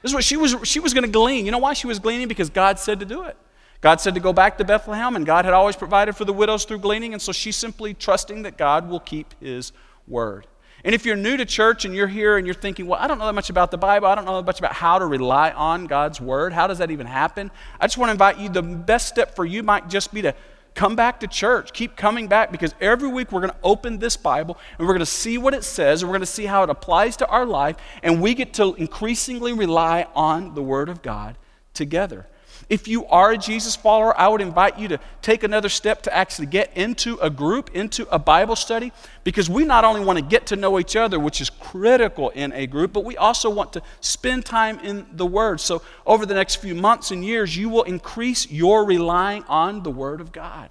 This 0.03 0.11
is 0.11 0.15
what 0.15 0.25
she 0.25 0.37
was, 0.37 0.57
she 0.65 0.81
was 0.81 0.93
going 0.93 1.05
to 1.05 1.11
glean. 1.11 1.47
You 1.47 1.53
know 1.53 1.59
why 1.59 1.73
she 1.73 1.87
was 1.87 1.99
gleaning? 1.99 2.29
Because 2.29 2.51
God 2.51 2.79
said 2.79 3.01
to 3.01 3.07
do 3.07 3.23
it. 3.23 3.37
God 3.81 4.01
said 4.01 4.15
to 4.15 4.21
go 4.21 4.33
back 4.33 4.59
to 4.59 4.65
Bethlehem, 4.65 5.15
and 5.15 5.25
God 5.25 5.45
had 5.45 5.55
always 5.55 5.77
provided 5.77 6.17
for 6.17 6.25
the 6.25 6.33
widows 6.33 6.65
through 6.65 6.81
gleaning, 6.81 7.13
and 7.13 7.23
so 7.23 7.33
she's 7.33 7.57
simply 7.57 7.95
trusting 7.95 8.43
that 8.43 8.57
God 8.59 8.89
will 8.89 9.01
keep 9.01 9.35
his 9.41 9.73
word. 10.07 10.47
And 10.85 10.95
if 10.95 11.05
you're 11.05 11.17
new 11.17 11.37
to 11.37 11.45
church 11.45 11.85
and 11.85 11.95
you're 11.95 12.09
here 12.09 12.37
and 12.37 12.47
you're 12.47 12.55
thinking, 12.55 12.87
well, 12.87 13.01
I 13.01 13.09
don't 13.09 13.19
know 13.19 13.27
that 13.27 13.35
much 13.35 13.51
about 13.51 13.71
the 13.71 13.79
Bible, 13.79 14.07
I 14.07 14.15
don't 14.15 14.25
know 14.25 14.37
that 14.37 14.47
much 14.47 14.59
about 14.59 14.73
how 14.73 14.99
to 14.99 15.07
rely 15.07 15.51
on 15.51 15.87
God's 15.87 16.21
word, 16.21 16.53
how 16.53 16.67
does 16.67 16.79
that 16.79 16.91
even 16.91 17.07
happen? 17.07 17.51
I 17.81 17.87
just 17.87 17.99
want 17.99 18.09
to 18.09 18.13
invite 18.13 18.39
you, 18.39 18.49
the 18.49 18.63
best 18.63 19.09
step 19.09 19.35
for 19.35 19.45
you 19.45 19.63
might 19.63 19.89
just 19.89 20.15
be 20.15 20.23
to 20.23 20.35
Come 20.79 20.95
back 20.95 21.19
to 21.21 21.27
church. 21.27 21.73
Keep 21.73 21.97
coming 21.97 22.29
back 22.29 22.53
because 22.53 22.73
every 22.81 23.09
week 23.09 23.33
we're 23.33 23.41
going 23.41 23.51
to 23.51 23.59
open 23.65 23.99
this 23.99 24.17
Bible 24.17 24.57
and 24.79 24.87
we're 24.87 24.95
going 24.95 25.01
to 25.01 25.07
see 25.07 25.37
what 25.37 25.53
it 25.53 25.65
says 25.65 26.03
and 26.03 26.09
we're 26.09 26.17
going 26.17 26.21
to 26.21 26.27
see 26.27 26.47
how 26.47 26.63
it 26.63 26.71
applies 26.71 27.17
to 27.17 27.27
our 27.27 27.45
life. 27.45 27.75
And 28.01 28.23
we 28.23 28.33
get 28.33 28.55
to 28.55 28.75
increasingly 28.75 29.53
rely 29.53 30.07
on 30.15 30.55
the 30.55 30.63
Word 30.63 30.89
of 30.89 31.03
God 31.03 31.37
together. 31.75 32.29
If 32.69 32.87
you 32.87 33.07
are 33.07 33.33
a 33.33 33.39
Jesus 33.39 33.77
follower, 33.77 34.19
I 34.19 34.29
would 34.29 34.43
invite 34.43 34.79
you 34.79 34.89
to 34.89 35.01
take 35.23 35.43
another 35.43 35.71
step 35.71 36.03
to 36.03 36.15
actually 36.15 36.47
get 36.47 36.77
into 36.77 37.17
a 37.19 37.31
group, 37.31 37.71
into 37.75 38.07
a 38.11 38.19
Bible 38.19 38.57
study, 38.57 38.93
because 39.25 39.49
we 39.49 39.65
not 39.65 39.85
only 39.85 40.05
want 40.05 40.19
to 40.19 40.25
get 40.25 40.47
to 40.49 40.57
know 40.57 40.79
each 40.79 40.95
other, 40.95 41.19
which 41.19 41.41
is 41.41 41.49
critical 41.49 42.29
in 42.31 42.53
a 42.53 42.67
group, 42.67 42.93
but 42.93 43.05
we 43.05 43.17
also 43.17 43.49
want 43.49 43.73
to 43.73 43.83
spend 44.01 44.45
time 44.45 44.79
in 44.81 45.07
the 45.13 45.25
Word. 45.25 45.61
So, 45.61 45.81
over 46.05 46.27
the 46.27 46.35
next 46.35 46.57
few 46.57 46.75
months 46.75 47.11
and 47.11 47.25
years, 47.25 47.57
you 47.57 47.71
will 47.71 47.85
increase 47.85 48.51
your 48.51 48.85
relying 48.85 49.45
on 49.45 49.83
the 49.83 49.91
Word 49.91 50.21
of 50.21 50.31
God. 50.31 50.69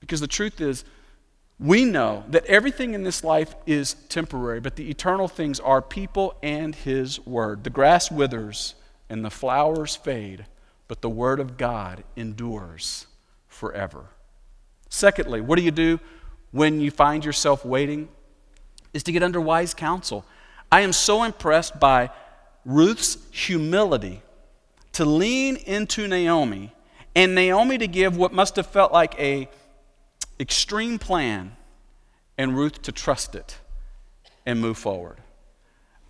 Because 0.00 0.20
the 0.20 0.28
truth 0.28 0.60
is, 0.60 0.84
We 1.58 1.86
know 1.86 2.22
that 2.28 2.44
everything 2.44 2.92
in 2.92 3.02
this 3.02 3.24
life 3.24 3.54
is 3.64 3.94
temporary, 4.10 4.60
but 4.60 4.76
the 4.76 4.90
eternal 4.90 5.26
things 5.26 5.58
are 5.58 5.80
people 5.80 6.36
and 6.42 6.74
His 6.74 7.18
Word. 7.24 7.64
The 7.64 7.70
grass 7.70 8.10
withers 8.10 8.74
and 9.08 9.24
the 9.24 9.30
flowers 9.30 9.96
fade, 9.96 10.44
but 10.88 11.02
the 11.02 11.08
Word 11.08 11.40
of 11.40 11.56
God 11.56 12.04
endures 12.16 13.06
forever. 13.48 14.06
Secondly, 14.88 15.40
what 15.40 15.56
do 15.56 15.64
you 15.64 15.70
do 15.70 15.98
when 16.52 16.80
you 16.80 16.90
find 16.90 17.24
yourself 17.24 17.64
waiting? 17.64 18.08
Is 18.92 19.02
to 19.04 19.12
get 19.12 19.22
under 19.22 19.40
wise 19.40 19.74
counsel. 19.74 20.24
I 20.70 20.80
am 20.80 20.92
so 20.92 21.22
impressed 21.22 21.78
by 21.78 22.10
Ruth's 22.64 23.18
humility 23.30 24.22
to 24.92 25.04
lean 25.04 25.56
into 25.56 26.08
Naomi 26.08 26.72
and 27.14 27.34
Naomi 27.34 27.78
to 27.78 27.86
give 27.86 28.16
what 28.16 28.32
must 28.32 28.56
have 28.56 28.66
felt 28.66 28.92
like 28.92 29.18
a 29.18 29.48
extreme 30.40 30.98
plan 30.98 31.56
and 32.38 32.56
Ruth 32.56 32.82
to 32.82 32.92
trust 32.92 33.34
it 33.34 33.58
and 34.44 34.60
move 34.60 34.78
forward. 34.78 35.18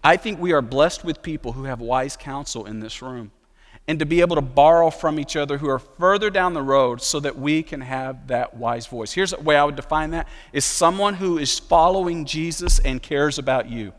I 0.05 0.17
think 0.17 0.39
we 0.39 0.53
are 0.53 0.63
blessed 0.63 1.05
with 1.05 1.23
people 1.23 1.53
who 1.53 1.65
have 1.65 1.81
wise 1.81 2.17
counsel 2.17 2.67
in 2.67 2.81
this 2.81 3.03
room 3.03 3.33
and 3.89 3.99
to 4.01 4.07
be 4.07 4.21
able 4.21 4.37
to 4.37 4.43
borrow 4.43 4.91
from 4.91 5.21
each 5.21 5.37
other 5.37 5.59
who 5.59 5.69
are 5.69 5.79
further 5.79 6.29
down 6.29 6.55
the 6.55 6.63
road 6.63 7.01
so 7.01 7.21
that 7.21 7.39
we 7.39 7.63
can 7.63 7.81
have 7.81 8.27
that 8.27 8.57
wise 8.57 8.87
voice. 8.87 9.13
Here's 9.13 9.31
the 9.31 9.41
way 9.41 9.57
I 9.57 9.65
would 9.65 9.77
define 9.77 10.11
that 10.11 10.27
is 10.53 10.65
someone 10.65 11.15
who 11.15 11.39
is 11.39 11.59
following 11.59 12.25
Jesus 12.25 12.79
and 12.81 13.01
cares 13.01 13.39
about 13.39 13.71
you. 13.71 13.93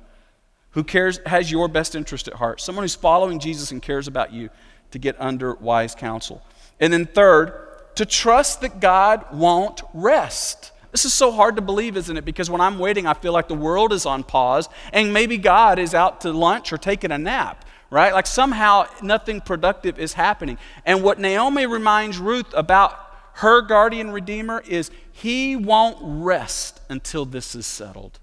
Who 0.71 0.83
cares 0.83 1.19
has 1.25 1.49
your 1.49 1.67
best 1.67 1.95
interest 1.95 2.27
at 2.27 2.35
heart. 2.35 2.59
Someone 2.61 2.83
who's 2.83 2.95
following 2.95 3.39
Jesus 3.39 3.71
and 3.71 3.81
cares 3.81 4.07
about 4.07 4.33
you 4.33 4.49
to 4.91 4.99
get 4.99 5.15
under 5.19 5.55
wise 5.55 5.95
counsel. 5.95 6.41
And 6.79 6.91
then 6.91 7.05
third, 7.05 7.53
to 7.95 8.05
trust 8.05 8.61
that 8.61 8.79
God 8.79 9.25
won't 9.33 9.81
rest. 9.93 10.71
This 10.91 11.05
is 11.05 11.13
so 11.13 11.31
hard 11.31 11.55
to 11.55 11.61
believe, 11.61 11.97
isn't 11.97 12.15
it? 12.15 12.25
Because 12.25 12.49
when 12.49 12.61
I'm 12.61 12.79
waiting, 12.79 13.07
I 13.07 13.13
feel 13.13 13.33
like 13.33 13.47
the 13.47 13.55
world 13.55 13.91
is 13.91 14.05
on 14.05 14.23
pause 14.23 14.69
and 14.93 15.13
maybe 15.13 15.37
God 15.37 15.79
is 15.79 15.93
out 15.93 16.21
to 16.21 16.31
lunch 16.31 16.71
or 16.71 16.77
taking 16.77 17.11
a 17.11 17.17
nap, 17.17 17.65
right? 17.89 18.13
Like 18.13 18.27
somehow 18.27 18.87
nothing 19.01 19.41
productive 19.41 19.99
is 19.99 20.13
happening. 20.13 20.57
And 20.85 21.03
what 21.03 21.19
Naomi 21.19 21.65
reminds 21.65 22.17
Ruth 22.17 22.53
about 22.53 22.97
her 23.33 23.61
guardian 23.61 24.11
redeemer 24.11 24.63
is 24.67 24.91
he 25.11 25.55
won't 25.55 25.97
rest 26.01 26.79
until 26.89 27.25
this 27.25 27.55
is 27.55 27.67
settled. 27.67 28.19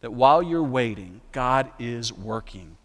That 0.00 0.12
while 0.12 0.42
you're 0.42 0.62
waiting, 0.62 1.20
God 1.30 1.70
is 1.78 2.12
working 2.12 2.76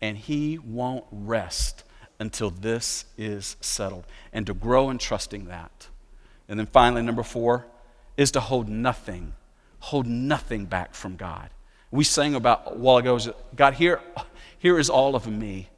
and 0.00 0.16
he 0.16 0.58
won't 0.58 1.04
rest 1.10 1.84
until 2.18 2.50
this 2.50 3.06
is 3.16 3.56
settled 3.60 4.04
and 4.32 4.46
to 4.46 4.54
grow 4.54 4.90
in 4.90 4.98
trusting 4.98 5.46
that. 5.46 5.88
And 6.48 6.58
then 6.58 6.66
finally, 6.66 7.02
number 7.02 7.22
four 7.22 7.66
is 8.16 8.30
to 8.32 8.40
hold 8.40 8.68
nothing, 8.68 9.32
hold 9.80 10.06
nothing 10.06 10.66
back 10.66 10.94
from 10.94 11.16
God. 11.16 11.50
We 11.90 12.04
sang 12.04 12.34
about 12.34 12.62
a 12.66 12.74
while 12.74 12.98
ago, 12.98 13.18
God, 13.54 13.74
here, 13.74 14.00
here 14.58 14.78
is 14.78 14.90
all 14.90 15.14
of 15.14 15.26
me, 15.26 15.68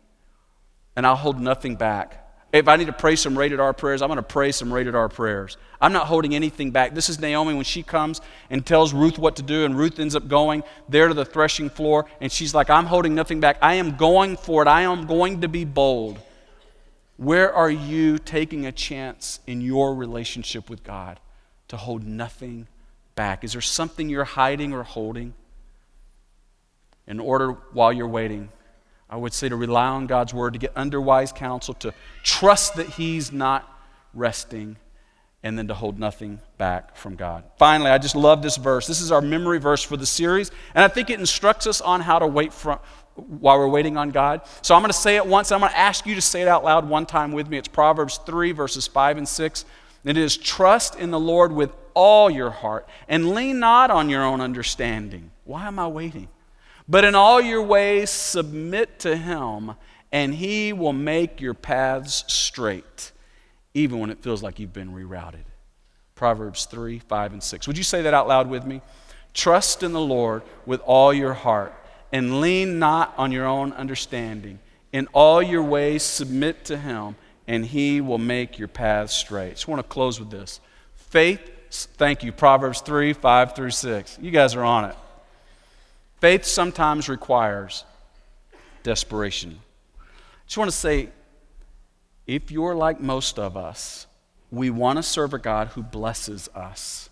and 0.96 1.06
I'll 1.06 1.16
hold 1.16 1.40
nothing 1.40 1.76
back. 1.76 2.24
If 2.50 2.66
I 2.66 2.76
need 2.76 2.86
to 2.86 2.94
pray 2.94 3.14
some 3.14 3.36
rated 3.36 3.60
R 3.60 3.74
prayers, 3.74 4.00
I'm 4.00 4.08
going 4.08 4.16
to 4.16 4.22
pray 4.22 4.52
some 4.52 4.72
rated 4.72 4.94
R 4.94 5.10
prayers. 5.10 5.58
I'm 5.82 5.92
not 5.92 6.06
holding 6.06 6.34
anything 6.34 6.70
back. 6.70 6.94
This 6.94 7.10
is 7.10 7.20
Naomi 7.20 7.52
when 7.52 7.64
she 7.64 7.82
comes 7.82 8.22
and 8.48 8.64
tells 8.64 8.94
Ruth 8.94 9.18
what 9.18 9.36
to 9.36 9.42
do, 9.42 9.66
and 9.66 9.76
Ruth 9.76 9.98
ends 9.98 10.16
up 10.16 10.28
going 10.28 10.62
there 10.88 11.08
to 11.08 11.14
the 11.14 11.26
threshing 11.26 11.68
floor, 11.68 12.06
and 12.22 12.32
she's 12.32 12.54
like, 12.54 12.70
I'm 12.70 12.86
holding 12.86 13.14
nothing 13.14 13.40
back. 13.40 13.58
I 13.60 13.74
am 13.74 13.96
going 13.96 14.38
for 14.38 14.62
it. 14.62 14.68
I 14.68 14.82
am 14.82 15.06
going 15.06 15.42
to 15.42 15.48
be 15.48 15.66
bold. 15.66 16.18
Where 17.18 17.52
are 17.52 17.70
you 17.70 18.16
taking 18.16 18.64
a 18.64 18.72
chance 18.72 19.40
in 19.46 19.60
your 19.60 19.94
relationship 19.94 20.70
with 20.70 20.84
God 20.84 21.20
to 21.66 21.76
hold 21.76 22.06
nothing 22.06 22.66
back? 23.14 23.44
Is 23.44 23.52
there 23.52 23.60
something 23.60 24.08
you're 24.08 24.24
hiding 24.24 24.72
or 24.72 24.84
holding? 24.84 25.34
In 27.06 27.20
order, 27.20 27.52
while 27.72 27.92
you're 27.92 28.08
waiting, 28.08 28.50
I 29.10 29.16
would 29.16 29.32
say 29.32 29.48
to 29.48 29.56
rely 29.56 29.86
on 29.86 30.06
God's 30.06 30.34
word, 30.34 30.52
to 30.52 30.58
get 30.58 30.72
under 30.76 31.00
wise 31.00 31.32
counsel, 31.32 31.74
to 31.74 31.94
trust 32.22 32.76
that 32.76 32.88
He's 32.88 33.32
not 33.32 33.68
resting, 34.14 34.76
and 35.42 35.56
then 35.56 35.68
to 35.68 35.74
hold 35.74 35.98
nothing 35.98 36.40
back 36.58 36.96
from 36.96 37.14
God. 37.16 37.44
Finally, 37.58 37.90
I 37.90 37.98
just 37.98 38.16
love 38.16 38.42
this 38.42 38.56
verse. 38.56 38.86
This 38.86 39.00
is 39.00 39.12
our 39.12 39.20
memory 39.20 39.58
verse 39.58 39.82
for 39.82 39.96
the 39.96 40.06
series, 40.06 40.50
and 40.74 40.84
I 40.84 40.88
think 40.88 41.10
it 41.10 41.20
instructs 41.20 41.66
us 41.66 41.80
on 41.80 42.00
how 42.00 42.18
to 42.18 42.26
wait 42.26 42.52
for, 42.52 42.80
while 43.14 43.58
we're 43.58 43.68
waiting 43.68 43.96
on 43.96 44.10
God. 44.10 44.42
So 44.62 44.74
I'm 44.74 44.82
going 44.82 44.90
to 44.90 44.98
say 44.98 45.16
it 45.16 45.26
once. 45.26 45.50
And 45.50 45.56
I'm 45.56 45.60
going 45.60 45.72
to 45.72 45.78
ask 45.78 46.06
you 46.06 46.14
to 46.14 46.22
say 46.22 46.42
it 46.42 46.48
out 46.48 46.64
loud 46.64 46.88
one 46.88 47.06
time 47.06 47.32
with 47.32 47.48
me. 47.48 47.58
It's 47.58 47.68
Proverbs 47.68 48.18
3, 48.24 48.52
verses 48.52 48.86
5 48.86 49.18
and 49.18 49.28
6. 49.28 49.64
It 50.04 50.16
is 50.16 50.36
trust 50.36 50.94
in 50.94 51.10
the 51.10 51.20
Lord 51.20 51.52
with 51.52 51.72
all 51.94 52.30
your 52.30 52.50
heart 52.50 52.88
and 53.08 53.34
lean 53.34 53.58
not 53.58 53.90
on 53.90 54.08
your 54.08 54.22
own 54.24 54.40
understanding. 54.40 55.30
Why 55.44 55.66
am 55.66 55.78
I 55.78 55.88
waiting? 55.88 56.28
But 56.88 57.04
in 57.04 57.14
all 57.14 57.40
your 57.40 57.62
ways 57.62 58.10
submit 58.10 58.98
to 59.00 59.16
Him, 59.16 59.74
and 60.10 60.34
He 60.34 60.72
will 60.72 60.92
make 60.92 61.40
your 61.40 61.54
paths 61.54 62.24
straight, 62.28 63.12
even 63.74 64.00
when 64.00 64.10
it 64.10 64.22
feels 64.22 64.42
like 64.42 64.58
you've 64.58 64.72
been 64.72 64.92
rerouted. 64.92 65.44
Proverbs 66.14 66.64
3, 66.64 66.98
5, 66.98 67.32
and 67.34 67.42
6. 67.42 67.66
Would 67.66 67.78
you 67.78 67.84
say 67.84 68.02
that 68.02 68.14
out 68.14 68.26
loud 68.26 68.48
with 68.48 68.64
me? 68.64 68.80
Trust 69.34 69.82
in 69.82 69.92
the 69.92 70.00
Lord 70.00 70.42
with 70.66 70.80
all 70.80 71.12
your 71.12 71.34
heart 71.34 71.74
and 72.12 72.40
lean 72.40 72.78
not 72.78 73.14
on 73.18 73.32
your 73.32 73.46
own 73.46 73.72
understanding. 73.74 74.58
In 74.92 75.06
all 75.12 75.42
your 75.42 75.62
ways, 75.62 76.02
submit 76.02 76.64
to 76.66 76.78
him, 76.78 77.16
and 77.46 77.64
he 77.64 78.00
will 78.00 78.18
make 78.18 78.58
your 78.58 78.68
paths 78.68 79.14
straight. 79.14 79.50
Just 79.50 79.68
want 79.68 79.80
to 79.80 79.88
close 79.88 80.18
with 80.18 80.30
this. 80.30 80.60
Faith, 80.94 81.40
thank 81.70 82.24
you, 82.24 82.32
Proverbs 82.32 82.80
3 82.80 83.12
5 83.12 83.54
through 83.54 83.70
6. 83.70 84.18
You 84.20 84.30
guys 84.30 84.54
are 84.54 84.64
on 84.64 84.86
it. 84.86 84.96
Faith 86.20 86.44
sometimes 86.44 87.08
requires 87.08 87.84
desperation. 88.82 89.60
I 90.02 90.06
just 90.46 90.58
want 90.58 90.70
to 90.70 90.76
say 90.76 91.10
if 92.26 92.50
you're 92.50 92.74
like 92.74 93.00
most 93.00 93.38
of 93.38 93.56
us, 93.56 94.06
we 94.50 94.70
want 94.70 94.96
to 94.96 95.02
serve 95.02 95.32
a 95.32 95.38
God 95.38 95.68
who 95.68 95.82
blesses 95.82 96.48
us. 96.54 97.08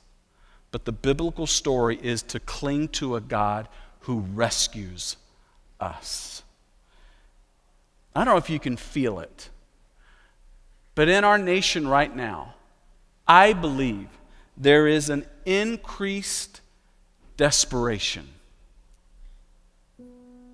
But 0.71 0.85
the 0.85 0.93
biblical 0.93 1.47
story 1.47 1.99
is 2.03 2.23
to 2.25 2.41
cling 2.41 2.89
to 2.89 3.17
a 3.17 3.21
God 3.21 3.69
who 4.01 4.21
rescues 4.21 5.17
us. 5.81 6.43
I 8.15 8.25
don't 8.25 8.35
know 8.35 8.39
if 8.39 8.51
you 8.51 8.59
can 8.59 8.77
feel 8.77 9.21
it, 9.21 9.51
but 10.95 11.09
in 11.09 11.23
our 11.25 11.39
nation 11.39 11.87
right 11.87 12.15
now, 12.15 12.55
I 13.29 13.53
believe 13.53 14.09
there 14.57 14.87
is 14.87 15.11
an 15.11 15.27
increased 15.45 16.61
desperation 17.37 18.29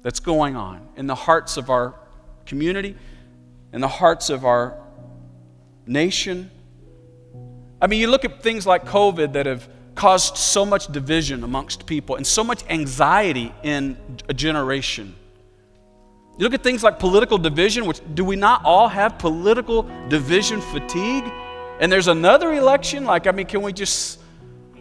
that's 0.02 0.20
going 0.20 0.56
on 0.56 0.86
in 0.96 1.06
the 1.06 1.14
hearts 1.14 1.56
of 1.56 1.70
our 1.70 1.94
community, 2.46 2.96
in 3.72 3.80
the 3.80 3.88
hearts 3.88 4.30
of 4.30 4.44
our 4.44 4.76
nation. 5.86 6.50
I 7.80 7.86
mean, 7.86 8.00
you 8.00 8.08
look 8.08 8.24
at 8.24 8.42
things 8.42 8.66
like 8.66 8.84
COVID 8.84 9.32
that 9.32 9.46
have 9.46 9.68
caused 9.94 10.36
so 10.36 10.64
much 10.64 10.86
division 10.88 11.44
amongst 11.44 11.86
people 11.86 12.16
and 12.16 12.26
so 12.26 12.42
much 12.42 12.64
anxiety 12.68 13.52
in 13.62 13.96
a 14.28 14.34
generation. 14.34 15.14
You 16.38 16.44
look 16.44 16.54
at 16.54 16.62
things 16.62 16.82
like 16.82 16.98
political 16.98 17.38
division, 17.38 17.84
which 17.86 18.00
do 18.14 18.24
we 18.24 18.36
not 18.36 18.64
all 18.64 18.88
have 18.88 19.18
political 19.18 19.82
division 20.08 20.60
fatigue? 20.60 21.24
And 21.78 21.92
there's 21.92 22.08
another 22.08 22.54
election, 22.54 23.04
like, 23.04 23.26
I 23.26 23.32
mean, 23.32 23.46
can 23.46 23.60
we 23.62 23.72
just 23.72 24.20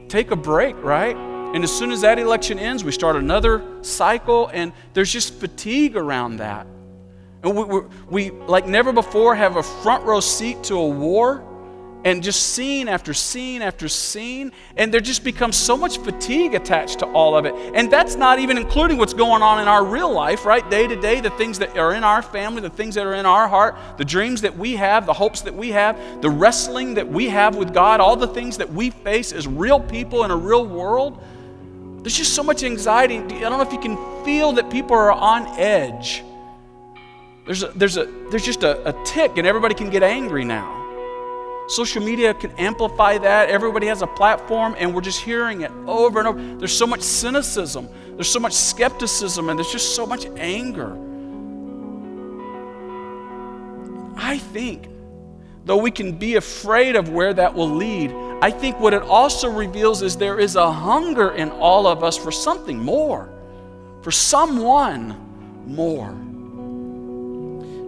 take 0.08 0.32
a 0.32 0.36
break, 0.36 0.76
right? 0.82 1.18
And 1.54 1.64
as 1.64 1.72
soon 1.72 1.92
as 1.92 2.02
that 2.02 2.18
election 2.18 2.58
ends, 2.58 2.84
we 2.84 2.92
start 2.92 3.16
another 3.16 3.64
cycle, 3.82 4.50
and 4.54 4.72
there's 4.94 5.12
just 5.12 5.34
fatigue 5.34 5.98
around 5.98 6.38
that. 6.38 6.66
And 7.44 7.56
we, 7.56 7.64
we, 7.64 7.82
we 8.10 8.32
like 8.32 8.68
never 8.68 8.94
before, 8.94 9.36
have 9.36 9.58
a 9.58 9.64
front 9.64 10.06
row 10.06 10.20
seat 10.20 10.64
to 10.66 10.76
a 10.76 10.88
war 10.88 11.44
and 12.04 12.24
just 12.24 12.54
scene 12.54 12.88
after 12.88 13.14
scene 13.14 13.62
after 13.62 13.88
scene. 13.88 14.52
And 14.76 14.94
there 14.94 15.02
just 15.02 15.24
becomes 15.24 15.56
so 15.56 15.78
much 15.78 16.00
fatigue 16.00 16.56
attached 16.56 17.00
to 17.00 17.06
all 17.08 17.38
of 17.38 17.46
it. 17.46 17.54
And 17.76 17.92
that's 17.92 18.16
not 18.16 18.40
even 18.40 18.58
including 18.58 18.98
what's 18.98 19.14
going 19.14 19.44
on 19.44 19.62
in 19.62 19.68
our 19.68 19.84
real 19.84 20.12
life, 20.12 20.46
right? 20.46 20.68
Day 20.70 20.88
to 20.88 20.96
day, 20.96 21.22
the 21.22 21.30
things 21.32 21.60
that 21.60 21.78
are 21.78 21.94
in 21.94 22.04
our 22.04 22.22
family, 22.22 22.62
the 22.62 22.70
things 22.70 22.96
that 22.96 23.06
are 23.06 23.14
in 23.14 23.26
our 23.26 23.48
heart, 23.48 23.76
the 23.98 24.06
dreams 24.06 24.42
that 24.42 24.58
we 24.58 24.76
have, 24.76 25.06
the 25.06 25.14
hopes 25.14 25.42
that 25.42 25.54
we 25.54 25.70
have, 25.70 26.22
the 26.22 26.30
wrestling 26.30 26.96
that 26.96 27.08
we 27.08 27.30
have 27.30 27.56
with 27.56 27.74
God, 27.74 28.00
all 28.00 28.16
the 28.16 28.28
things 28.28 28.58
that 28.58 28.72
we 28.72 28.90
face 28.90 29.32
as 29.32 29.48
real 29.48 29.80
people 29.80 30.24
in 30.24 30.32
a 30.32 30.38
real 30.38 30.66
world. 30.66 31.22
There's 32.02 32.18
just 32.18 32.34
so 32.34 32.44
much 32.44 32.64
anxiety. 32.64 33.18
I 33.18 33.50
don't 33.50 33.58
know 33.58 33.62
if 33.62 33.72
you 33.72 33.80
can 33.80 33.98
feel 34.26 34.54
that 34.54 34.72
people 34.72 34.96
are 34.96 35.12
on 35.12 35.48
edge. 35.60 36.24
There's, 37.46 37.64
a, 37.64 37.68
there's, 37.70 37.98
a, 37.98 38.06
there's 38.30 38.46
just 38.46 38.64
a, 38.64 38.88
a 38.90 39.04
tick, 39.04 39.38
and 39.38 39.46
everybody 39.46 39.76
can 39.76 39.90
get 39.90 40.04
angry 40.04 40.44
now. 40.44 40.80
Social 41.68 42.04
media 42.04 42.34
can 42.34 42.52
amplify 42.52 43.18
that. 43.20 43.50
Everybody 43.50 43.88
has 43.88 44.02
a 44.02 44.08
platform, 44.08 44.76
and 44.78 44.94
we're 44.94 45.02
just 45.02 45.22
hearing 45.22 45.62
it 45.62 45.72
over 45.88 46.20
and 46.20 46.28
over. 46.28 46.58
There's 46.58 46.76
so 46.76 46.88
much 46.88 47.02
cynicism, 47.02 47.88
there's 48.16 48.30
so 48.30 48.40
much 48.40 48.54
skepticism, 48.54 49.50
and 49.50 49.58
there's 49.58 49.72
just 49.72 49.96
so 49.96 50.06
much 50.06 50.26
anger. 50.38 50.98
I 54.18 54.38
think, 54.38 54.88
though 55.66 55.78
we 55.78 55.92
can 55.92 56.18
be 56.18 56.36
afraid 56.36 56.96
of 56.96 57.10
where 57.10 57.34
that 57.34 57.54
will 57.54 57.70
lead, 57.70 58.12
I 58.42 58.50
think 58.50 58.80
what 58.80 58.96
it 58.96 59.04
also 59.04 59.52
reveals 59.52 60.02
is 60.02 60.18
there 60.18 60.40
is 60.40 60.56
a 60.56 60.72
hunger 60.72 61.32
in 61.32 61.52
all 61.52 61.86
of 61.86 62.04
us 62.04 62.18
for 62.18 62.32
something 62.32 62.80
more, 62.80 63.30
for 64.02 64.10
someone 64.10 65.16
more. 65.68 66.10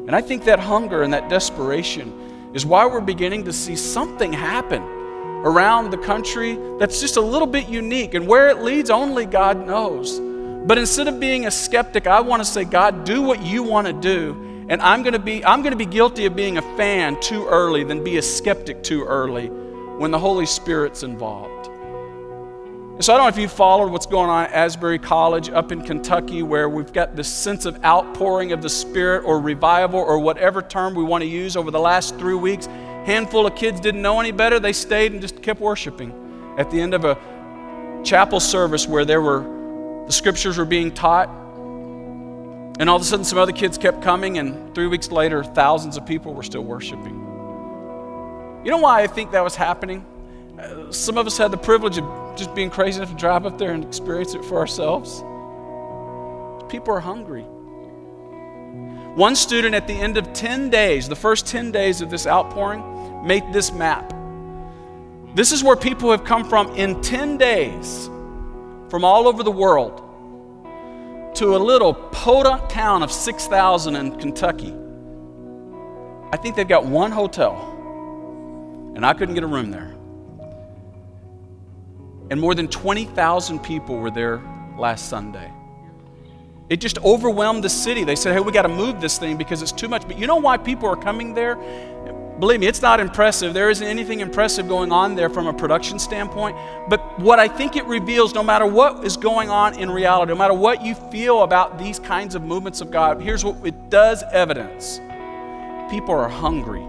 And 0.06 0.16
I 0.16 0.22
think 0.22 0.44
that 0.44 0.60
hunger 0.60 1.02
and 1.02 1.12
that 1.12 1.28
desperation 1.28 2.52
is 2.54 2.68
why 2.68 2.86
we're 2.86 3.02
beginning 3.02 3.46
to 3.46 3.54
see 3.54 3.76
something 3.76 4.32
happen 4.32 4.84
around 4.84 5.90
the 5.90 5.98
country 5.98 6.60
that's 6.78 7.02
just 7.02 7.18
a 7.18 7.22
little 7.22 7.48
bit 7.48 7.68
unique. 7.68 8.14
And 8.14 8.28
where 8.28 8.50
it 8.50 8.62
leads, 8.62 8.92
only 8.92 9.26
God 9.26 9.66
knows. 9.66 10.20
But 10.20 10.78
instead 10.78 11.08
of 11.08 11.20
being 11.20 11.48
a 11.48 11.52
skeptic, 11.52 12.06
I 12.06 12.22
want 12.22 12.42
to 12.42 12.46
say, 12.46 12.64
God, 12.64 13.06
do 13.06 13.24
what 13.24 13.42
you 13.42 13.64
want 13.64 13.88
to 13.88 13.94
do. 13.94 14.66
And 14.70 14.84
I'm 14.84 15.02
going 15.02 15.14
to 15.14 15.20
be 15.20 15.44
I'm 15.44 15.64
going 15.64 15.72
to 15.72 15.78
be 15.78 15.86
guilty 15.88 16.26
of 16.26 16.36
being 16.36 16.60
a 16.60 16.62
fan 16.78 17.20
too 17.20 17.48
early 17.48 17.84
than 17.84 18.04
be 18.04 18.18
a 18.18 18.22
skeptic 18.22 18.84
too 18.84 19.04
early 19.04 19.52
when 19.98 20.12
the 20.12 20.20
Holy 20.20 20.46
Spirit's 20.46 21.04
involved. 21.04 21.70
So 23.00 23.12
I 23.12 23.18
don't 23.18 23.26
know 23.26 23.30
if 23.30 23.38
you 23.38 23.48
followed 23.48 23.92
what's 23.92 24.06
going 24.06 24.30
on 24.30 24.46
at 24.46 24.52
Asbury 24.52 25.00
College 25.00 25.50
up 25.50 25.72
in 25.72 25.82
Kentucky, 25.82 26.44
where 26.44 26.70
we've 26.70 26.94
got 26.94 27.16
this 27.16 27.28
sense 27.28 27.66
of 27.66 27.84
outpouring 27.84 28.52
of 28.52 28.62
the 28.62 28.70
Spirit 28.70 29.24
or 29.26 29.40
revival 29.40 30.00
or 30.00 30.20
whatever 30.20 30.62
term 30.62 30.94
we 30.94 31.04
want 31.04 31.24
to 31.24 31.28
use 31.28 31.58
over 31.58 31.72
the 31.72 31.80
last 31.80 32.16
three 32.20 32.36
weeks. 32.36 32.68
Handful 33.06 33.48
of 33.48 33.56
kids 33.56 33.80
didn't 33.80 34.02
know 34.02 34.20
any 34.20 34.32
better. 34.32 34.60
They 34.60 34.74
stayed 34.74 35.12
and 35.12 35.22
just 35.22 35.42
kept 35.42 35.60
worshiping. 35.60 36.56
At 36.58 36.70
the 36.70 36.80
end 36.80 36.94
of 36.94 37.04
a 37.04 37.18
chapel 38.04 38.40
service 38.40 38.88
where 38.88 39.06
there 39.06 39.22
were 39.22 39.42
the 40.06 40.14
scriptures 40.14 40.58
were 40.58 40.66
being 40.66 40.92
taught, 40.92 41.30
and 42.80 42.90
all 42.90 42.98
of 42.98 43.02
a 43.02 43.06
sudden 43.06 43.26
some 43.26 43.40
other 43.40 43.54
kids 43.54 43.78
kept 43.78 44.04
coming, 44.04 44.38
and 44.38 44.76
three 44.76 44.88
weeks 44.88 45.10
later, 45.12 45.44
thousands 45.44 45.98
of 45.98 46.06
people 46.06 46.34
were 46.34 46.44
still 46.44 46.64
worshiping. 46.64 47.23
You 48.64 48.72
know 48.72 48.78
why 48.78 49.02
I 49.02 49.08
think 49.08 49.32
that 49.32 49.44
was 49.44 49.56
happening? 49.56 50.06
Some 50.92 51.18
of 51.18 51.28
us 51.28 51.38
had 51.38 51.52
the 51.52 51.58
privilege 51.58 51.98
of 51.98 52.06
just 52.38 52.56
being 52.56 52.70
crazy 52.70 52.98
enough 52.98 53.10
to 53.10 53.18
drive 53.18 53.46
up 53.46 53.58
there 53.58 53.74
and 53.74 53.84
experience 53.84 54.36
it 54.36 54.46
for 54.46 54.58
ourselves. 54.58 55.22
People 56.72 56.94
are 56.94 57.02
hungry. 57.02 57.44
One 59.16 59.36
student 59.36 59.76
at 59.76 59.86
the 59.86 59.94
end 59.94 60.18
of 60.18 60.32
10 60.34 60.70
days, 60.70 61.10
the 61.10 61.16
first 61.16 61.46
10 61.46 61.72
days 61.72 62.02
of 62.02 62.10
this 62.10 62.26
outpouring, 62.26 63.28
made 63.28 63.44
this 63.52 63.74
map. 63.74 64.14
This 65.36 65.52
is 65.52 65.64
where 65.64 65.76
people 65.76 66.10
have 66.12 66.24
come 66.24 66.48
from 66.48 66.74
in 66.76 67.02
10 67.02 67.38
days 67.38 68.10
from 68.90 69.04
all 69.04 69.28
over 69.28 69.44
the 69.44 69.52
world 69.52 70.00
to 71.36 71.56
a 71.56 71.58
little 71.58 71.94
podunk 71.94 72.70
town 72.70 73.04
of 73.04 73.12
6,000 73.12 73.96
in 73.96 74.20
Kentucky. 74.20 74.74
I 76.32 76.38
think 76.38 76.56
they've 76.56 76.68
got 76.68 76.86
one 76.86 77.12
hotel 77.12 77.72
and 78.96 79.06
I 79.06 79.14
couldn't 79.14 79.36
get 79.36 79.44
a 79.44 79.48
room 79.48 79.72
there. 79.72 79.96
And 82.30 82.40
more 82.40 82.56
than 82.56 82.68
20,000 82.68 83.60
people 83.60 83.98
were 83.98 84.12
there 84.12 84.42
last 84.78 85.10
Sunday. 85.10 85.52
It 86.70 86.78
just 86.78 86.98
overwhelmed 87.00 87.64
the 87.64 87.70
city. 87.70 88.04
They 88.04 88.16
said, 88.16 88.34
hey, 88.34 88.40
we 88.40 88.52
got 88.52 88.64
to 88.64 88.70
move 88.70 89.02
this 89.02 89.18
thing 89.18 89.38
because 89.38 89.62
it's 89.62 89.72
too 89.72 89.88
much. 89.88 90.08
But 90.08 90.18
you 90.18 90.26
know 90.28 90.38
why 90.38 90.58
people 90.58 90.90
are 90.90 90.96
coming 90.96 91.34
there? 91.34 91.56
Believe 92.40 92.60
me, 92.60 92.68
it's 92.68 92.82
not 92.82 93.00
impressive. 93.00 93.54
There 93.54 93.70
isn't 93.70 93.86
anything 93.86 94.22
impressive 94.22 94.68
going 94.68 94.92
on 94.92 95.16
there 95.16 95.30
from 95.30 95.46
a 95.48 95.54
production 95.54 96.00
standpoint. 96.00 96.58
But 96.90 97.20
what 97.20 97.38
I 97.38 97.48
think 97.48 97.76
it 97.76 97.86
reveals, 97.86 98.34
no 98.34 98.42
matter 98.42 98.66
what 98.66 99.06
is 99.06 99.18
going 99.18 99.50
on 99.50 99.78
in 99.78 99.92
reality, 99.92 100.32
no 100.32 100.38
matter 100.38 100.54
what 100.54 100.84
you 100.84 100.96
feel 100.96 101.44
about 101.44 101.78
these 101.78 102.00
kinds 102.00 102.34
of 102.34 102.42
movements 102.42 102.82
of 102.82 102.90
God, 102.90 103.22
here's 103.22 103.46
what 103.46 103.58
it 103.66 103.90
does 103.90 104.24
evidence 104.32 105.00
people 105.92 106.16
are 106.16 106.30
hungry 106.30 106.84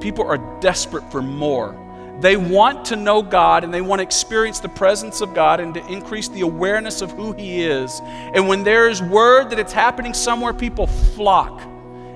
People 0.00 0.24
are 0.24 0.38
desperate 0.60 1.10
for 1.10 1.22
more. 1.22 1.76
They 2.20 2.36
want 2.36 2.84
to 2.86 2.96
know 2.96 3.22
God 3.22 3.64
and 3.64 3.72
they 3.72 3.80
want 3.80 4.00
to 4.00 4.02
experience 4.02 4.60
the 4.60 4.68
presence 4.68 5.22
of 5.22 5.32
God 5.32 5.58
and 5.58 5.72
to 5.74 5.86
increase 5.86 6.28
the 6.28 6.42
awareness 6.42 7.00
of 7.00 7.10
who 7.12 7.32
He 7.32 7.62
is. 7.62 8.00
And 8.04 8.46
when 8.46 8.62
there 8.62 8.88
is 8.88 9.00
word 9.00 9.50
that 9.50 9.58
it's 9.58 9.72
happening 9.72 10.12
somewhere, 10.12 10.52
people 10.52 10.86
flock. 10.86 11.62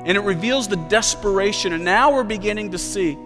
And 0.04 0.10
it 0.18 0.20
reveals 0.20 0.68
the 0.68 0.76
desperation. 0.76 1.72
And 1.72 1.84
now 1.84 2.12
we're 2.12 2.24
beginning 2.24 2.72
to 2.72 2.78
see 2.78 3.18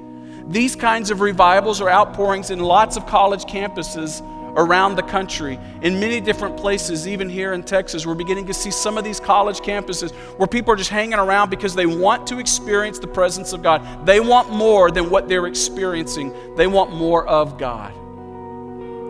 these 0.47 0.77
kinds 0.77 1.11
of 1.11 1.21
revivals 1.21 1.81
or 1.81 1.91
outpourings 1.91 2.51
in 2.51 2.61
lots 2.61 2.97
of 2.97 3.07
college 3.07 3.45
campuses 3.45 4.23
around 4.57 4.97
the 4.97 5.03
country, 5.03 5.59
in 5.83 6.01
many 6.01 6.21
different 6.21 6.57
places, 6.57 7.07
even 7.07 7.29
here 7.29 7.53
in 7.53 7.63
Texas. 7.63 8.07
We're 8.07 8.15
beginning 8.15 8.47
to 8.47 8.55
see 8.55 8.71
some 8.71 8.99
of 8.99 9.05
these 9.05 9.21
college 9.21 9.61
campuses 9.61 10.13
where 10.39 10.47
people 10.47 10.73
are 10.73 10.77
just 10.77 10.91
hanging 10.91 11.19
around 11.19 11.51
because 11.51 11.75
they 11.75 11.87
want 11.87 12.27
to 12.29 12.39
experience 12.39 12.99
the 12.99 13.07
presence 13.07 13.53
of 13.53 13.63
God. 13.63 14.07
They 14.07 14.21
want 14.21 14.51
more 14.51 14.91
than 14.91 15.11
what 15.11 15.29
they're 15.29 15.47
experiencing, 15.47 16.35
they 16.57 16.67
want 16.67 16.93
more 16.93 17.27
of 17.27 17.59
God. 17.59 17.95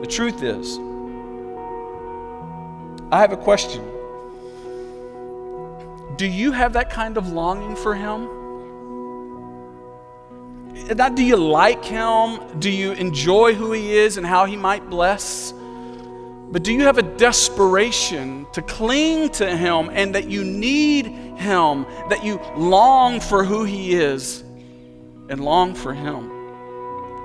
The 0.03 0.07
truth 0.07 0.43
is, 0.43 0.79
I 3.11 3.21
have 3.21 3.33
a 3.33 3.37
question. 3.37 3.85
Do 6.17 6.27
you 6.27 6.53
have 6.53 6.73
that 6.75 6.91
kind 6.91 7.17
of 7.17 7.29
longing 7.29 7.77
for 7.77 7.95
Him? 7.95 8.38
Not 10.97 11.15
do 11.15 11.25
you 11.25 11.37
like 11.37 11.85
him? 11.85 12.59
Do 12.59 12.71
you 12.71 12.93
enjoy 12.93 13.55
who 13.55 13.73
he 13.73 13.97
is 13.97 14.17
and 14.17 14.27
how 14.27 14.45
he 14.45 14.57
might 14.57 14.89
bless? 14.89 15.53
But 16.51 16.63
do 16.63 16.73
you 16.73 16.85
have 16.85 16.97
a 16.97 17.03
desperation 17.03 18.47
to 18.53 18.63
cling 18.63 19.29
to 19.31 19.55
him 19.55 19.91
and 19.93 20.15
that 20.15 20.29
you 20.29 20.45
need 20.45 21.07
him, 21.07 21.85
that 22.09 22.25
you 22.25 22.41
long 22.57 23.21
for 23.21 23.45
who 23.45 23.65
he 23.65 23.95
is 23.95 24.41
and 25.29 25.41
long 25.41 25.75
for 25.75 25.93
him? 25.93 26.31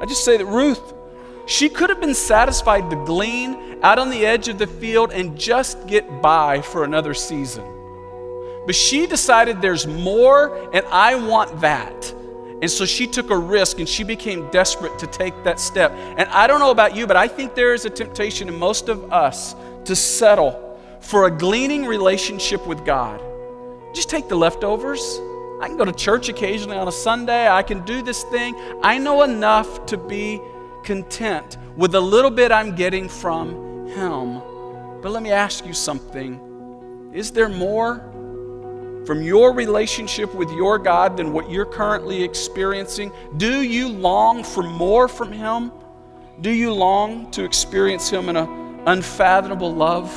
I 0.01 0.05
just 0.05 0.25
say 0.25 0.35
that 0.35 0.45
Ruth, 0.45 0.93
she 1.45 1.69
could 1.69 1.89
have 1.89 2.01
been 2.01 2.13
satisfied 2.13 2.89
to 2.89 2.97
glean 3.05 3.79
out 3.81 3.97
on 3.97 4.09
the 4.09 4.25
edge 4.25 4.49
of 4.49 4.57
the 4.57 4.67
field 4.67 5.13
and 5.13 5.39
just 5.39 5.87
get 5.87 6.21
by 6.21 6.61
for 6.61 6.83
another 6.83 7.13
season. 7.13 7.63
But 8.65 8.75
she 8.75 9.07
decided 9.07 9.61
there's 9.61 9.87
more 9.87 10.69
and 10.73 10.85
I 10.87 11.15
want 11.15 11.61
that. 11.61 12.13
And 12.63 12.71
so 12.71 12.85
she 12.85 13.07
took 13.07 13.29
a 13.29 13.37
risk 13.37 13.79
and 13.79 13.89
she 13.89 14.05
became 14.05 14.49
desperate 14.49 14.97
to 14.99 15.05
take 15.05 15.33
that 15.43 15.59
step. 15.59 15.91
And 15.91 16.29
I 16.29 16.47
don't 16.47 16.61
know 16.61 16.71
about 16.71 16.95
you, 16.95 17.05
but 17.05 17.17
I 17.17 17.27
think 17.27 17.55
there 17.55 17.73
is 17.73 17.83
a 17.83 17.89
temptation 17.89 18.47
in 18.47 18.55
most 18.55 18.87
of 18.87 19.11
us 19.11 19.53
to 19.83 19.97
settle 19.97 20.79
for 21.01 21.27
a 21.27 21.29
gleaning 21.29 21.83
relationship 21.83 22.65
with 22.65 22.85
God. 22.85 23.21
Just 23.93 24.09
take 24.09 24.29
the 24.29 24.37
leftovers. 24.37 25.01
I 25.61 25.67
can 25.67 25.75
go 25.75 25.83
to 25.83 25.91
church 25.91 26.29
occasionally 26.29 26.77
on 26.77 26.87
a 26.87 26.91
Sunday. 26.93 27.49
I 27.49 27.63
can 27.63 27.83
do 27.83 28.01
this 28.01 28.23
thing. 28.23 28.55
I 28.81 28.97
know 28.97 29.23
enough 29.23 29.85
to 29.87 29.97
be 29.97 30.39
content 30.85 31.57
with 31.75 31.91
the 31.91 32.01
little 32.01 32.31
bit 32.31 32.53
I'm 32.53 32.75
getting 32.75 33.09
from 33.09 33.87
Him. 33.87 34.39
But 35.01 35.11
let 35.11 35.21
me 35.21 35.31
ask 35.31 35.65
you 35.65 35.73
something. 35.73 37.11
Is 37.13 37.31
there 37.31 37.49
more? 37.49 38.12
From 39.05 39.21
your 39.21 39.53
relationship 39.53 40.33
with 40.33 40.49
your 40.51 40.79
God 40.79 41.17
than 41.17 41.33
what 41.33 41.49
you're 41.49 41.65
currently 41.65 42.23
experiencing? 42.23 43.11
Do 43.37 43.61
you 43.61 43.89
long 43.89 44.43
for 44.43 44.63
more 44.63 45.07
from 45.07 45.31
Him? 45.31 45.71
Do 46.41 46.49
you 46.49 46.73
long 46.73 47.29
to 47.31 47.43
experience 47.43 48.09
Him 48.09 48.29
in 48.29 48.37
an 48.37 48.81
unfathomable 48.85 49.73
love 49.73 50.09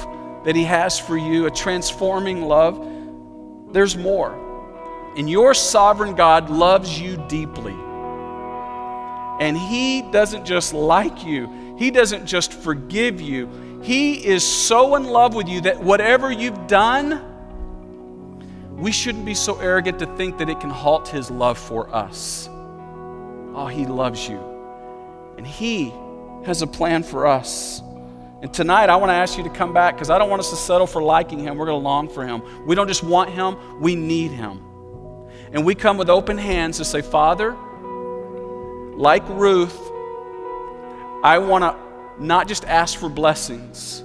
that 0.44 0.54
He 0.54 0.64
has 0.64 0.98
for 0.98 1.16
you, 1.16 1.46
a 1.46 1.50
transforming 1.50 2.42
love? 2.42 3.72
There's 3.72 3.96
more. 3.96 4.42
And 5.16 5.28
your 5.28 5.54
sovereign 5.54 6.14
God 6.14 6.50
loves 6.50 7.00
you 7.00 7.16
deeply. 7.28 7.74
And 9.40 9.56
He 9.56 10.02
doesn't 10.02 10.44
just 10.44 10.72
like 10.72 11.24
you, 11.24 11.74
He 11.76 11.90
doesn't 11.90 12.26
just 12.26 12.52
forgive 12.52 13.20
you. 13.20 13.80
He 13.82 14.24
is 14.24 14.44
so 14.44 14.94
in 14.94 15.04
love 15.04 15.34
with 15.34 15.48
you 15.48 15.60
that 15.62 15.80
whatever 15.80 16.30
you've 16.30 16.66
done, 16.66 17.25
we 18.76 18.92
shouldn't 18.92 19.24
be 19.24 19.34
so 19.34 19.58
arrogant 19.58 19.98
to 20.00 20.06
think 20.16 20.38
that 20.38 20.50
it 20.50 20.60
can 20.60 20.70
halt 20.70 21.08
his 21.08 21.30
love 21.30 21.56
for 21.56 21.92
us. 21.94 22.48
Oh, 23.54 23.66
he 23.66 23.86
loves 23.86 24.28
you. 24.28 24.38
And 25.38 25.46
he 25.46 25.92
has 26.44 26.60
a 26.60 26.66
plan 26.66 27.02
for 27.02 27.26
us. 27.26 27.80
And 28.42 28.52
tonight, 28.52 28.90
I 28.90 28.96
want 28.96 29.08
to 29.08 29.14
ask 29.14 29.38
you 29.38 29.44
to 29.44 29.50
come 29.50 29.72
back 29.72 29.94
because 29.94 30.10
I 30.10 30.18
don't 30.18 30.28
want 30.28 30.40
us 30.40 30.50
to 30.50 30.56
settle 30.56 30.86
for 30.86 31.02
liking 31.02 31.38
him. 31.38 31.56
We're 31.56 31.64
going 31.64 31.80
to 31.80 31.84
long 31.84 32.08
for 32.08 32.26
him. 32.26 32.42
We 32.66 32.74
don't 32.74 32.86
just 32.86 33.02
want 33.02 33.30
him, 33.30 33.80
we 33.80 33.96
need 33.96 34.30
him. 34.30 34.62
And 35.52 35.64
we 35.64 35.74
come 35.74 35.96
with 35.96 36.10
open 36.10 36.36
hands 36.36 36.76
to 36.76 36.84
say, 36.84 37.00
Father, 37.00 37.56
like 38.94 39.26
Ruth, 39.28 39.76
I 41.24 41.38
want 41.38 41.64
to 41.64 42.22
not 42.22 42.46
just 42.46 42.64
ask 42.66 42.98
for 42.98 43.08
blessings 43.08 44.02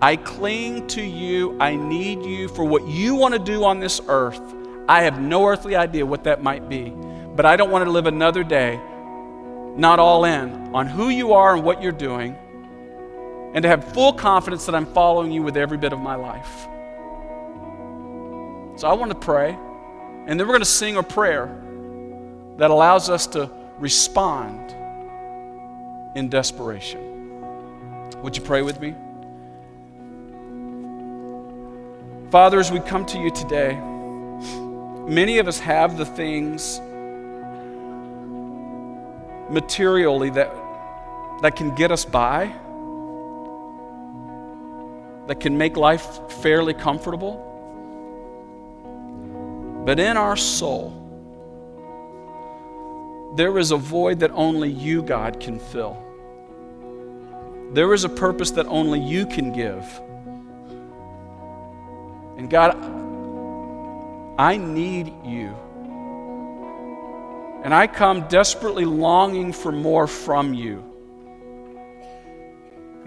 I 0.00 0.16
cling 0.16 0.86
to 0.88 1.02
you. 1.02 1.58
I 1.60 1.74
need 1.74 2.22
you 2.22 2.48
for 2.48 2.64
what 2.64 2.86
you 2.86 3.14
want 3.14 3.34
to 3.34 3.40
do 3.40 3.64
on 3.64 3.80
this 3.80 4.00
earth. 4.06 4.40
I 4.88 5.02
have 5.02 5.20
no 5.20 5.46
earthly 5.46 5.76
idea 5.76 6.06
what 6.06 6.24
that 6.24 6.42
might 6.42 6.68
be, 6.68 6.90
but 6.90 7.44
I 7.44 7.56
don't 7.56 7.70
want 7.70 7.84
to 7.84 7.90
live 7.90 8.06
another 8.06 8.44
day 8.44 8.80
not 9.78 10.00
all 10.00 10.24
in 10.24 10.74
on 10.74 10.86
who 10.86 11.08
you 11.08 11.32
are 11.34 11.54
and 11.54 11.64
what 11.64 11.80
you're 11.80 11.92
doing, 11.92 12.36
and 13.54 13.62
to 13.62 13.68
have 13.68 13.84
full 13.94 14.12
confidence 14.12 14.66
that 14.66 14.74
I'm 14.74 14.92
following 14.92 15.30
you 15.30 15.42
with 15.42 15.56
every 15.56 15.78
bit 15.78 15.92
of 15.92 16.00
my 16.00 16.16
life. 16.16 16.66
So 18.78 18.88
I 18.88 18.92
want 18.94 19.12
to 19.12 19.18
pray, 19.18 19.56
and 20.26 20.38
then 20.38 20.38
we're 20.38 20.52
going 20.52 20.60
to 20.60 20.64
sing 20.64 20.96
a 20.96 21.02
prayer 21.02 21.46
that 22.56 22.70
allows 22.72 23.08
us 23.08 23.28
to 23.28 23.48
respond 23.78 24.72
in 26.16 26.28
desperation. 26.28 28.20
Would 28.22 28.36
you 28.36 28.42
pray 28.42 28.62
with 28.62 28.80
me? 28.80 28.96
Father, 32.30 32.60
as 32.60 32.70
we 32.70 32.78
come 32.78 33.06
to 33.06 33.18
you 33.18 33.30
today, 33.30 33.74
many 35.08 35.38
of 35.38 35.48
us 35.48 35.58
have 35.60 35.96
the 35.96 36.04
things 36.04 36.78
materially 39.48 40.28
that, 40.28 40.54
that 41.40 41.56
can 41.56 41.74
get 41.74 41.90
us 41.90 42.04
by, 42.04 42.52
that 45.26 45.40
can 45.40 45.56
make 45.56 45.78
life 45.78 46.30
fairly 46.42 46.74
comfortable. 46.74 47.46
But 49.86 49.98
in 49.98 50.18
our 50.18 50.36
soul, 50.36 50.92
there 53.36 53.56
is 53.56 53.70
a 53.70 53.78
void 53.78 54.20
that 54.20 54.32
only 54.32 54.70
you, 54.70 55.02
God, 55.02 55.40
can 55.40 55.58
fill. 55.58 55.96
There 57.72 57.94
is 57.94 58.04
a 58.04 58.10
purpose 58.10 58.50
that 58.50 58.66
only 58.66 59.00
you 59.00 59.24
can 59.24 59.50
give. 59.50 59.86
And 62.38 62.48
God, 62.48 62.76
I 64.38 64.56
need 64.56 65.12
you. 65.24 65.54
And 67.64 67.74
I 67.74 67.88
come 67.88 68.28
desperately 68.28 68.84
longing 68.84 69.52
for 69.52 69.72
more 69.72 70.06
from 70.06 70.54
you. 70.54 70.84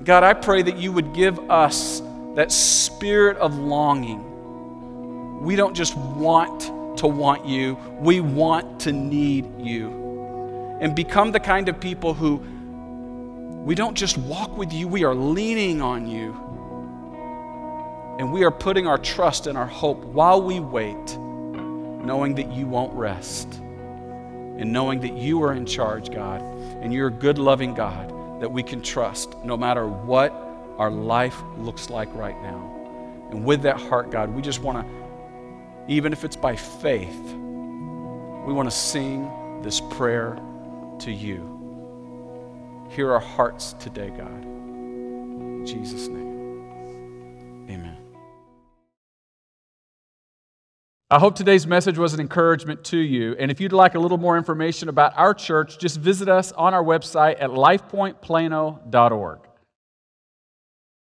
God, 0.03 0.23
I 0.23 0.33
pray 0.33 0.61
that 0.61 0.77
you 0.77 0.91
would 0.91 1.13
give 1.13 1.39
us 1.49 2.01
that 2.35 2.51
spirit 2.51 3.37
of 3.37 3.57
longing. 3.57 5.41
We 5.41 5.55
don't 5.55 5.73
just 5.73 5.95
want 5.95 6.97
to 6.97 7.07
want 7.07 7.45
you, 7.45 7.77
we 7.99 8.19
want 8.19 8.81
to 8.81 8.91
need 8.91 9.47
you. 9.59 10.77
And 10.81 10.93
become 10.93 11.31
the 11.31 11.39
kind 11.39 11.69
of 11.69 11.79
people 11.79 12.13
who 12.13 12.35
we 13.63 13.75
don't 13.75 13.95
just 13.95 14.17
walk 14.17 14.57
with 14.57 14.73
you, 14.73 14.87
we 14.87 15.03
are 15.05 15.15
leaning 15.15 15.81
on 15.81 16.07
you. 16.07 16.50
And 18.19 18.31
we 18.31 18.43
are 18.43 18.51
putting 18.51 18.87
our 18.87 18.97
trust 18.97 19.47
and 19.47 19.57
our 19.57 19.67
hope 19.67 20.03
while 20.05 20.41
we 20.41 20.59
wait, 20.59 21.17
knowing 21.17 22.35
that 22.35 22.51
you 22.51 22.67
won't 22.67 22.93
rest. 22.93 23.47
And 23.53 24.71
knowing 24.71 24.99
that 24.99 25.13
you 25.13 25.41
are 25.43 25.53
in 25.53 25.65
charge, 25.65 26.11
God, 26.11 26.41
and 26.81 26.93
you're 26.93 27.07
a 27.07 27.11
good, 27.11 27.39
loving 27.39 27.73
God 27.73 28.09
that 28.41 28.51
we 28.51 28.61
can 28.61 28.81
trust 28.81 29.35
no 29.43 29.55
matter 29.57 29.87
what 29.87 30.31
our 30.77 30.91
life 30.91 31.41
looks 31.57 31.89
like 31.89 32.13
right 32.13 32.39
now. 32.41 33.27
And 33.31 33.45
with 33.45 33.61
that 33.63 33.79
heart, 33.79 34.11
God, 34.11 34.29
we 34.29 34.41
just 34.41 34.61
want 34.61 34.85
to, 34.85 34.93
even 35.87 36.11
if 36.11 36.23
it's 36.23 36.35
by 36.35 36.55
faith, 36.55 37.19
we 38.45 38.53
want 38.53 38.69
to 38.69 38.75
sing 38.75 39.31
this 39.61 39.79
prayer 39.79 40.39
to 40.99 41.11
you. 41.11 42.87
Hear 42.89 43.11
our 43.13 43.19
hearts 43.19 43.73
today, 43.73 44.09
God. 44.09 44.43
In 44.43 45.65
Jesus' 45.65 46.07
name, 46.07 46.30
I 51.11 51.19
hope 51.19 51.35
today's 51.35 51.67
message 51.67 51.97
was 51.97 52.13
an 52.13 52.21
encouragement 52.21 52.85
to 52.85 52.97
you. 52.97 53.35
And 53.37 53.51
if 53.51 53.59
you'd 53.59 53.73
like 53.73 53.95
a 53.95 53.99
little 53.99 54.17
more 54.17 54.37
information 54.37 54.87
about 54.87 55.11
our 55.17 55.33
church, 55.33 55.77
just 55.77 55.97
visit 55.97 56.29
us 56.29 56.53
on 56.53 56.73
our 56.73 56.81
website 56.81 57.35
at 57.41 57.49
lifepointplano.org. 57.49 59.39